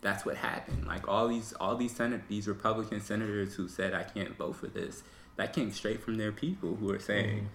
that's 0.00 0.24
what 0.24 0.36
happened. 0.36 0.86
Like 0.86 1.08
all 1.08 1.28
these 1.28 1.52
all 1.54 1.76
these 1.76 1.94
senate 1.94 2.22
these 2.28 2.48
republican 2.48 3.00
senators 3.00 3.54
who 3.54 3.68
said 3.68 3.94
i 3.94 4.02
can't 4.02 4.36
vote 4.36 4.56
for 4.56 4.66
this 4.66 5.02
that 5.36 5.52
came 5.52 5.70
straight 5.72 6.02
from 6.02 6.16
their 6.16 6.32
people 6.32 6.76
who 6.76 6.90
are 6.90 6.98
saying 6.98 7.38
mm-hmm. 7.38 7.46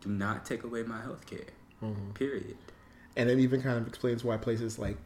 do 0.00 0.08
not 0.08 0.44
take 0.44 0.64
away 0.64 0.82
my 0.82 1.00
health 1.02 1.26
care 1.26 1.52
mm-hmm. 1.82 2.10
period. 2.12 2.56
And 3.16 3.28
it 3.28 3.38
even 3.38 3.62
kind 3.62 3.78
of 3.78 3.86
explains 3.86 4.24
why 4.24 4.36
places 4.36 4.78
like 4.78 4.98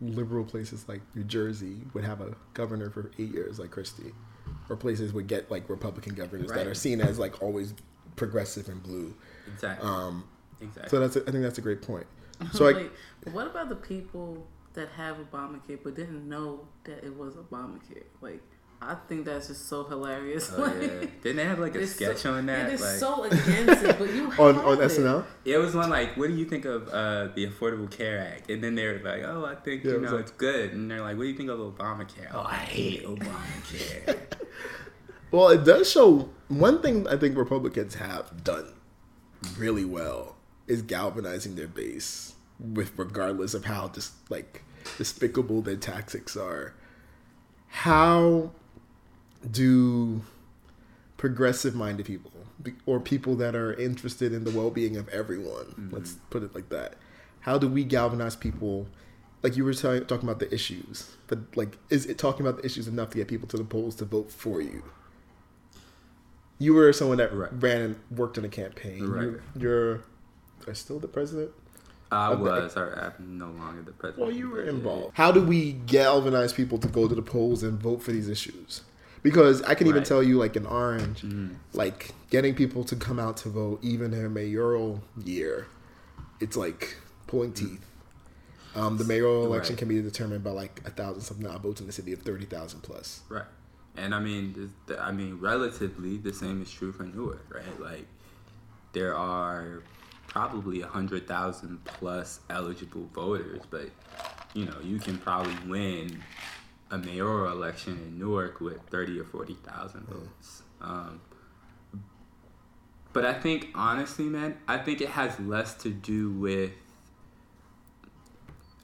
liberal 0.00 0.44
places 0.44 0.88
like 0.88 1.02
New 1.14 1.24
Jersey 1.24 1.78
would 1.92 2.04
have 2.04 2.20
a 2.20 2.34
governor 2.54 2.90
for 2.90 3.10
eight 3.18 3.32
years, 3.32 3.58
like 3.58 3.70
Christie, 3.70 4.12
or 4.68 4.76
places 4.76 5.12
would 5.12 5.26
get 5.26 5.50
like 5.50 5.68
Republican 5.68 6.14
governors 6.14 6.50
that 6.52 6.66
are 6.66 6.74
seen 6.74 7.00
as 7.00 7.18
like 7.18 7.42
always 7.42 7.74
progressive 8.16 8.68
and 8.68 8.82
blue. 8.82 9.14
exactly. 9.52 9.88
Um, 9.88 10.24
exactly. 10.60 10.88
so 10.88 11.00
that's 11.00 11.16
a, 11.16 11.22
I 11.22 11.30
think 11.30 11.42
that's 11.42 11.58
a 11.58 11.62
great 11.62 11.82
point. 11.82 12.06
So 12.52 12.68
I, 12.68 12.72
Wait, 12.72 12.90
but 13.24 13.32
what 13.32 13.46
about 13.46 13.68
the 13.68 13.76
people 13.76 14.46
that 14.74 14.88
have 14.90 15.16
Obamacare 15.16 15.78
but 15.82 15.96
didn't 15.96 16.28
know 16.28 16.68
that 16.84 17.04
it 17.04 17.16
was 17.16 17.34
Obamacare? 17.34 18.04
Like, 18.20 18.40
I 18.80 18.94
think 19.08 19.24
that's 19.24 19.48
just 19.48 19.66
so 19.68 19.82
hilarious. 19.82 20.52
oh, 20.56 20.62
like, 20.62 20.74
yeah. 20.80 20.88
didn't 21.22 21.36
they 21.36 21.44
have 21.44 21.58
like 21.58 21.74
a 21.74 21.84
sketch 21.84 22.18
so, 22.18 22.34
on 22.34 22.46
that 22.46 22.70
Yeah, 22.70 22.76
they're 22.76 22.86
like 22.86 22.98
so 23.00 23.24
against 23.24 23.82
it, 23.84 23.98
but 23.98 24.14
you 24.14 24.26
on 24.38 24.54
have 24.54 24.64
on 24.66 24.80
it. 24.80 24.84
SNL, 24.84 25.24
It 25.44 25.58
was 25.58 25.74
one 25.74 25.90
like, 25.90 26.16
what 26.16 26.28
do 26.28 26.34
you 26.34 26.44
think 26.44 26.64
of 26.64 26.88
uh, 26.90 27.28
the 27.34 27.48
Affordable 27.48 27.90
Care 27.90 28.20
Act? 28.20 28.48
And 28.50 28.62
then 28.62 28.76
they're 28.76 29.00
like, 29.02 29.24
oh, 29.24 29.44
I 29.44 29.56
think 29.56 29.82
Yeah, 29.82 29.92
you 29.94 30.00
was 30.00 30.10
know 30.10 30.16
like- 30.18 30.26
it's 30.26 30.32
good. 30.32 30.72
And 30.74 30.88
they're 30.88 31.00
like, 31.02 31.16
what 31.16 31.24
do 31.24 31.28
you 31.28 31.36
think 31.36 31.50
of 31.50 31.58
Obamacare? 31.58 32.30
Oh, 32.32 32.44
I 32.46 32.54
hate 32.54 33.04
Obamacare. 33.04 34.16
well, 35.32 35.48
it 35.48 35.64
does 35.64 35.90
show 35.90 36.28
one 36.46 36.80
thing. 36.80 37.06
I 37.08 37.16
think 37.16 37.36
Republicans 37.36 37.96
have 37.96 38.44
done 38.44 38.72
really 39.56 39.84
well 39.84 40.36
is 40.68 40.82
galvanizing 40.82 41.54
their 41.54 41.66
base, 41.68 42.34
with 42.58 42.92
regardless 42.98 43.54
of 43.54 43.64
how 43.64 43.88
just 43.88 44.12
like 44.30 44.62
despicable 44.96 45.62
their 45.62 45.76
tactics 45.76 46.36
are. 46.36 46.74
How 47.68 48.52
do 49.50 50.22
progressive 51.16 51.74
minded 51.74 52.06
people 52.06 52.32
or 52.86 53.00
people 53.00 53.36
that 53.36 53.54
are 53.54 53.74
interested 53.74 54.32
in 54.32 54.44
the 54.44 54.50
well 54.50 54.70
being 54.70 54.96
of 54.96 55.08
everyone, 55.08 55.66
mm-hmm. 55.66 55.94
let's 55.94 56.14
put 56.30 56.42
it 56.42 56.54
like 56.54 56.68
that, 56.70 56.94
how 57.40 57.58
do 57.58 57.68
we 57.68 57.84
galvanize 57.84 58.36
people 58.36 58.86
like 59.42 59.56
you 59.56 59.64
were 59.64 59.74
t- 59.74 60.00
talking 60.00 60.28
about 60.28 60.40
the 60.40 60.52
issues, 60.52 61.12
but 61.28 61.38
like, 61.56 61.78
is 61.90 62.06
it 62.06 62.18
talking 62.18 62.44
about 62.46 62.60
the 62.60 62.66
issues 62.66 62.88
enough 62.88 63.10
to 63.10 63.18
get 63.18 63.28
people 63.28 63.46
to 63.48 63.56
the 63.56 63.64
polls 63.64 63.94
to 63.96 64.04
vote 64.04 64.32
for 64.32 64.60
you? 64.60 64.82
You 66.58 66.74
were 66.74 66.92
someone 66.92 67.18
that 67.18 67.32
Right. 67.32 67.50
ran 67.62 67.80
and 67.82 67.96
worked 68.10 68.36
in 68.36 68.44
a 68.44 68.48
campaign. 68.48 69.06
Right. 69.06 69.22
You, 69.22 69.42
you're, 69.56 70.00
are 70.66 70.74
still 70.74 70.98
the 70.98 71.08
president. 71.08 71.50
I 72.10 72.34
was, 72.34 72.74
or 72.76 73.12
I'm 73.18 73.36
no 73.38 73.50
longer 73.50 73.82
the 73.82 73.92
president. 73.92 74.26
Well, 74.26 74.34
you 74.34 74.48
were 74.48 74.62
involved. 74.62 75.10
How 75.14 75.30
do 75.30 75.42
we 75.42 75.72
galvanize 75.72 76.54
people 76.54 76.78
to 76.78 76.88
go 76.88 77.06
to 77.06 77.14
the 77.14 77.20
polls 77.22 77.62
and 77.62 77.78
vote 77.78 78.02
for 78.02 78.12
these 78.12 78.28
issues? 78.30 78.82
Because 79.22 79.60
I 79.62 79.74
can 79.74 79.88
even 79.88 79.98
Right. 79.98 80.06
tell 80.06 80.22
you, 80.22 80.38
like 80.38 80.56
in 80.56 80.64
Orange, 80.64 81.22
Mhm. 81.22 81.56
like 81.74 82.14
getting 82.30 82.54
people 82.54 82.82
to 82.84 82.96
come 82.96 83.18
out 83.18 83.36
to 83.38 83.50
vote, 83.50 83.80
even 83.82 84.14
in 84.14 84.24
a 84.24 84.28
mayoral 84.30 85.02
year, 85.22 85.66
it's 86.40 86.56
like 86.56 86.96
pulling 87.26 87.52
teeth. 87.52 87.84
Um, 88.74 88.96
the 88.96 89.04
mayoral 89.04 89.44
election 89.44 89.74
Right. 89.74 89.78
can 89.80 89.88
be 89.88 90.00
determined 90.00 90.44
by 90.44 90.50
like 90.52 90.80
a 90.86 90.90
thousand 90.90 91.22
something 91.22 91.46
odd 91.46 91.62
votes 91.62 91.80
in 91.80 91.86
the 91.86 91.92
city 91.92 92.12
of 92.12 92.20
thirty 92.22 92.46
thousand 92.46 92.80
plus. 92.82 93.20
Right. 93.28 93.44
And 93.96 94.14
I 94.14 94.20
mean, 94.20 94.72
I 94.98 95.10
mean, 95.12 95.38
relatively, 95.40 96.16
the 96.16 96.32
same 96.32 96.62
is 96.62 96.70
true 96.70 96.92
for 96.92 97.02
Newark, 97.02 97.44
right? 97.52 97.80
Like, 97.80 98.06
there 98.92 99.14
are 99.16 99.82
probably 100.28 100.82
a 100.82 100.86
hundred 100.86 101.26
thousand 101.26 101.84
plus 101.84 102.40
eligible 102.48 103.08
voters, 103.12 103.62
but 103.70 103.90
you 104.54 104.64
know, 104.66 104.76
you 104.82 104.98
can 104.98 105.18
probably 105.18 105.56
win 105.66 106.22
a 106.90 106.98
mayoral 106.98 107.50
election 107.50 107.94
in 107.94 108.18
Newark 108.18 108.60
with 108.60 108.80
thirty 108.90 109.18
or 109.18 109.24
forty 109.24 109.54
thousand 109.54 110.06
votes. 110.06 110.62
Um, 110.80 111.20
but 113.12 113.24
I 113.24 113.34
think, 113.34 113.70
honestly, 113.74 114.26
man, 114.26 114.58
I 114.68 114.78
think 114.78 115.00
it 115.00 115.08
has 115.08 115.38
less 115.40 115.74
to 115.82 115.90
do 115.90 116.30
with. 116.30 116.72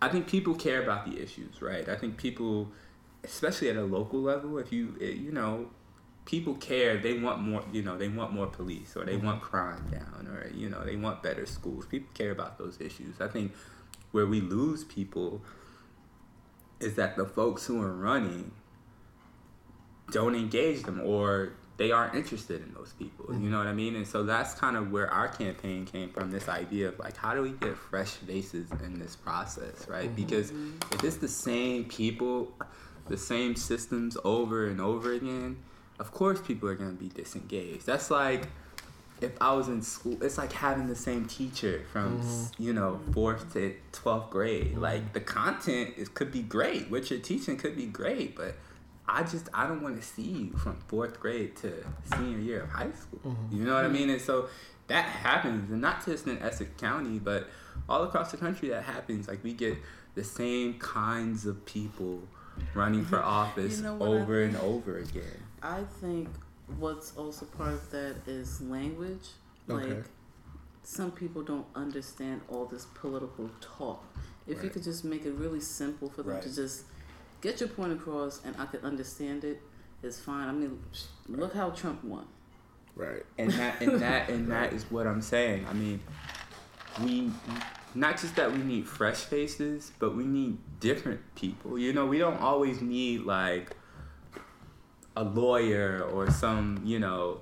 I 0.02 0.08
think 0.08 0.26
people 0.26 0.54
care 0.54 0.82
about 0.82 1.06
the 1.06 1.22
issues, 1.22 1.62
right? 1.62 1.88
I 1.88 1.96
think 1.96 2.16
people, 2.16 2.72
especially 3.22 3.70
at 3.70 3.76
a 3.76 3.84
local 3.84 4.20
level, 4.20 4.58
if 4.58 4.72
you 4.72 4.96
eh, 5.00 5.10
you 5.10 5.30
know, 5.30 5.70
people 6.24 6.54
care. 6.54 6.98
They 6.98 7.18
want 7.18 7.40
more. 7.40 7.64
You 7.72 7.82
know, 7.82 7.96
they 7.96 8.08
want 8.08 8.32
more 8.32 8.46
police, 8.46 8.96
or 8.96 9.04
they 9.04 9.16
mm-hmm. 9.16 9.26
want 9.26 9.42
crime 9.42 9.88
down, 9.90 10.28
or 10.28 10.50
you 10.54 10.68
know, 10.68 10.84
they 10.84 10.96
want 10.96 11.22
better 11.22 11.46
schools. 11.46 11.86
People 11.86 12.10
care 12.14 12.30
about 12.30 12.58
those 12.58 12.80
issues. 12.80 13.20
I 13.20 13.28
think 13.28 13.52
where 14.12 14.26
we 14.26 14.40
lose 14.40 14.84
people 14.84 15.42
is 16.80 16.94
that 16.94 17.16
the 17.16 17.24
folks 17.24 17.66
who 17.66 17.80
are 17.82 17.92
running 17.92 18.52
don't 20.10 20.34
engage 20.34 20.82
them 20.82 21.00
or 21.00 21.54
they 21.76 21.90
aren't 21.90 22.14
interested 22.14 22.62
in 22.62 22.72
those 22.74 22.92
people. 22.92 23.26
You 23.28 23.34
mm-hmm. 23.34 23.50
know 23.50 23.58
what 23.58 23.66
I 23.66 23.72
mean? 23.72 23.96
And 23.96 24.06
so 24.06 24.22
that's 24.22 24.54
kind 24.54 24.76
of 24.76 24.92
where 24.92 25.10
our 25.10 25.26
campaign 25.28 25.86
came 25.86 26.10
from 26.10 26.30
this 26.30 26.48
idea 26.48 26.88
of 26.88 26.98
like, 26.98 27.16
how 27.16 27.34
do 27.34 27.42
we 27.42 27.50
get 27.50 27.76
fresh 27.76 28.10
faces 28.10 28.70
in 28.84 28.98
this 28.98 29.16
process, 29.16 29.88
right? 29.88 30.06
Mm-hmm. 30.06 30.14
Because 30.14 30.50
if 30.92 31.02
it's 31.02 31.16
the 31.16 31.28
same 31.28 31.84
people, 31.86 32.52
the 33.08 33.16
same 33.16 33.56
systems 33.56 34.16
over 34.24 34.68
and 34.68 34.80
over 34.80 35.12
again, 35.12 35.56
of 35.98 36.12
course 36.12 36.40
people 36.40 36.68
are 36.68 36.74
going 36.74 36.96
to 36.96 37.02
be 37.02 37.08
disengaged. 37.08 37.86
That's 37.86 38.10
like, 38.10 38.48
if 39.20 39.32
I 39.40 39.52
was 39.52 39.68
in 39.68 39.82
school, 39.82 40.22
it's 40.22 40.38
like 40.38 40.52
having 40.52 40.88
the 40.88 40.96
same 40.96 41.26
teacher 41.26 41.84
from 41.92 42.20
mm-hmm. 42.20 42.62
you 42.62 42.72
know 42.72 43.00
fourth 43.12 43.52
to 43.54 43.74
twelfth 43.92 44.30
grade. 44.30 44.72
Mm-hmm. 44.72 44.80
Like 44.80 45.12
the 45.12 45.20
content 45.20 45.94
is 45.96 46.08
could 46.08 46.32
be 46.32 46.42
great, 46.42 46.90
what 46.90 47.10
you're 47.10 47.20
teaching 47.20 47.56
could 47.56 47.76
be 47.76 47.86
great, 47.86 48.36
but 48.36 48.56
I 49.08 49.22
just 49.22 49.48
I 49.54 49.66
don't 49.66 49.82
want 49.82 50.00
to 50.00 50.06
see 50.06 50.22
you 50.22 50.52
from 50.52 50.76
fourth 50.88 51.20
grade 51.20 51.56
to 51.56 51.72
senior 52.14 52.38
year 52.38 52.62
of 52.62 52.70
high 52.70 52.92
school. 52.92 53.20
Mm-hmm. 53.24 53.56
You 53.56 53.64
know 53.64 53.74
what 53.74 53.84
I 53.84 53.88
mean? 53.88 54.10
And 54.10 54.20
so 54.20 54.48
that 54.88 55.04
happens, 55.04 55.70
and 55.70 55.80
not 55.80 56.04
just 56.04 56.26
in 56.26 56.38
Essex 56.42 56.70
County, 56.78 57.18
but 57.18 57.48
all 57.88 58.02
across 58.02 58.30
the 58.30 58.36
country. 58.36 58.68
That 58.70 58.84
happens. 58.84 59.28
Like 59.28 59.44
we 59.44 59.52
get 59.52 59.78
the 60.14 60.24
same 60.24 60.78
kinds 60.78 61.46
of 61.46 61.64
people 61.66 62.22
running 62.74 63.04
for 63.04 63.22
office 63.22 63.80
know 63.80 63.94
what 63.94 64.08
I 64.08 64.12
over 64.12 64.42
and 64.42 64.56
over 64.56 64.98
again. 64.98 65.42
I 65.64 65.82
think 66.00 66.28
what's 66.78 67.16
also 67.16 67.46
part 67.46 67.72
of 67.72 67.90
that 67.90 68.16
is 68.26 68.60
language. 68.60 69.28
Okay. 69.68 69.94
Like 69.94 70.04
some 70.82 71.10
people 71.10 71.42
don't 71.42 71.66
understand 71.74 72.42
all 72.48 72.66
this 72.66 72.86
political 72.94 73.50
talk. 73.60 74.04
If 74.46 74.62
you 74.62 74.68
could 74.68 74.82
just 74.82 75.04
make 75.04 75.24
it 75.24 75.32
really 75.32 75.60
simple 75.60 76.10
for 76.10 76.22
them 76.22 76.40
to 76.42 76.54
just 76.54 76.84
get 77.40 77.60
your 77.60 77.70
point 77.70 77.92
across 77.92 78.44
and 78.44 78.54
I 78.58 78.66
could 78.66 78.84
understand 78.84 79.42
it, 79.42 79.62
it's 80.02 80.20
fine. 80.20 80.48
I 80.48 80.52
mean, 80.52 80.78
look 81.28 81.54
how 81.54 81.70
Trump 81.70 82.04
won. 82.04 82.26
Right. 82.94 83.24
and 83.38 83.50
that 83.52 83.80
and 83.80 84.00
that 84.00 84.28
and 84.28 84.52
that 84.52 84.74
is 84.74 84.84
what 84.90 85.06
I'm 85.06 85.22
saying. 85.22 85.66
I 85.68 85.72
mean, 85.72 86.00
we 87.02 87.30
not 87.94 88.20
just 88.20 88.36
that 88.36 88.52
we 88.52 88.58
need 88.58 88.86
fresh 88.86 89.16
faces, 89.16 89.92
but 89.98 90.14
we 90.14 90.24
need 90.24 90.58
different 90.78 91.20
people. 91.34 91.78
You 91.78 91.94
know, 91.94 92.04
we 92.04 92.18
don't 92.18 92.40
always 92.40 92.82
need 92.82 93.22
like 93.22 93.74
a 95.16 95.24
lawyer 95.24 96.02
or 96.02 96.30
some 96.30 96.80
you 96.84 96.98
know 96.98 97.40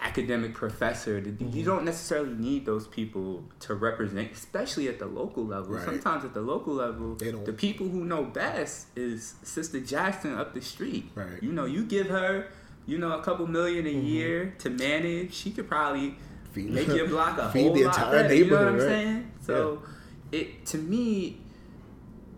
academic 0.00 0.54
professor. 0.54 1.18
You 1.18 1.32
mm-hmm. 1.32 1.64
don't 1.64 1.84
necessarily 1.84 2.34
need 2.34 2.66
those 2.66 2.86
people 2.86 3.44
to 3.60 3.74
represent, 3.74 4.32
especially 4.32 4.88
at 4.88 4.98
the 4.98 5.06
local 5.06 5.44
level. 5.44 5.74
Right. 5.74 5.84
Sometimes 5.84 6.24
at 6.24 6.34
the 6.34 6.40
local 6.40 6.74
level, 6.74 7.14
the 7.16 7.52
people 7.52 7.88
who 7.88 8.04
know 8.04 8.24
best 8.24 8.86
is 8.96 9.34
Sister 9.42 9.80
Jackson 9.80 10.36
up 10.38 10.54
the 10.54 10.60
street. 10.60 11.10
Right. 11.14 11.42
You 11.42 11.52
know, 11.52 11.64
you 11.64 11.84
give 11.84 12.08
her, 12.08 12.48
you 12.86 12.98
know, 12.98 13.18
a 13.18 13.22
couple 13.22 13.46
million 13.46 13.86
a 13.86 13.90
mm-hmm. 13.90 14.06
year 14.06 14.54
to 14.60 14.70
manage, 14.70 15.34
she 15.34 15.50
could 15.50 15.68
probably 15.68 16.16
Feed- 16.52 16.70
make 16.70 16.88
your 16.88 17.08
block 17.16 17.38
a 17.38 17.50
feed 17.50 17.64
whole 17.64 17.74
the 17.74 17.84
lot 17.84 17.96
entire 17.96 18.22
better. 18.22 18.34
You 18.34 18.50
know 18.50 18.56
what 18.56 18.68
I'm 18.68 18.74
right? 18.74 18.82
saying? 18.82 19.32
So, 19.42 19.82
it 20.32 20.66
to 20.66 20.78
me, 20.78 21.40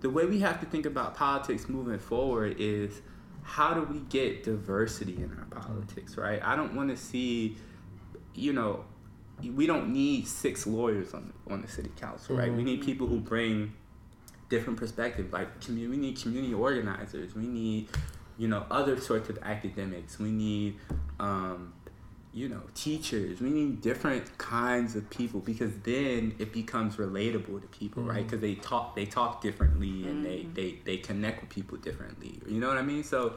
the 0.00 0.10
way 0.10 0.26
we 0.26 0.40
have 0.40 0.60
to 0.60 0.66
think 0.66 0.86
about 0.86 1.14
politics 1.14 1.68
moving 1.68 1.98
forward 1.98 2.56
is 2.58 3.02
how 3.48 3.72
do 3.72 3.82
we 3.82 4.00
get 4.10 4.44
diversity 4.44 5.16
in 5.16 5.34
our 5.38 5.62
politics, 5.62 6.18
right? 6.18 6.38
I 6.44 6.54
don't 6.54 6.74
want 6.74 6.90
to 6.90 6.98
see, 6.98 7.56
you 8.34 8.52
know, 8.52 8.84
we 9.42 9.66
don't 9.66 9.90
need 9.90 10.28
six 10.28 10.66
lawyers 10.66 11.14
on 11.14 11.32
on 11.50 11.62
the 11.62 11.68
city 11.68 11.90
council, 11.96 12.36
right? 12.36 12.52
We 12.52 12.62
need 12.62 12.82
people 12.82 13.06
who 13.06 13.20
bring 13.20 13.72
different 14.50 14.78
perspectives. 14.78 15.32
Like 15.32 15.62
community, 15.62 15.96
we 15.96 15.96
need 15.96 16.20
community 16.20 16.52
organizers. 16.52 17.34
We 17.34 17.46
need, 17.46 17.88
you 18.36 18.48
know, 18.48 18.66
other 18.70 19.00
sorts 19.00 19.30
of 19.30 19.38
academics. 19.42 20.18
We 20.18 20.30
need, 20.30 20.76
um, 21.18 21.72
you 22.38 22.48
know, 22.48 22.62
teachers. 22.74 23.40
We 23.40 23.50
need 23.50 23.80
different 23.80 24.38
kinds 24.38 24.94
of 24.94 25.10
people 25.10 25.40
because 25.40 25.72
then 25.82 26.36
it 26.38 26.52
becomes 26.52 26.94
relatable 26.94 27.60
to 27.60 27.66
people, 27.68 28.04
right? 28.04 28.18
Mm-hmm. 28.18 28.26
Because 28.26 28.40
they 28.40 28.54
talk 28.54 28.94
they 28.94 29.06
talk 29.06 29.42
differently 29.42 30.06
and 30.06 30.24
they, 30.24 30.38
mm-hmm. 30.38 30.54
they 30.54 30.78
they 30.84 30.96
connect 30.98 31.40
with 31.40 31.50
people 31.50 31.78
differently. 31.78 32.40
You 32.46 32.60
know 32.60 32.68
what 32.68 32.78
I 32.78 32.82
mean? 32.82 33.02
So 33.02 33.34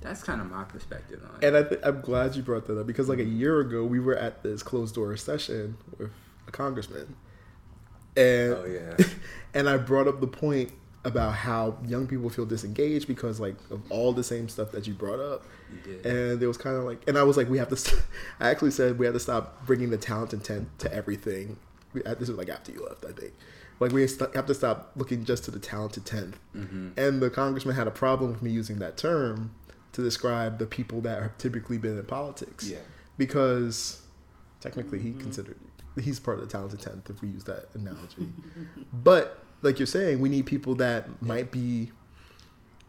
that's 0.00 0.22
kind 0.22 0.40
of 0.40 0.48
my 0.48 0.62
perspective 0.62 1.20
on 1.28 1.42
it. 1.42 1.46
And 1.48 1.56
I 1.56 1.68
th- 1.68 1.80
I'm 1.82 2.00
glad 2.02 2.36
you 2.36 2.42
brought 2.42 2.66
that 2.66 2.78
up 2.78 2.86
because 2.86 3.08
like 3.08 3.18
a 3.18 3.24
year 3.24 3.58
ago 3.58 3.84
we 3.84 3.98
were 3.98 4.16
at 4.16 4.44
this 4.44 4.62
closed 4.62 4.94
door 4.94 5.16
session 5.16 5.76
with 5.98 6.12
a 6.46 6.50
congressman, 6.52 7.16
and 8.16 8.54
Oh, 8.54 8.64
yeah. 8.64 9.06
and 9.54 9.68
I 9.68 9.76
brought 9.76 10.06
up 10.06 10.20
the 10.20 10.28
point 10.28 10.70
about 11.06 11.32
how 11.34 11.78
young 11.86 12.06
people 12.06 12.28
feel 12.28 12.44
disengaged 12.44 13.06
because 13.06 13.38
like 13.40 13.54
of 13.70 13.80
all 13.90 14.12
the 14.12 14.24
same 14.24 14.48
stuff 14.48 14.72
that 14.72 14.86
you 14.86 14.92
brought 14.92 15.20
up, 15.20 15.44
You 15.72 15.92
did. 15.94 16.06
and 16.06 16.42
it 16.42 16.46
was 16.46 16.56
kind 16.58 16.76
of 16.76 16.84
like, 16.84 17.02
and 17.08 17.16
I 17.16 17.22
was 17.22 17.36
like, 17.36 17.48
we 17.48 17.58
have 17.58 17.68
to. 17.68 17.76
St- 17.76 18.02
I 18.40 18.50
actually 18.50 18.72
said 18.72 18.98
we 18.98 19.06
have 19.06 19.14
to 19.14 19.20
stop 19.20 19.64
bringing 19.66 19.90
the 19.90 19.96
talented 19.98 20.42
tenth 20.44 20.68
to 20.78 20.92
everything. 20.92 21.56
We, 21.92 22.02
uh, 22.04 22.14
this 22.14 22.28
was 22.28 22.36
like 22.36 22.48
after 22.48 22.72
you 22.72 22.84
left, 22.84 23.04
I 23.04 23.12
think. 23.12 23.32
Like 23.78 23.92
we 23.92 24.02
have 24.02 24.46
to 24.46 24.54
stop 24.54 24.92
looking 24.96 25.24
just 25.24 25.44
to 25.44 25.50
the 25.50 25.58
talented 25.58 26.04
10th 26.06 26.34
Mm-hmm. 26.56 26.88
And 26.98 27.20
the 27.20 27.28
congressman 27.30 27.76
had 27.76 27.86
a 27.86 27.90
problem 27.90 28.32
with 28.32 28.42
me 28.42 28.50
using 28.50 28.78
that 28.78 28.96
term 28.96 29.54
to 29.92 30.02
describe 30.02 30.58
the 30.58 30.66
people 30.66 31.00
that 31.02 31.22
have 31.22 31.36
typically 31.38 31.78
been 31.78 31.98
in 31.98 32.04
politics. 32.06 32.68
Yeah. 32.68 32.78
Because 33.18 34.02
technically 34.60 34.98
he 34.98 35.12
considered 35.12 35.56
he's 36.00 36.18
part 36.20 36.38
of 36.38 36.44
the 36.46 36.50
talented 36.50 36.80
tenth 36.80 37.08
if 37.10 37.22
we 37.22 37.28
use 37.28 37.44
that 37.44 37.68
analogy. 37.74 38.28
but 38.92 39.42
like 39.66 39.78
you're 39.78 39.86
saying, 39.86 40.20
we 40.20 40.28
need 40.28 40.46
people 40.46 40.76
that 40.76 41.20
might 41.20 41.50
be 41.50 41.90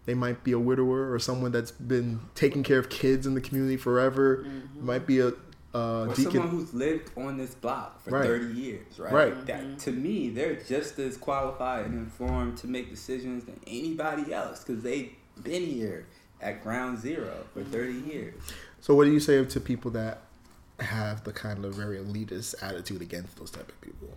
they 0.06 0.14
might 0.14 0.42
be 0.46 0.54
a 0.54 0.60
widower 0.60 1.12
or 1.12 1.20
someone 1.20 1.52
that's 1.52 1.72
been 1.72 2.22
taking 2.34 2.64
care 2.64 2.80
of 2.80 2.90
kids 2.90 3.28
in 3.28 3.34
the 3.34 3.42
community 3.42 3.76
forever. 3.76 4.38
Mm-hmm. 4.38 4.86
Might 4.86 5.06
be 5.06 5.20
a 5.20 5.34
uh, 5.76 6.06
or 6.06 6.14
deacon. 6.16 6.32
someone 6.32 6.50
who's 6.50 6.74
lived 6.74 7.12
on 7.18 7.38
this 7.38 7.54
block 7.54 8.02
for 8.02 8.12
Right. 8.12 8.26
30 8.26 8.54
years, 8.54 9.00
right? 9.00 9.14
Right. 9.14 9.46
That 9.46 9.62
mm-hmm. 9.62 9.78
to 9.78 9.92
me, 9.92 10.30
they're 10.30 10.56
just 10.56 10.98
as 10.98 11.18
qualified 11.18 11.86
and 11.86 11.96
informed 11.96 12.58
to 12.60 12.68
make 12.68 12.90
decisions 12.90 13.44
than 13.44 13.60
anybody 13.68 14.34
else 14.34 14.64
because 14.64 14.82
they've 14.82 15.12
been 15.44 15.64
here 15.64 16.08
at 16.42 16.64
ground 16.64 17.00
zero 17.00 17.46
for 17.54 17.62
mm-hmm. 17.62 17.72
30 17.72 17.94
years. 18.10 18.42
So 18.80 18.96
what 18.96 19.04
do 19.04 19.12
you 19.12 19.20
say 19.20 19.44
to 19.44 19.60
people 19.60 19.92
that 19.92 20.22
have 20.80 21.26
the 21.26 21.34
kind 21.34 21.66
of 21.66 21.76
very 21.76 21.98
elitist 21.98 22.56
attitude 22.64 23.02
against 23.02 23.36
those 23.36 23.52
type 23.52 23.68
of 23.68 23.82
people? 23.82 24.10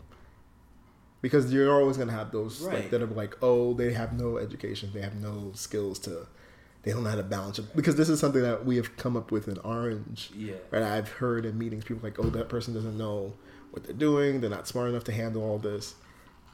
Because 1.22 1.52
you're 1.52 1.70
always 1.72 1.96
gonna 1.98 2.12
have 2.12 2.32
those 2.32 2.62
like 2.62 2.90
that 2.90 3.02
are 3.02 3.06
like, 3.06 3.36
oh, 3.42 3.74
they 3.74 3.92
have 3.92 4.12
no 4.18 4.38
education, 4.38 4.90
they 4.94 5.02
have 5.02 5.14
no 5.16 5.52
skills 5.54 5.98
to, 6.00 6.26
they 6.82 6.92
don't 6.92 7.04
know 7.04 7.10
how 7.10 7.16
to 7.16 7.22
balance 7.22 7.58
it. 7.58 7.76
Because 7.76 7.96
this 7.96 8.08
is 8.08 8.18
something 8.20 8.40
that 8.42 8.64
we 8.64 8.76
have 8.76 8.96
come 8.96 9.16
up 9.16 9.30
with 9.30 9.46
in 9.46 9.58
Orange. 9.58 10.30
Yeah. 10.34 10.54
Right, 10.70 10.82
I've 10.82 11.08
heard 11.10 11.44
in 11.44 11.58
meetings 11.58 11.84
people 11.84 12.02
like, 12.02 12.18
oh, 12.18 12.30
that 12.30 12.48
person 12.48 12.72
doesn't 12.72 12.96
know 12.96 13.34
what 13.70 13.84
they're 13.84 13.92
doing, 13.94 14.40
they're 14.40 14.48
not 14.50 14.66
smart 14.66 14.88
enough 14.88 15.04
to 15.04 15.12
handle 15.12 15.42
all 15.42 15.58
this. 15.58 15.94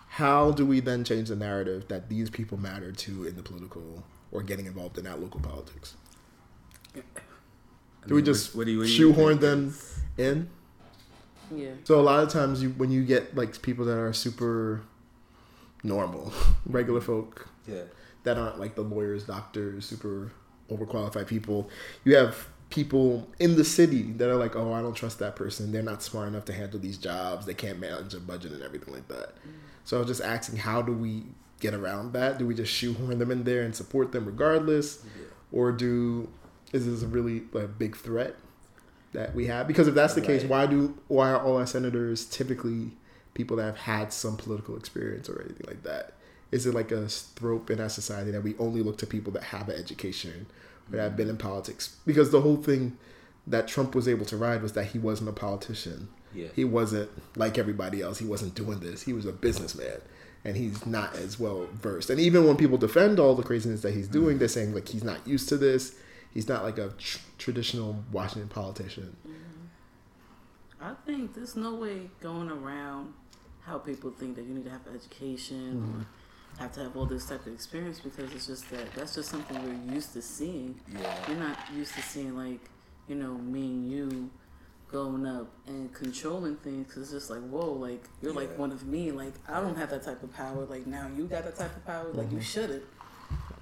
how 0.08 0.50
do 0.50 0.64
we 0.66 0.80
then 0.80 1.04
change 1.04 1.28
the 1.28 1.36
narrative 1.36 1.86
that 1.88 2.08
these 2.08 2.30
people 2.30 2.56
matter 2.58 2.90
to 2.90 3.24
in 3.26 3.36
the 3.36 3.42
political 3.42 4.02
or 4.32 4.42
getting 4.42 4.66
involved 4.66 4.96
in 4.98 5.04
that 5.04 5.20
local 5.20 5.40
politics? 5.40 5.94
Do 8.06 8.14
we 8.14 8.22
just 8.22 8.54
What 8.54 8.66
do 8.66 8.72
you- 8.72 8.78
what 8.78 8.84
do 8.86 8.90
you 8.90 8.96
shoehorn 8.96 9.38
them 9.40 9.74
in? 10.16 10.48
Yeah. 11.55 11.72
So 11.84 12.01
a 12.01 12.03
lot 12.03 12.22
of 12.22 12.30
times, 12.30 12.62
you 12.62 12.70
when 12.70 12.90
you 12.90 13.05
get 13.05 13.36
like 13.36 13.61
people 13.62 13.84
that 13.86 13.99
are 13.99 14.12
super 14.12 14.82
normal, 15.82 16.32
regular 16.66 17.01
mm-hmm. 17.01 17.07
folk 17.07 17.49
Yeah. 17.66 17.82
that 18.24 18.38
aren't 18.38 18.59
like 18.59 18.74
the 18.74 18.82
lawyers, 18.82 19.24
doctors, 19.24 19.86
super 19.86 20.32
overqualified 20.70 21.26
people, 21.26 21.70
you 22.05 22.16
have 22.16 22.49
people 22.70 23.28
in 23.38 23.57
the 23.57 23.64
city 23.64 24.03
that 24.12 24.28
are 24.28 24.36
like, 24.36 24.57
oh, 24.57 24.72
I 24.72 24.82
don't 24.82 24.94
trust 24.94 25.20
that 25.20 25.36
person. 25.36 25.70
They're 25.70 25.82
not 25.82 26.03
smart 26.03 26.28
enough 26.28 26.44
to 26.47 26.53
handle 26.53 26.80
these 26.80 26.99
jobs. 26.99 27.47
They 27.47 27.55
can't 27.55 27.78
manage 27.78 28.14
a 28.14 28.20
budget 28.20 28.53
and 28.53 28.62
everything 28.62 28.92
like 28.92 29.07
that. 29.09 29.36
Mm. 29.36 29.53
So 29.84 29.97
I 29.97 30.01
was 30.01 30.09
just 30.09 30.20
asking, 30.20 30.59
how 30.59 30.82
do 30.82 30.92
we 30.92 31.22
get 31.61 31.74
around 31.74 32.12
that? 32.14 32.38
Do 32.38 32.47
we 32.47 32.55
just 32.55 32.72
shoehorn 32.72 33.18
them 33.18 33.30
in 33.30 33.44
there 33.44 33.62
and 33.62 33.74
support 33.74 34.12
them 34.12 34.26
regardless, 34.26 35.05
or 35.53 35.72
do 35.72 36.28
is 36.72 36.86
this 36.86 37.03
a 37.03 37.07
really 37.07 37.44
like 37.53 37.78
big 37.78 37.97
threat 37.97 38.36
that 39.16 39.34
we 39.34 39.46
have? 39.46 39.66
Because 39.66 39.88
if 39.88 39.94
that's 39.94 40.14
the 40.14 40.20
case, 40.20 40.44
why 40.44 40.66
do 40.66 40.96
why 41.08 41.30
are 41.30 41.42
all 41.42 41.56
our 41.56 41.66
senators 41.66 42.26
typically 42.26 42.92
people 43.34 43.56
that 43.56 43.64
have 43.64 43.78
had 43.78 44.12
some 44.12 44.36
political 44.36 44.76
experience 44.76 45.28
or 45.28 45.42
anything 45.42 45.66
like 45.66 45.82
that? 45.82 46.12
Is 46.52 46.66
it 46.66 46.74
like 46.74 46.92
a 46.92 47.08
trope 47.34 47.70
in 47.70 47.80
our 47.80 47.88
society 47.88 48.30
that 48.30 48.42
we 48.42 48.54
only 48.58 48.82
look 48.82 48.98
to 48.98 49.06
people 49.06 49.32
that 49.32 49.42
have 49.44 49.68
an 49.68 49.76
education 49.76 50.46
or 50.92 50.96
that 50.96 51.02
have 51.02 51.16
been 51.16 51.28
in 51.28 51.38
politics? 51.38 51.96
Because 52.06 52.30
the 52.30 52.42
whole 52.42 52.56
thing 52.56 52.96
that 53.46 53.66
Trump 53.66 53.94
was 53.94 54.06
able 54.06 54.26
to 54.26 54.36
ride 54.36 54.62
was 54.62 54.74
that 54.74 54.86
he 54.86 54.98
wasn't 54.98 55.30
a 55.30 55.32
politician. 55.32 56.08
Yeah. 56.34 56.48
He 56.54 56.64
wasn't 56.64 57.10
like 57.36 57.56
everybody 57.58 58.02
else. 58.02 58.18
He 58.18 58.26
wasn't 58.26 58.54
doing 58.54 58.80
this. 58.80 59.02
He 59.02 59.12
was 59.12 59.24
a 59.24 59.32
businessman. 59.32 60.00
And 60.44 60.56
he's 60.56 60.86
not 60.86 61.16
as 61.16 61.40
well 61.40 61.66
versed. 61.72 62.10
And 62.10 62.20
even 62.20 62.46
when 62.46 62.56
people 62.56 62.78
defend 62.78 63.18
all 63.18 63.34
the 63.34 63.42
craziness 63.42 63.80
that 63.80 63.94
he's 63.94 64.08
doing, 64.08 64.36
mm. 64.36 64.38
they're 64.40 64.48
saying 64.48 64.74
like 64.74 64.88
he's 64.88 65.02
not 65.02 65.26
used 65.26 65.48
to 65.48 65.56
this. 65.56 65.96
He's 66.37 66.49
not 66.51 66.64
like 66.64 66.76
a 66.76 66.91
tr- 66.99 67.18
traditional 67.39 68.05
Washington 68.12 68.51
politician. 68.51 69.16
I 70.78 70.93
think 71.07 71.34
there's 71.34 71.57
no 71.57 71.74
way 71.76 72.11
going 72.20 72.51
around 72.51 73.14
how 73.62 73.78
people 73.78 74.11
think 74.11 74.37
that 74.37 74.45
you 74.45 74.53
need 74.53 74.64
to 74.64 74.70
have 74.70 74.82
education 74.95 75.80
Mm-hmm. 75.80 76.01
or 76.03 76.07
have 76.59 76.72
to 76.72 76.80
have 76.80 76.95
all 76.95 77.07
this 77.07 77.24
type 77.24 77.47
of 77.47 77.55
experience 77.55 78.01
because 78.01 78.30
it's 78.34 78.47
just 78.49 78.68
that 78.70 78.93
that's 78.95 79.14
just 79.14 79.30
something 79.30 79.57
we're 79.64 79.95
used 79.95 80.12
to 80.12 80.20
seeing. 80.20 80.78
Yeah. 80.93 81.14
You're 81.26 81.39
not 81.39 81.57
used 81.74 81.95
to 81.95 82.03
seeing 82.03 82.37
like 82.37 82.61
you 83.09 83.14
know 83.14 83.32
me 83.39 83.62
and 83.62 83.91
you 83.91 84.30
going 84.93 85.26
up 85.26 85.49
and 85.66 85.91
controlling 85.95 86.57
things 86.57 86.87
because 86.87 87.05
it's 87.05 87.12
just 87.12 87.30
like 87.30 87.41
whoa 87.49 87.72
like 87.72 88.05
you're 88.22 88.34
like 88.34 88.59
one 88.59 88.72
of 88.72 88.87
me 88.87 89.11
like 89.11 89.32
I 89.49 89.61
don't 89.62 89.76
have 89.76 89.89
that 89.89 90.03
type 90.03 90.22
of 90.22 90.34
power 90.34 90.66
like 90.66 90.87
now 90.87 91.09
you 91.16 91.24
got 91.24 91.45
that 91.45 91.57
type 91.57 91.74
of 91.74 91.87
power 91.87 92.09
like 92.12 92.26
Mm-hmm. 92.26 92.37
you 92.37 92.43
shouldn't 92.43 92.84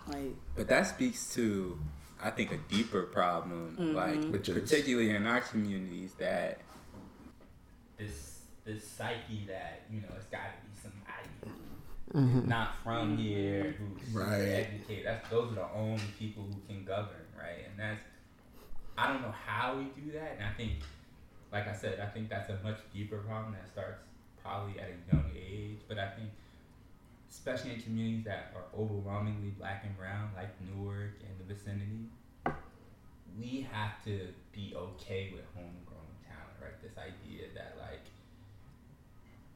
like 0.09 0.35
But 0.57 0.67
that 0.69 0.89
speaks 0.89 1.33
to, 1.35 1.79
I 2.25 2.31
think, 2.31 2.53
a 2.53 2.57
deeper 2.75 3.03
problem, 3.03 3.77
mm-hmm. 3.79 3.95
like 3.95 4.33
Which 4.33 4.49
is? 4.49 4.59
particularly 4.59 5.11
in 5.11 5.27
our 5.27 5.41
communities, 5.43 6.15
that 6.19 6.59
this 7.99 8.41
this 8.65 8.87
psyche 8.87 9.45
that 9.47 9.83
you 9.93 10.01
know 10.01 10.09
it's 10.17 10.27
got 10.27 10.41
to 10.41 10.67
be 10.67 10.73
somebody 10.83 12.33
who's 12.33 12.49
not 12.49 12.77
from 12.83 13.17
here 13.19 13.75
who's 13.79 14.07
super 14.07 14.21
Right. 14.25 14.41
educated. 14.41 15.07
That's 15.07 15.29
those 15.29 15.53
are 15.53 15.57
the 15.57 15.69
only 15.75 16.03
people 16.19 16.45
who 16.45 16.57
can 16.67 16.85
govern, 16.85 17.27
right? 17.39 17.67
And 17.71 17.79
that's 17.79 18.01
I 18.97 19.13
don't 19.13 19.23
know 19.23 19.35
how 19.47 19.77
we 19.77 19.85
do 20.01 20.13
that, 20.13 20.37
and 20.39 20.47
I 20.47 20.53
think, 20.57 20.73
like 21.53 21.67
I 21.69 21.75
said, 21.75 21.99
I 22.01 22.07
think 22.07 22.29
that's 22.31 22.49
a 22.49 22.59
much 22.63 22.79
deeper 22.93 23.19
problem 23.19 23.53
that 23.55 23.69
starts 23.69 24.01
probably 24.43 24.79
at 24.81 24.89
a 24.89 25.15
young 25.15 25.25
age. 25.37 25.79
But 25.89 25.99
I 25.99 26.11
think, 26.11 26.31
especially 27.31 27.75
in 27.75 27.81
communities 27.81 28.25
that 28.25 28.53
are 28.55 28.65
overwhelmingly 28.79 29.51
black 29.59 29.85
and 29.85 29.97
brown, 29.97 30.31
like 30.37 30.51
Newark 30.61 31.15
and 31.27 31.35
the 31.39 31.55
vicinity, 31.55 32.09
we 33.39 33.67
have 33.73 34.03
to 34.05 34.29
be 34.53 34.75
okay 34.77 35.33
with 35.35 35.45
homegrown 35.55 36.15
talent, 36.23 36.57
right? 36.61 36.81
This 36.83 36.97
idea 36.99 37.49
that 37.55 37.77
like 37.81 38.07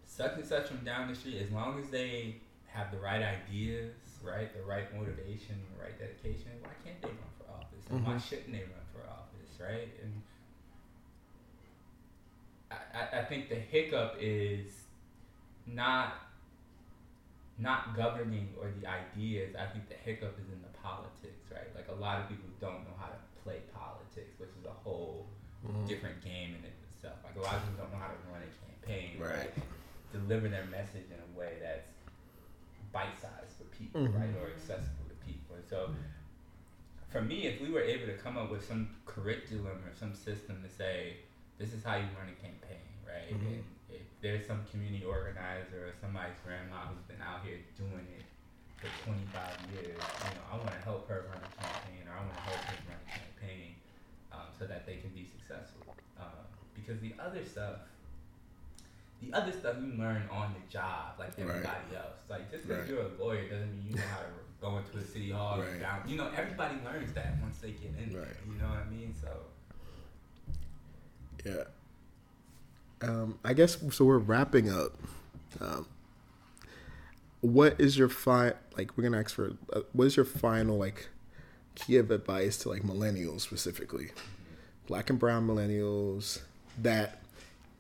such 0.05 0.35
and 0.37 0.45
such 0.45 0.67
from 0.67 0.79
down 0.85 1.09
the 1.09 1.15
street, 1.15 1.41
as 1.41 1.51
long 1.53 1.79
as 1.81 1.89
they 1.91 2.37
have 2.67 2.91
the 2.91 2.99
right 2.99 3.23
ideas, 3.23 3.95
right, 4.23 4.53
the 4.55 4.63
right 4.63 4.93
motivation, 4.95 5.57
the 5.77 5.83
right 5.83 5.99
dedication, 5.99 6.53
why 6.63 6.71
can't 6.85 7.01
they 7.01 7.09
run 7.09 7.33
for 7.39 7.53
office? 7.53 7.85
And 7.91 8.05
why 8.05 8.15
mm-hmm. 8.15 8.29
shouldn't 8.29 8.53
they 8.53 8.59
run 8.59 8.87
for 8.93 9.09
office, 9.09 9.61
right? 9.61 9.89
And 10.03 10.23
I, 12.71 13.17
I, 13.17 13.21
I 13.21 13.25
think 13.25 13.49
the 13.49 13.55
hiccup 13.55 14.17
is 14.21 14.73
not 15.67 16.28
not 17.59 17.97
governing 17.97 18.49
or 18.61 18.71
the 18.81 18.87
ideas. 18.87 19.55
I 19.59 19.67
think 19.67 19.89
the 19.89 19.95
hiccup 19.97 20.39
is 20.39 20.47
in 20.53 20.63
the 20.63 20.73
politics, 20.79 21.51
right? 21.51 21.75
Like 21.75 21.89
a 21.91 21.99
lot 22.01 22.21
of 22.23 22.29
people 22.29 22.49
don't 22.61 22.87
know 22.87 22.95
how 22.99 23.07
to 23.09 23.19
play 23.43 23.59
politics, 23.75 24.39
which 24.39 24.51
is 24.61 24.65
a 24.67 24.77
whole 24.85 25.27
different 25.87 26.23
game 26.23 26.55
in 26.55 26.63
itself. 26.65 27.19
Like 27.25 27.35
a 27.37 27.41
lot 27.43 27.57
of 27.57 27.63
people 27.67 27.83
don't 27.85 27.93
know 27.93 27.99
how 27.99 28.09
to 28.15 28.19
run 28.31 28.43
a 28.43 28.51
campaign, 28.87 29.21
Right. 29.21 29.51
Deliver 30.13 30.49
their 30.49 30.65
message 30.67 31.05
in 31.13 31.19
a 31.21 31.39
way 31.39 31.59
that's 31.61 31.85
bite-sized 32.93 33.53
for 33.59 33.65
people, 33.77 34.01
Mhm. 34.07 34.15
right, 34.19 34.35
or 34.43 34.49
accessible 34.51 35.05
to 35.09 35.15
people. 35.27 35.57
And 35.57 35.69
so, 35.69 35.95
for 37.11 37.21
me, 37.21 37.47
if 37.47 37.61
we 37.61 37.71
were 37.71 37.83
able 37.83 38.07
to 38.07 38.17
come 38.17 38.39
up 38.39 38.51
with 38.51 38.65
some 38.65 38.97
curriculum 39.05 39.85
or 39.85 39.93
some 39.99 40.15
system 40.15 40.63
to 40.63 40.69
say, 40.71 41.19
this 41.59 41.75
is 41.75 41.85
how 41.85 41.97
you 41.97 42.07
run 42.19 42.29
a 42.29 42.43
campaign, 42.43 42.89
right? 43.07 43.29
Mhm. 43.29 43.47
And 43.47 43.65
if 43.91 44.03
there's 44.21 44.47
some 44.47 44.65
community 44.71 45.05
organizer 45.05 45.89
or 45.89 45.95
somebody's 46.01 46.37
grandma 46.45 46.87
who's 46.93 47.03
been 47.09 47.23
out 47.23 47.41
here 47.45 47.59
doing 47.77 48.07
it 48.19 48.25
for 48.77 48.89
25 49.05 49.25
years, 49.75 49.97
you 49.99 50.31
know, 50.37 50.45
I 50.53 50.57
want 50.57 50.71
to 50.73 50.83
help 50.85 51.09
her 51.09 51.27
run 51.29 51.41
a 51.43 51.51
campaign 51.63 52.05
or 52.07 52.13
I 52.15 52.21
want 52.23 52.35
to 52.35 52.43
help 52.47 52.63
him 52.71 52.79
run 52.89 53.01
a 53.01 53.11
campaign 53.11 53.75
um, 54.33 54.49
so 54.59 54.67
that 54.67 54.87
they 54.87 54.97
can 54.97 55.11
be 55.11 55.25
successful. 55.25 55.83
Um, 56.19 56.45
because 56.75 57.01
the 57.01 57.15
other 57.19 57.45
stuff, 57.45 57.81
the 59.21 59.33
other 59.35 59.51
stuff 59.53 59.77
you 59.83 59.99
learn 59.99 60.23
on 60.31 60.55
the 60.55 60.63
job, 60.71 61.19
like 61.19 61.35
Right. 61.39 61.49
everybody 61.49 61.97
else. 61.97 62.21
Like 62.29 62.51
just 62.51 62.69
because 62.69 62.87
Right. 62.87 62.89
you're 62.91 63.03
a 63.09 63.13
lawyer 63.19 63.49
doesn't 63.49 63.73
mean 63.75 63.87
you 63.91 63.95
know 63.97 64.07
how 64.15 64.21
to 64.23 64.31
go 64.61 64.79
into 64.79 64.99
a 64.99 65.03
city 65.05 65.31
hall 65.31 65.59
Right. 65.59 65.69
and 65.71 65.81
down. 65.81 66.03
You 66.07 66.17
know, 66.17 66.31
everybody 66.37 66.77
learns 66.85 67.13
that 67.15 67.39
once 67.41 67.59
they 67.59 67.73
get 67.73 67.95
in 67.99 68.13
there. 68.13 68.23
Right. 68.23 68.37
You 68.47 68.55
know 68.61 68.69
what 68.69 68.79
I 68.79 68.91
mean? 68.91 69.15
So 69.15 69.31
Yeah. 71.45 71.65
Um, 73.03 73.39
I 73.45 73.53
guess 73.53 73.79
so. 73.93 74.05
We're 74.05 74.19
wrapping 74.19 74.71
up. 74.71 74.93
Um, 75.61 75.87
what 77.41 77.81
is 77.81 77.97
your 77.97 78.09
fi 78.09 78.55
like? 78.77 78.97
We're 78.97 79.05
gonna 79.05 79.21
ask 79.21 79.35
for 79.35 79.53
uh, 79.73 79.81
what 79.93 80.07
is 80.07 80.17
your 80.17 80.25
final 80.25 80.77
like 80.79 81.09
key 81.75 81.97
of 81.97 82.11
advice 82.11 82.57
to 82.59 82.69
like 82.69 82.83
millennials 82.83 83.43
specifically, 83.43 84.11
black 84.87 85.11
and 85.11 85.19
brown 85.19 85.47
millennials 85.47 86.41
that 86.83 87.21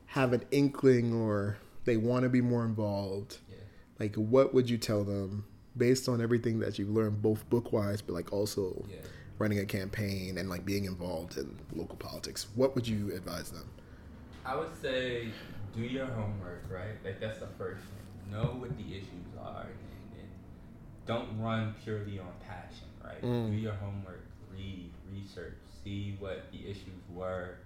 have 0.07 0.33
an 0.33 0.45
inkling 0.51 1.13
or 1.13 1.59
they 1.85 1.97
want 1.97 2.23
to 2.23 2.29
be 2.29 2.41
more 2.41 2.65
involved. 2.65 3.39
yeah. 3.51 3.57
Like, 3.99 4.15
what 4.15 4.55
would 4.55 4.71
you 4.71 4.79
tell 4.79 5.03
them 5.05 5.45
based 5.77 6.09
on 6.09 6.21
everything 6.21 6.61
that 6.61 6.79
you've 6.79 6.91
learned, 6.91 7.21
both 7.23 7.49
book 7.51 7.73
wise, 7.73 8.01
but 8.03 8.13
like 8.15 8.33
also 8.33 8.85
Yeah. 8.89 8.97
running 9.39 9.59
a 9.59 9.65
campaign 9.67 10.39
and 10.39 10.49
like 10.49 10.65
being 10.65 10.85
involved 10.85 11.37
in 11.37 11.59
local 11.75 11.97
politics? 11.97 12.47
What 12.55 12.75
would 12.75 12.87
you 12.87 13.13
advise 13.15 13.51
them? 13.51 13.69
I 14.49 14.57
would 14.57 14.75
say 14.81 15.29
do 15.75 15.83
your 15.83 16.07
homework, 16.07 16.65
right? 16.71 16.97
Like 17.05 17.21
that's 17.21 17.39
the 17.39 17.53
first 17.59 17.83
thing. 17.83 18.33
Know 18.33 18.57
what 18.57 18.75
the 18.79 18.97
issues 18.97 19.29
are, 19.39 19.67
and, 19.67 20.21
and 20.21 20.29
don't 21.07 21.39
run 21.39 21.75
purely 21.85 22.19
on 22.19 22.33
passion, 22.41 22.89
right? 23.05 23.23
Mm. 23.23 23.51
Do 23.51 23.57
your 23.57 23.75
homework, 23.75 24.25
read, 24.51 24.91
research, 25.13 25.59
see 25.85 26.17
what 26.19 26.51
the 26.51 26.65
issues 26.65 27.05
were, 27.15 27.57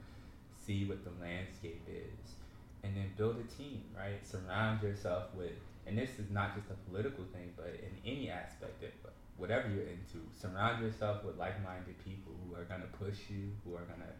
see 0.66 0.84
what 0.84 1.04
the 1.04 1.10
landscape 1.24 1.82
is, 1.88 2.34
and 2.82 2.96
then 2.96 3.12
build 3.16 3.36
a 3.36 3.56
team, 3.56 3.84
right? 3.96 4.26
Surround 4.26 4.82
yourself 4.82 5.26
with, 5.36 5.52
and 5.86 5.96
this 5.96 6.10
is 6.18 6.30
not 6.30 6.56
just 6.56 6.68
a 6.70 6.90
political 6.90 7.24
thing, 7.32 7.52
but 7.56 7.78
in 7.78 8.10
any 8.10 8.28
aspect 8.28 8.82
of 8.82 8.90
whatever 9.36 9.68
you're 9.68 9.86
into, 9.86 10.18
surround 10.40 10.82
yourself 10.82 11.24
with 11.24 11.38
like-minded 11.38 11.94
people 12.04 12.32
who 12.42 12.56
are 12.56 12.64
gonna 12.64 12.90
push 12.98 13.30
you, 13.30 13.50
who 13.64 13.74
are 13.74 13.86
gonna 13.86 14.10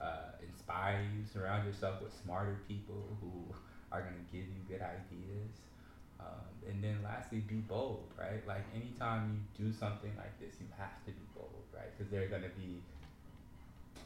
uh, 0.00 0.32
inspire 0.42 1.00
you. 1.14 1.24
Surround 1.24 1.66
yourself 1.66 2.02
with 2.02 2.12
smarter 2.24 2.58
people 2.68 3.16
who 3.20 3.32
are 3.90 4.00
gonna 4.02 4.24
give 4.32 4.42
you 4.48 4.60
good 4.68 4.82
ideas. 4.82 5.52
Um, 6.20 6.46
and 6.68 6.82
then 6.82 6.98
lastly, 7.02 7.40
be 7.40 7.56
bold, 7.66 8.06
right? 8.18 8.46
Like 8.46 8.64
anytime 8.74 9.44
you 9.58 9.66
do 9.66 9.72
something 9.72 10.12
like 10.16 10.38
this, 10.38 10.54
you 10.60 10.66
have 10.78 10.94
to 11.04 11.10
be 11.10 11.26
bold, 11.34 11.64
right? 11.74 11.90
Because 11.96 12.10
there 12.10 12.22
are 12.22 12.30
gonna 12.30 12.54
be 12.56 12.80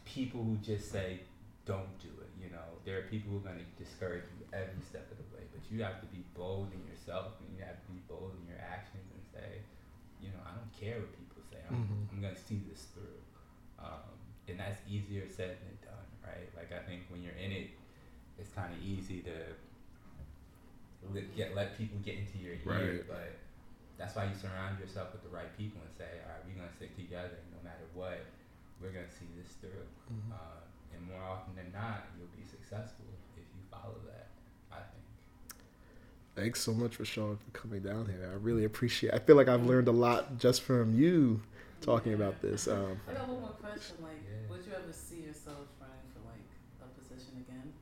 people 0.05 0.43
who 0.43 0.57
just 0.59 0.91
say, 0.91 1.21
"Don't 1.67 1.99
do 2.01 2.09
it." 2.21 2.31
You 2.43 2.51
know, 2.51 2.81
there 2.85 2.99
are 2.99 3.03
people 3.13 3.33
who 3.33 3.39
are 3.39 3.49
gonna 3.53 3.69
discourage 3.79 4.25
you 4.39 4.47
every 4.53 4.81
step 4.83 5.11
of 5.11 5.19
the 5.19 5.29
way. 5.37 5.45
But 5.53 5.71
you 5.71 5.83
have 5.83 6.01
to 6.01 6.07
be 6.07 6.25
bold 6.35 6.73
in 6.73 6.81
yourself, 6.87 7.35
and 7.41 7.49
you 7.57 7.63
have 7.65 7.81
to 7.85 7.93
be 7.93 8.01
bold 8.09 8.33
in 8.41 8.49
your 8.49 8.61
actions, 8.61 9.05
and 9.13 9.23
say, 9.35 9.61
you 10.23 10.29
know, 10.29 10.41
I 10.47 10.55
don't 10.57 10.73
care 10.73 11.01
what 11.01 11.13
people 11.19 11.43
say. 11.51 11.59
I'm, 11.69 11.77
Mhm. 11.77 12.09
I'm 12.13 12.21
gonna 12.23 12.37
see 12.37 12.59
this 12.71 12.87
through. 12.95 13.21
Um, 13.79 14.17
and 14.49 14.59
that's 14.61 14.79
easier 14.89 15.25
said 15.29 15.57
than 15.61 15.77
done, 15.91 16.07
right? 16.25 16.49
Like 16.57 16.71
I 16.73 16.83
think 16.87 17.03
when 17.11 17.23
you're 17.23 17.37
in 17.37 17.53
it, 17.53 17.71
it's 18.39 18.51
kind 18.53 18.73
of 18.73 18.81
easy 18.83 19.21
to 19.23 19.35
let, 21.13 21.35
get 21.37 21.55
let 21.55 21.77
people 21.79 21.99
get 22.05 22.17
into 22.19 22.39
your 22.39 22.55
ear, 22.55 23.01
Right. 23.01 23.09
but 23.09 23.31
that's 23.99 24.15
why 24.15 24.25
you 24.27 24.35
surround 24.35 24.79
yourself 24.79 25.13
with 25.13 25.23
the 25.23 25.31
right 25.31 25.51
people 25.57 25.81
and 25.81 25.91
say, 25.97 26.21
all 26.25 26.33
right, 26.35 26.43
we're 26.47 26.59
gonna 26.61 26.73
stick 26.77 26.95
together, 26.97 27.39
no 27.55 27.59
matter 27.65 27.85
what, 27.95 28.21
we're 28.81 28.91
gonna 28.93 29.11
see 29.11 29.27
this 29.41 29.55
through. 29.61 29.87
Mhm. 30.13 30.33
Uh, 30.33 30.61
and 30.95 31.03
more 31.07 31.23
often 31.23 31.55
than 31.57 31.73
not, 31.73 32.07
you'll 32.19 32.29
be 32.37 32.45
successful 32.45 33.07
if 33.37 33.45
you 33.55 33.63
follow 33.71 33.97
that. 34.07 34.29
I 34.71 34.81
think. 34.83 35.05
Thanks 36.35 36.61
so 36.61 36.75
much, 36.75 36.99
Rashawn, 36.99 37.39
for 37.39 37.51
coming 37.53 37.83
down 37.83 38.07
here. 38.07 38.29
I 38.31 38.35
really 38.35 38.65
appreciate. 38.65 39.13
It. 39.13 39.17
I 39.17 39.19
feel 39.21 39.37
like 39.37 39.49
I've 39.49 39.65
learned 39.65 39.89
a 39.89 39.93
lot 39.93 40.39
just 40.39 40.63
from 40.63 40.95
you 40.95 41.41
talking 41.87 42.15
about 42.15 42.43
this. 42.43 42.67
Um, 42.67 43.01
I 43.09 43.15
got 43.15 43.29
one 43.29 43.41
more 43.41 43.57
question. 43.63 43.97
Like, 44.03 44.19
would 44.51 44.67
you 44.67 44.73
ever 44.75 44.93
see 44.93 45.23
yourself 45.23 45.71
running 45.79 46.11
for 46.11 46.27
like 46.27 46.51
a 46.83 46.89
position 46.99 47.47
again? 47.47 47.73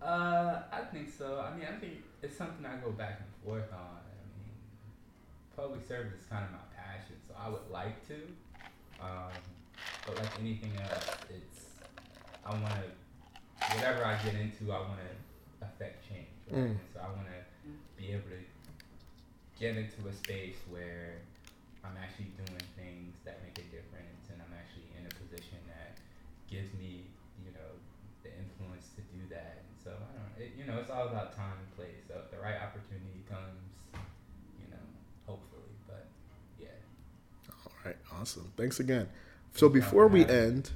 Uh, 0.00 0.62
I 0.70 0.82
think 0.92 1.08
so. 1.08 1.40
I 1.40 1.56
mean, 1.56 1.66
I 1.66 1.80
think 1.80 2.04
it's 2.22 2.36
something 2.36 2.64
I 2.66 2.76
go 2.84 2.92
back 2.92 3.20
and 3.24 3.28
forth 3.42 3.72
on. 3.72 4.04
I 4.04 4.22
mean, 4.36 4.52
public 5.56 5.88
service 5.88 6.20
is 6.20 6.26
kind 6.28 6.44
of 6.44 6.52
my 6.52 6.68
passion, 6.76 7.16
so 7.26 7.34
I 7.34 7.48
would 7.48 7.66
like 7.72 8.06
to. 8.08 8.20
Um, 9.00 9.32
but 10.06 10.16
like 10.16 10.38
anything 10.38 10.72
else, 10.82 11.08
it's 11.30 11.64
I 12.44 12.52
want 12.52 12.74
to 12.76 13.74
whatever 13.74 14.04
I 14.04 14.16
get 14.22 14.34
into, 14.34 14.70
I 14.70 14.80
want 14.80 15.00
to 15.00 15.66
affect 15.66 16.08
change. 16.08 16.28
Right? 16.50 16.70
Mm. 16.70 16.76
So 16.92 17.00
I 17.00 17.06
want 17.08 17.26
to 17.26 17.70
be 17.96 18.12
able 18.12 18.28
to 18.30 18.42
get 19.58 19.76
into 19.76 20.08
a 20.08 20.12
space 20.12 20.56
where 20.70 21.16
I'm 21.88 21.96
actually 21.96 22.36
doing 22.36 22.60
things 22.76 23.16
that 23.24 23.40
make 23.40 23.56
a 23.56 23.66
difference, 23.72 24.28
and 24.28 24.36
I'm 24.44 24.52
actually 24.52 24.92
in 24.92 25.08
a 25.08 25.12
position 25.16 25.56
that 25.72 25.96
gives 26.52 26.68
me, 26.76 27.08
you 27.40 27.56
know, 27.56 27.72
the 28.20 28.28
influence 28.36 28.92
to 29.00 29.02
do 29.08 29.24
that. 29.32 29.64
And 29.64 29.72
so 29.80 29.90
I 29.96 30.12
don't 30.12 30.28
it, 30.36 30.52
you 30.52 30.68
know, 30.68 30.76
it's 30.78 30.92
all 30.92 31.08
about 31.08 31.32
time 31.32 31.56
and 31.56 31.70
place. 31.76 32.04
So 32.04 32.20
if 32.20 32.30
the 32.30 32.38
right 32.44 32.60
opportunity 32.60 33.24
comes, 33.24 33.72
you 34.60 34.68
know, 34.68 34.84
hopefully. 35.24 35.72
But 35.88 36.06
yeah, 36.60 36.76
all 37.64 37.72
right, 37.84 37.96
awesome. 38.12 38.52
Thanks 38.56 38.80
again. 38.80 39.08
So 39.56 39.68
before 39.68 40.06
we 40.06 40.24
end, 40.26 40.70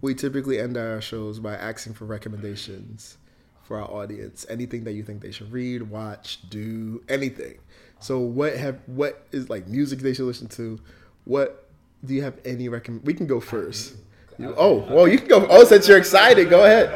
we 0.00 0.14
typically 0.14 0.58
end 0.60 0.76
our 0.76 1.00
shows 1.00 1.40
by 1.40 1.54
asking 1.54 1.94
for 1.94 2.06
recommendations 2.06 3.18
for 3.64 3.80
our 3.80 3.90
audience. 3.90 4.46
Anything 4.48 4.84
that 4.84 4.92
you 4.92 5.02
think 5.02 5.20
they 5.22 5.30
should 5.32 5.52
read, 5.52 5.82
watch, 5.90 6.38
do, 6.48 7.02
anything. 7.08 7.58
So 8.00 8.18
what 8.20 8.56
have 8.56 8.78
what 8.86 9.26
is 9.32 9.48
like 9.48 9.66
music 9.66 10.00
they 10.00 10.12
should 10.14 10.26
listen 10.26 10.48
to? 10.48 10.78
What 11.24 11.66
do 12.04 12.14
you 12.14 12.22
have 12.22 12.38
any 12.44 12.68
recommend? 12.68 13.06
We 13.06 13.14
can 13.14 13.26
go 13.26 13.40
first. 13.40 13.94
You, 14.38 14.54
oh, 14.58 14.78
well, 14.90 15.08
you 15.08 15.18
can 15.18 15.28
go. 15.28 15.46
Oh, 15.48 15.64
since 15.64 15.88
you're 15.88 15.98
excited, 15.98 16.50
go 16.50 16.64
ahead. 16.64 16.90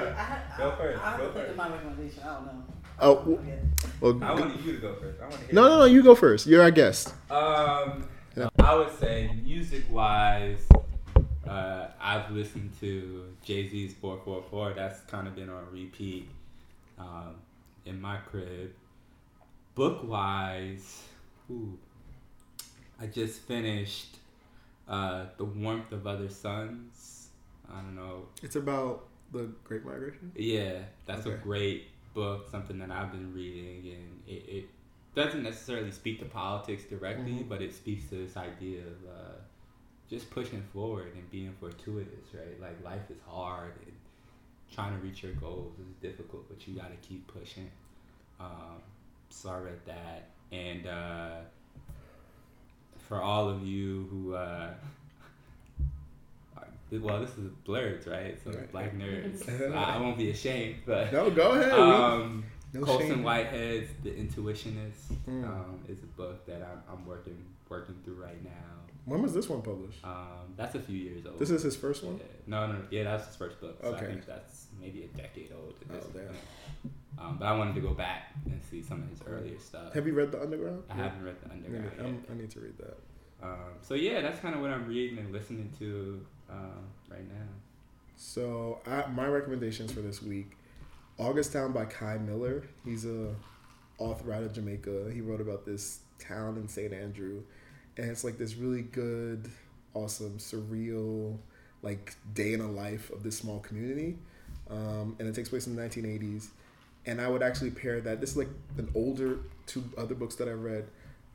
Go 0.59 0.75
first, 0.77 1.03
I 1.03 1.17
go 1.17 1.31
first. 1.33 1.57
my 1.57 1.69
recommendation. 1.71 2.23
I 2.23 2.27
don't 2.35 2.47
know. 2.47 2.65
Oh, 3.01 3.39
well, 4.01 4.17
I 4.23 4.35
go- 4.35 4.41
wanted 4.43 4.61
you 4.65 4.73
to 4.73 4.79
go 4.79 4.95
first. 4.97 5.19
I 5.21 5.23
want 5.23 5.35
to 5.35 5.39
hear. 5.47 5.55
no, 5.55 5.69
no, 5.69 5.79
no. 5.79 5.85
You 5.87 6.03
go 6.03 6.15
first. 6.15 6.47
You're 6.47 6.63
our 6.63 6.71
guest. 6.73 7.15
Um, 7.31 8.07
Yeah. 8.37 8.49
I 8.59 8.75
would 8.75 8.91
say 8.99 9.31
music 9.45 9.85
wise, 9.91 10.67
uh, 11.49 11.87
I've 12.01 12.31
listened 12.33 12.73
to 12.81 13.25
Jay 13.45 13.69
Z's 13.69 13.95
4:44. 13.95 14.75
That's 14.75 15.01
kind 15.03 15.27
of 15.29 15.35
been 15.37 15.49
on 15.49 15.65
repeat 15.73 16.29
um, 16.99 17.37
in 17.85 18.01
my 18.01 18.17
crib. 18.19 18.73
Book 19.75 20.09
wise, 20.09 21.05
ooh, 21.51 21.79
I 23.01 23.07
just 23.07 23.41
finished 23.43 24.17
uh, 24.89 25.27
The 25.37 25.45
Warmth 25.45 25.93
of 25.93 26.07
Other 26.07 26.29
Suns. 26.29 27.29
I 27.71 27.77
don't 27.81 27.95
know. 27.95 28.27
It's 28.43 28.57
about 28.57 29.07
the 29.33 29.49
Great 29.63 29.85
Migration. 29.85 30.33
Yeah, 30.35 30.79
that's 31.07 31.27
a 31.27 31.31
great 31.33 31.89
book, 32.15 32.51
something 32.51 32.79
that 32.79 32.91
I've 32.91 33.13
been 33.13 33.33
reading, 33.33 33.93
and 33.93 34.23
it, 34.27 34.49
it 34.49 34.69
doesn't 35.15 35.43
necessarily 35.45 35.93
speak 35.93 36.19
to 36.21 36.25
politics 36.25 36.85
directly, 36.85 37.33
Mhm. 37.33 37.49
but 37.49 37.63
it 37.63 37.73
speaks 37.75 38.09
to 38.09 38.17
this 38.17 38.37
idea 38.37 38.81
of 38.81 39.09
uh, 39.09 39.33
just 40.11 40.31
pushing 40.31 40.63
forward 40.73 41.13
and 41.15 41.31
being 41.31 41.53
fortuitous, 41.61 42.35
right? 42.35 42.61
Like 42.61 42.83
life 42.83 43.11
is 43.11 43.19
hard 43.29 43.75
and 43.87 43.93
trying 44.75 44.99
to 44.99 45.05
reach 45.05 45.23
your 45.23 45.33
goals 45.33 45.73
is 45.79 45.87
difficult, 46.01 46.49
but 46.49 46.67
you 46.69 46.75
got 46.75 46.91
to 46.91 47.09
keep 47.09 47.27
pushing. 47.27 47.71
Um, 48.41 48.81
so 49.31 49.51
I 49.51 49.59
read 49.59 49.81
that, 49.87 50.29
and 50.53 50.87
uh, 50.87 51.31
for 53.09 53.21
all 53.21 53.49
of 53.49 53.65
you 53.67 54.07
who. 54.11 54.35
Uh, 54.35 54.71
are- 56.57 56.69
well, 57.01 57.21
this 57.21 57.31
is 57.37 57.51
Blerds, 57.67 58.09
right? 58.11 58.39
So 58.45 58.51
Right. 58.51 58.73
black 58.73 58.95
nerds. 58.99 59.49
I, 59.75 59.97
I 59.97 60.01
won't 60.01 60.17
be 60.19 60.31
ashamed, 60.31 60.77
but 60.87 61.13
No, 61.13 61.31
go 61.31 61.53
ahead. 61.53 61.73
um, 61.73 62.45
No 62.73 62.83
Colson 62.83 63.09
shame. 63.09 63.23
Whitehead's 63.23 63.89
The 64.03 64.11
Intuitionist 64.11 65.13
Mm. 65.29 65.45
um, 65.45 65.81
is 65.89 65.99
a 66.03 66.07
book 66.17 66.47
that 66.47 66.63
I'm, 66.63 66.83
I'm 66.97 67.07
working 67.07 67.37
working 67.69 67.95
through 68.05 68.15
right 68.23 68.43
now. 68.43 68.51
When 69.09 69.23
was 69.23 69.33
this 69.35 69.49
one 69.49 69.63
published? 69.63 70.05
Um, 70.05 70.53
that's 70.57 70.75
a 70.75 70.81
few 70.81 70.97
years 70.97 71.25
old. 71.27 71.39
This 71.39 71.51
is 71.51 71.63
his 71.63 71.77
first 71.77 72.03
yeah. 72.03 72.09
one. 72.11 72.21
No, 72.47 72.67
no, 72.67 72.79
yeah, 72.91 73.05
that's 73.05 73.27
his 73.27 73.37
first 73.37 73.61
book. 73.61 73.79
So 73.81 73.89
Okay. 73.89 74.05
I 74.05 74.09
think 74.09 74.27
that's 74.27 74.67
maybe 74.81 75.05
a 75.05 75.17
decade 75.17 75.51
old. 75.53 75.75
At 75.83 75.89
this 75.89 76.05
Oh, 76.09 76.19
damn. 76.19 76.27
point. 76.27 76.39
Um, 77.19 77.37
but 77.39 77.47
I 77.47 77.57
wanted 77.57 77.75
to 77.75 77.81
go 77.81 77.95
back 77.95 78.33
and 78.47 78.63
see 78.63 78.83
some 78.83 79.03
of 79.03 79.09
his 79.11 79.21
earlier 79.27 79.59
stuff. 79.59 79.93
Have 79.95 80.07
you 80.07 80.13
read 80.15 80.31
the 80.31 80.41
Underground? 80.41 80.85
I 80.91 80.95
haven't 80.95 81.25
read 81.25 81.37
The 81.43 81.49
I 81.51 81.53
Underground 81.55 81.85
need, 81.85 81.97
yet. 81.97 82.05
I'm- 82.07 82.25
I 82.31 82.35
need 82.35 82.51
to 82.51 82.61
read 82.61 82.79
that. 82.79 82.97
Um, 83.43 83.75
so 83.83 83.95
yeah, 83.95 84.21
that's 84.21 84.41
kind 84.41 84.55
of 84.55 84.61
what 84.61 84.71
I'm 84.71 84.87
reading 84.87 85.19
and 85.19 85.33
listening 85.33 85.73
to 85.79 86.25
um, 86.51 86.85
right 87.11 87.27
now. 87.29 87.47
So 88.17 88.81
I, 88.87 89.07
my 89.07 89.27
recommendations 89.27 89.93
for 89.93 90.01
this 90.01 90.23
week: 90.23 90.57
August 91.19 91.53
Town 91.53 91.73
by 91.73 91.85
Kei 91.87 92.19
Miller. 92.19 92.65
He's 92.85 93.05
a 93.05 93.35
author 93.99 94.33
out 94.33 94.43
of 94.43 94.53
Jamaica. 94.53 95.11
He 95.13 95.21
wrote 95.21 95.41
about 95.41 95.65
this 95.65 96.01
town 96.19 96.57
in 96.57 96.69
St. 96.69 96.93
Andrew, 96.93 97.43
and 97.99 98.11
it's 98.11 98.25
like 98.25 98.39
this 98.39 98.55
really 98.55 98.83
good, 98.83 99.51
awesome, 99.93 100.39
surreal, 100.39 101.37
like 101.83 102.15
day 102.33 102.53
in 102.53 102.61
a 102.61 102.71
life 102.71 103.11
of 103.11 103.23
this 103.23 103.37
small 103.37 103.59
community. 103.61 104.17
Um, 104.71 105.17
and 105.19 105.29
it 105.29 105.35
takes 105.35 105.49
place 105.49 105.67
in 105.67 105.75
the 105.75 105.83
1980s. 105.83 106.49
And 107.07 107.21
I 107.21 107.29
would 107.29 107.43
actually 107.43 107.71
pair 107.71 108.01
that. 108.01 108.21
This 108.21 108.31
is 108.31 108.37
like 108.37 108.49
an 108.77 108.91
older 108.95 109.41
two 109.67 109.83
other 109.97 110.15
books 110.15 110.37
that 110.37 110.49
I 110.49 110.53
read. 110.53 110.89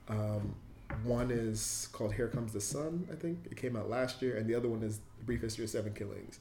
Um, 0.07 0.55
one 1.03 1.31
is 1.31 1.89
called 1.91 2.13
Here 2.13 2.27
Comes 2.27 2.53
the 2.53 2.61
Sun, 2.61 3.07
I 3.11 3.15
think. 3.15 3.39
It 3.49 3.57
came 3.57 3.75
out 3.75 3.89
last 3.89 4.21
year. 4.21 4.37
And 4.37 4.47
the 4.47 4.55
other 4.55 4.69
one 4.69 4.83
is 4.83 4.99
The 5.17 5.25
Brief 5.25 5.41
History 5.41 5.65
of 5.65 5.69
Seven 5.69 5.93
Killings. 5.93 6.39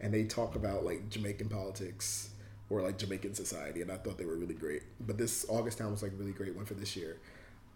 And 0.00 0.12
they 0.12 0.24
talk 0.24 0.56
about 0.56 0.84
like 0.84 1.08
Jamaican 1.08 1.48
politics 1.48 2.30
or 2.68 2.82
like 2.82 2.98
Jamaican 2.98 3.34
society. 3.34 3.80
And 3.80 3.90
I 3.90 3.96
thought 3.96 4.18
they 4.18 4.26
were 4.26 4.36
really 4.36 4.54
great. 4.54 4.82
But 5.00 5.16
this 5.16 5.46
August 5.48 5.78
Town 5.78 5.90
was 5.90 6.02
like 6.02 6.12
really 6.18 6.32
great 6.32 6.54
one 6.54 6.66
for 6.66 6.74
this 6.74 6.96
year. 6.96 7.18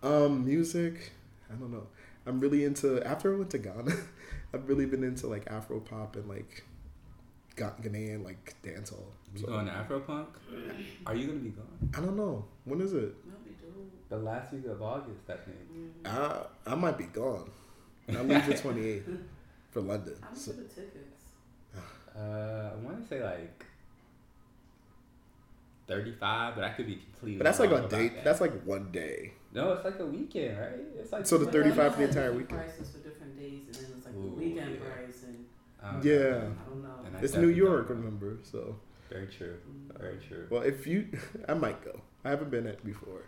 Um, 0.02 0.44
music, 0.44 1.12
I 1.50 1.54
don't 1.54 1.70
know. 1.72 1.86
I'm 2.26 2.40
really 2.40 2.64
into, 2.64 3.02
after 3.06 3.34
I 3.34 3.38
went 3.38 3.50
to 3.50 3.58
Ghana, 3.58 3.92
I've 4.54 4.68
really 4.68 4.86
been 4.86 5.02
into 5.04 5.26
like 5.26 5.46
Afro 5.50 5.80
pop 5.80 6.16
and 6.16 6.28
like 6.28 6.64
Ghanaian 7.56 8.24
like 8.24 8.54
dancehall. 8.62 9.06
You 9.34 9.40
So, 9.40 9.46
going 9.46 9.66
to 9.66 9.72
Afropunk? 9.72 10.26
Are 11.06 11.14
you 11.14 11.26
gonna 11.26 11.38
be 11.40 11.50
gone? 11.50 11.90
I 11.96 12.00
don't 12.00 12.16
know. 12.16 12.44
When 12.64 12.80
is 12.80 12.92
it? 12.92 13.14
That'd 13.26 13.44
be 13.44 13.50
dope. 13.62 13.90
The 14.10 14.18
last 14.18 14.52
week 14.52 14.66
of 14.66 14.80
August, 14.82 15.28
I 15.28 15.36
think. 15.36 16.02
Mm. 16.04 16.46
I 16.66 16.72
I 16.72 16.74
might 16.74 16.96
be 16.98 17.04
gone. 17.04 17.50
I 18.08 18.22
leave 18.22 18.46
the 18.46 18.54
28th 18.54 19.18
for 19.70 19.80
London. 19.82 20.14
How 20.22 20.28
much 20.30 20.38
So, 20.38 20.52
are 20.52 20.54
the 20.54 20.62
tickets? 20.64 21.24
Uh, 22.16 22.70
I 22.72 22.76
want 22.84 23.02
to 23.02 23.08
say 23.08 23.22
like 23.22 23.64
thirty-five, 25.86 26.54
but 26.54 26.64
I 26.64 26.70
could 26.70 26.86
be 26.86 26.96
completely. 26.96 27.38
but 27.38 27.44
that's 27.44 27.58
like 27.60 27.70
a 27.70 27.74
about 27.76 27.90
date. 27.90 28.14
that. 28.16 28.24
That's 28.24 28.40
like 28.40 28.62
one 28.64 28.90
day. 28.92 29.32
No, 29.58 29.72
it's 29.74 29.84
like 29.84 29.98
a 30.00 30.06
weekend, 30.06 30.58
right? 30.58 30.70
It's 30.98 31.12
like 31.12 31.26
So 31.26 31.38
the 31.38 31.46
35 31.50 31.92
for 31.94 31.98
the 31.98 32.08
entire 32.08 32.32
different 32.32 32.36
weekend? 32.36 32.60
Prices 32.60 32.90
for 32.92 32.98
different 33.08 33.38
days, 33.38 33.62
and 33.66 33.74
then 33.74 33.92
it's 33.96 34.06
like 34.06 34.14
the 34.14 34.20
weekend 34.40 34.78
yeah. 34.80 34.90
price, 34.90 35.22
and 35.24 35.46
Um, 35.82 36.00
Yeah. 36.02 36.16
I 36.16 36.68
don't 36.68 36.82
know. 36.82 36.94
And 37.06 37.16
I 37.16 37.20
It's 37.20 37.34
New 37.34 37.52
definitely 37.52 37.54
York, 37.54 37.88
don't 37.88 37.98
know. 37.98 38.04
remember? 38.04 38.38
So, 38.42 38.76
Very 39.10 39.26
true. 39.26 39.56
Mm. 39.68 39.98
Very 40.00 40.18
true. 40.18 40.46
well, 40.50 40.62
if 40.62 40.86
you, 40.86 41.08
I 41.48 41.54
might 41.54 41.84
go. 41.84 42.00
I 42.24 42.30
haven't 42.30 42.50
been 42.50 42.66
at 42.66 42.84
before. 42.84 43.22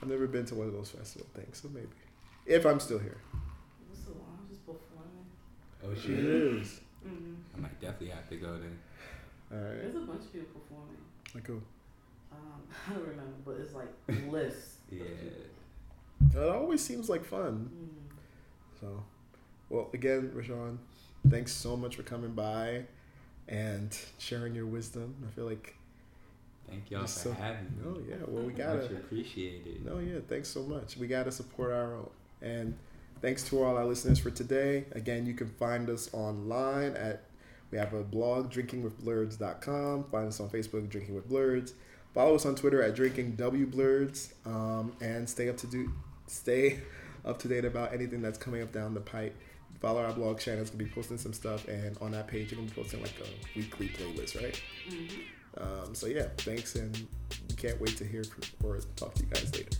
I've 0.00 0.08
never 0.08 0.26
been 0.28 0.44
to 0.46 0.54
one 0.54 0.68
of 0.68 0.72
those 0.74 0.90
festival 0.90 1.26
things, 1.34 1.58
so 1.60 1.68
maybe 1.74 1.88
if 2.46 2.64
I'm 2.64 2.78
still 2.80 2.98
here. 3.00 3.18
What's 3.88 4.02
the 4.02 4.12
lounge 4.12 4.50
is 4.52 4.58
performing? 4.58 5.26
Oh 5.84 5.90
It 5.90 5.98
shit! 5.98 6.18
is. 6.20 6.80
Mm-hmm. 7.06 7.34
I 7.56 7.60
might 7.62 7.80
definitely 7.80 8.10
have 8.14 8.28
to 8.28 8.36
go 8.36 8.52
then. 8.58 8.78
All 9.52 9.58
right. 9.58 9.80
There's 9.82 9.96
a 9.96 10.00
bunch 10.00 10.22
of 10.22 10.32
people 10.32 10.60
performing. 10.60 10.96
Like, 11.34 11.44
cool. 11.44 11.62
Um, 12.32 12.38
I 12.88 12.92
don't 12.92 13.02
remember, 13.02 13.32
but 13.44 13.56
it's 13.60 13.74
like 13.74 13.88
lists. 14.30 14.76
Yeah. 14.90 15.02
It 16.34 16.48
always 16.48 16.82
seems 16.82 17.08
like 17.08 17.24
fun. 17.24 17.70
Mm. 17.72 18.80
So, 18.80 19.02
well, 19.70 19.88
again, 19.94 20.30
Rashawn, 20.34 20.78
thanks 21.28 21.52
so 21.52 21.76
much 21.76 21.96
for 21.96 22.02
coming 22.02 22.32
by 22.32 22.84
and 23.48 23.96
sharing 24.18 24.54
your 24.54 24.66
wisdom. 24.66 25.14
I 25.26 25.30
feel 25.34 25.46
like, 25.46 25.74
Thank 26.68 26.90
y'all 26.90 27.00
Just 27.00 27.18
for 27.22 27.28
so- 27.30 27.32
having 27.32 27.64
me. 27.64 27.82
oh 27.86 27.98
yeah, 28.06 28.16
well, 28.26 28.42
we 28.44 28.52
gotta. 28.52 28.84
appreciated. 28.84 29.86
No, 29.86 29.98
yeah, 30.00 30.18
thanks 30.28 30.48
so 30.50 30.62
much. 30.62 30.98
We 30.98 31.06
got 31.06 31.24
to 31.24 31.32
support 31.32 31.72
our 31.72 31.94
own. 31.94 32.10
And 32.42 32.74
thanks 33.22 33.42
to 33.48 33.62
all 33.64 33.74
our 33.78 33.86
listeners 33.86 34.18
for 34.18 34.30
today. 34.30 34.84
Again, 34.92 35.24
you 35.24 35.32
can 35.32 35.48
find 35.48 35.88
us 35.88 36.10
online 36.12 36.94
at, 36.94 37.22
we 37.70 37.78
have 37.78 37.94
a 37.94 38.02
blog, 38.02 38.52
drinkingwithblerds.com. 38.52 40.04
Find 40.10 40.28
us 40.28 40.40
on 40.40 40.50
Facebook, 40.50 40.88
Drinking 40.90 41.14
with 41.14 41.28
Blerds. 41.30 41.72
Follow 42.18 42.34
us 42.34 42.44
on 42.44 42.56
Twitter 42.56 42.82
at 42.82 42.96
Drinking 42.96 43.36
W 43.36 43.64
Blerds, 43.64 44.32
um, 44.44 44.92
and 45.00 45.30
stay 45.30 45.48
up 45.48 45.56
to 45.58 45.68
do, 45.68 45.92
stay 46.26 46.80
up 47.24 47.38
to 47.38 47.46
date 47.46 47.64
about 47.64 47.94
anything 47.94 48.20
that's 48.20 48.36
coming 48.36 48.60
up 48.60 48.72
down 48.72 48.92
the 48.92 49.00
pipe. 49.00 49.36
Follow 49.80 50.02
our 50.02 50.12
blog. 50.12 50.40
Shannon's 50.40 50.70
gonna 50.70 50.82
be 50.82 50.90
posting 50.90 51.16
some 51.16 51.32
stuff, 51.32 51.68
and 51.68 51.96
on 52.00 52.10
that 52.10 52.26
page, 52.26 52.50
you're 52.50 52.58
gonna 52.58 52.70
be 52.70 52.74
posting 52.74 53.00
like 53.02 53.14
a 53.20 53.56
weekly 53.56 53.86
playlist, 53.90 54.34
right? 54.42 54.60
Um, 55.58 55.94
so 55.94 56.08
yeah, 56.08 56.26
thanks, 56.38 56.74
and 56.74 57.06
we 57.48 57.54
can't 57.54 57.80
wait 57.80 57.96
to 57.98 58.04
hear 58.04 58.24
from, 58.24 58.42
or 58.68 58.80
talk 58.96 59.14
to 59.14 59.22
you 59.22 59.28
guys 59.30 59.54
later. 59.54 59.78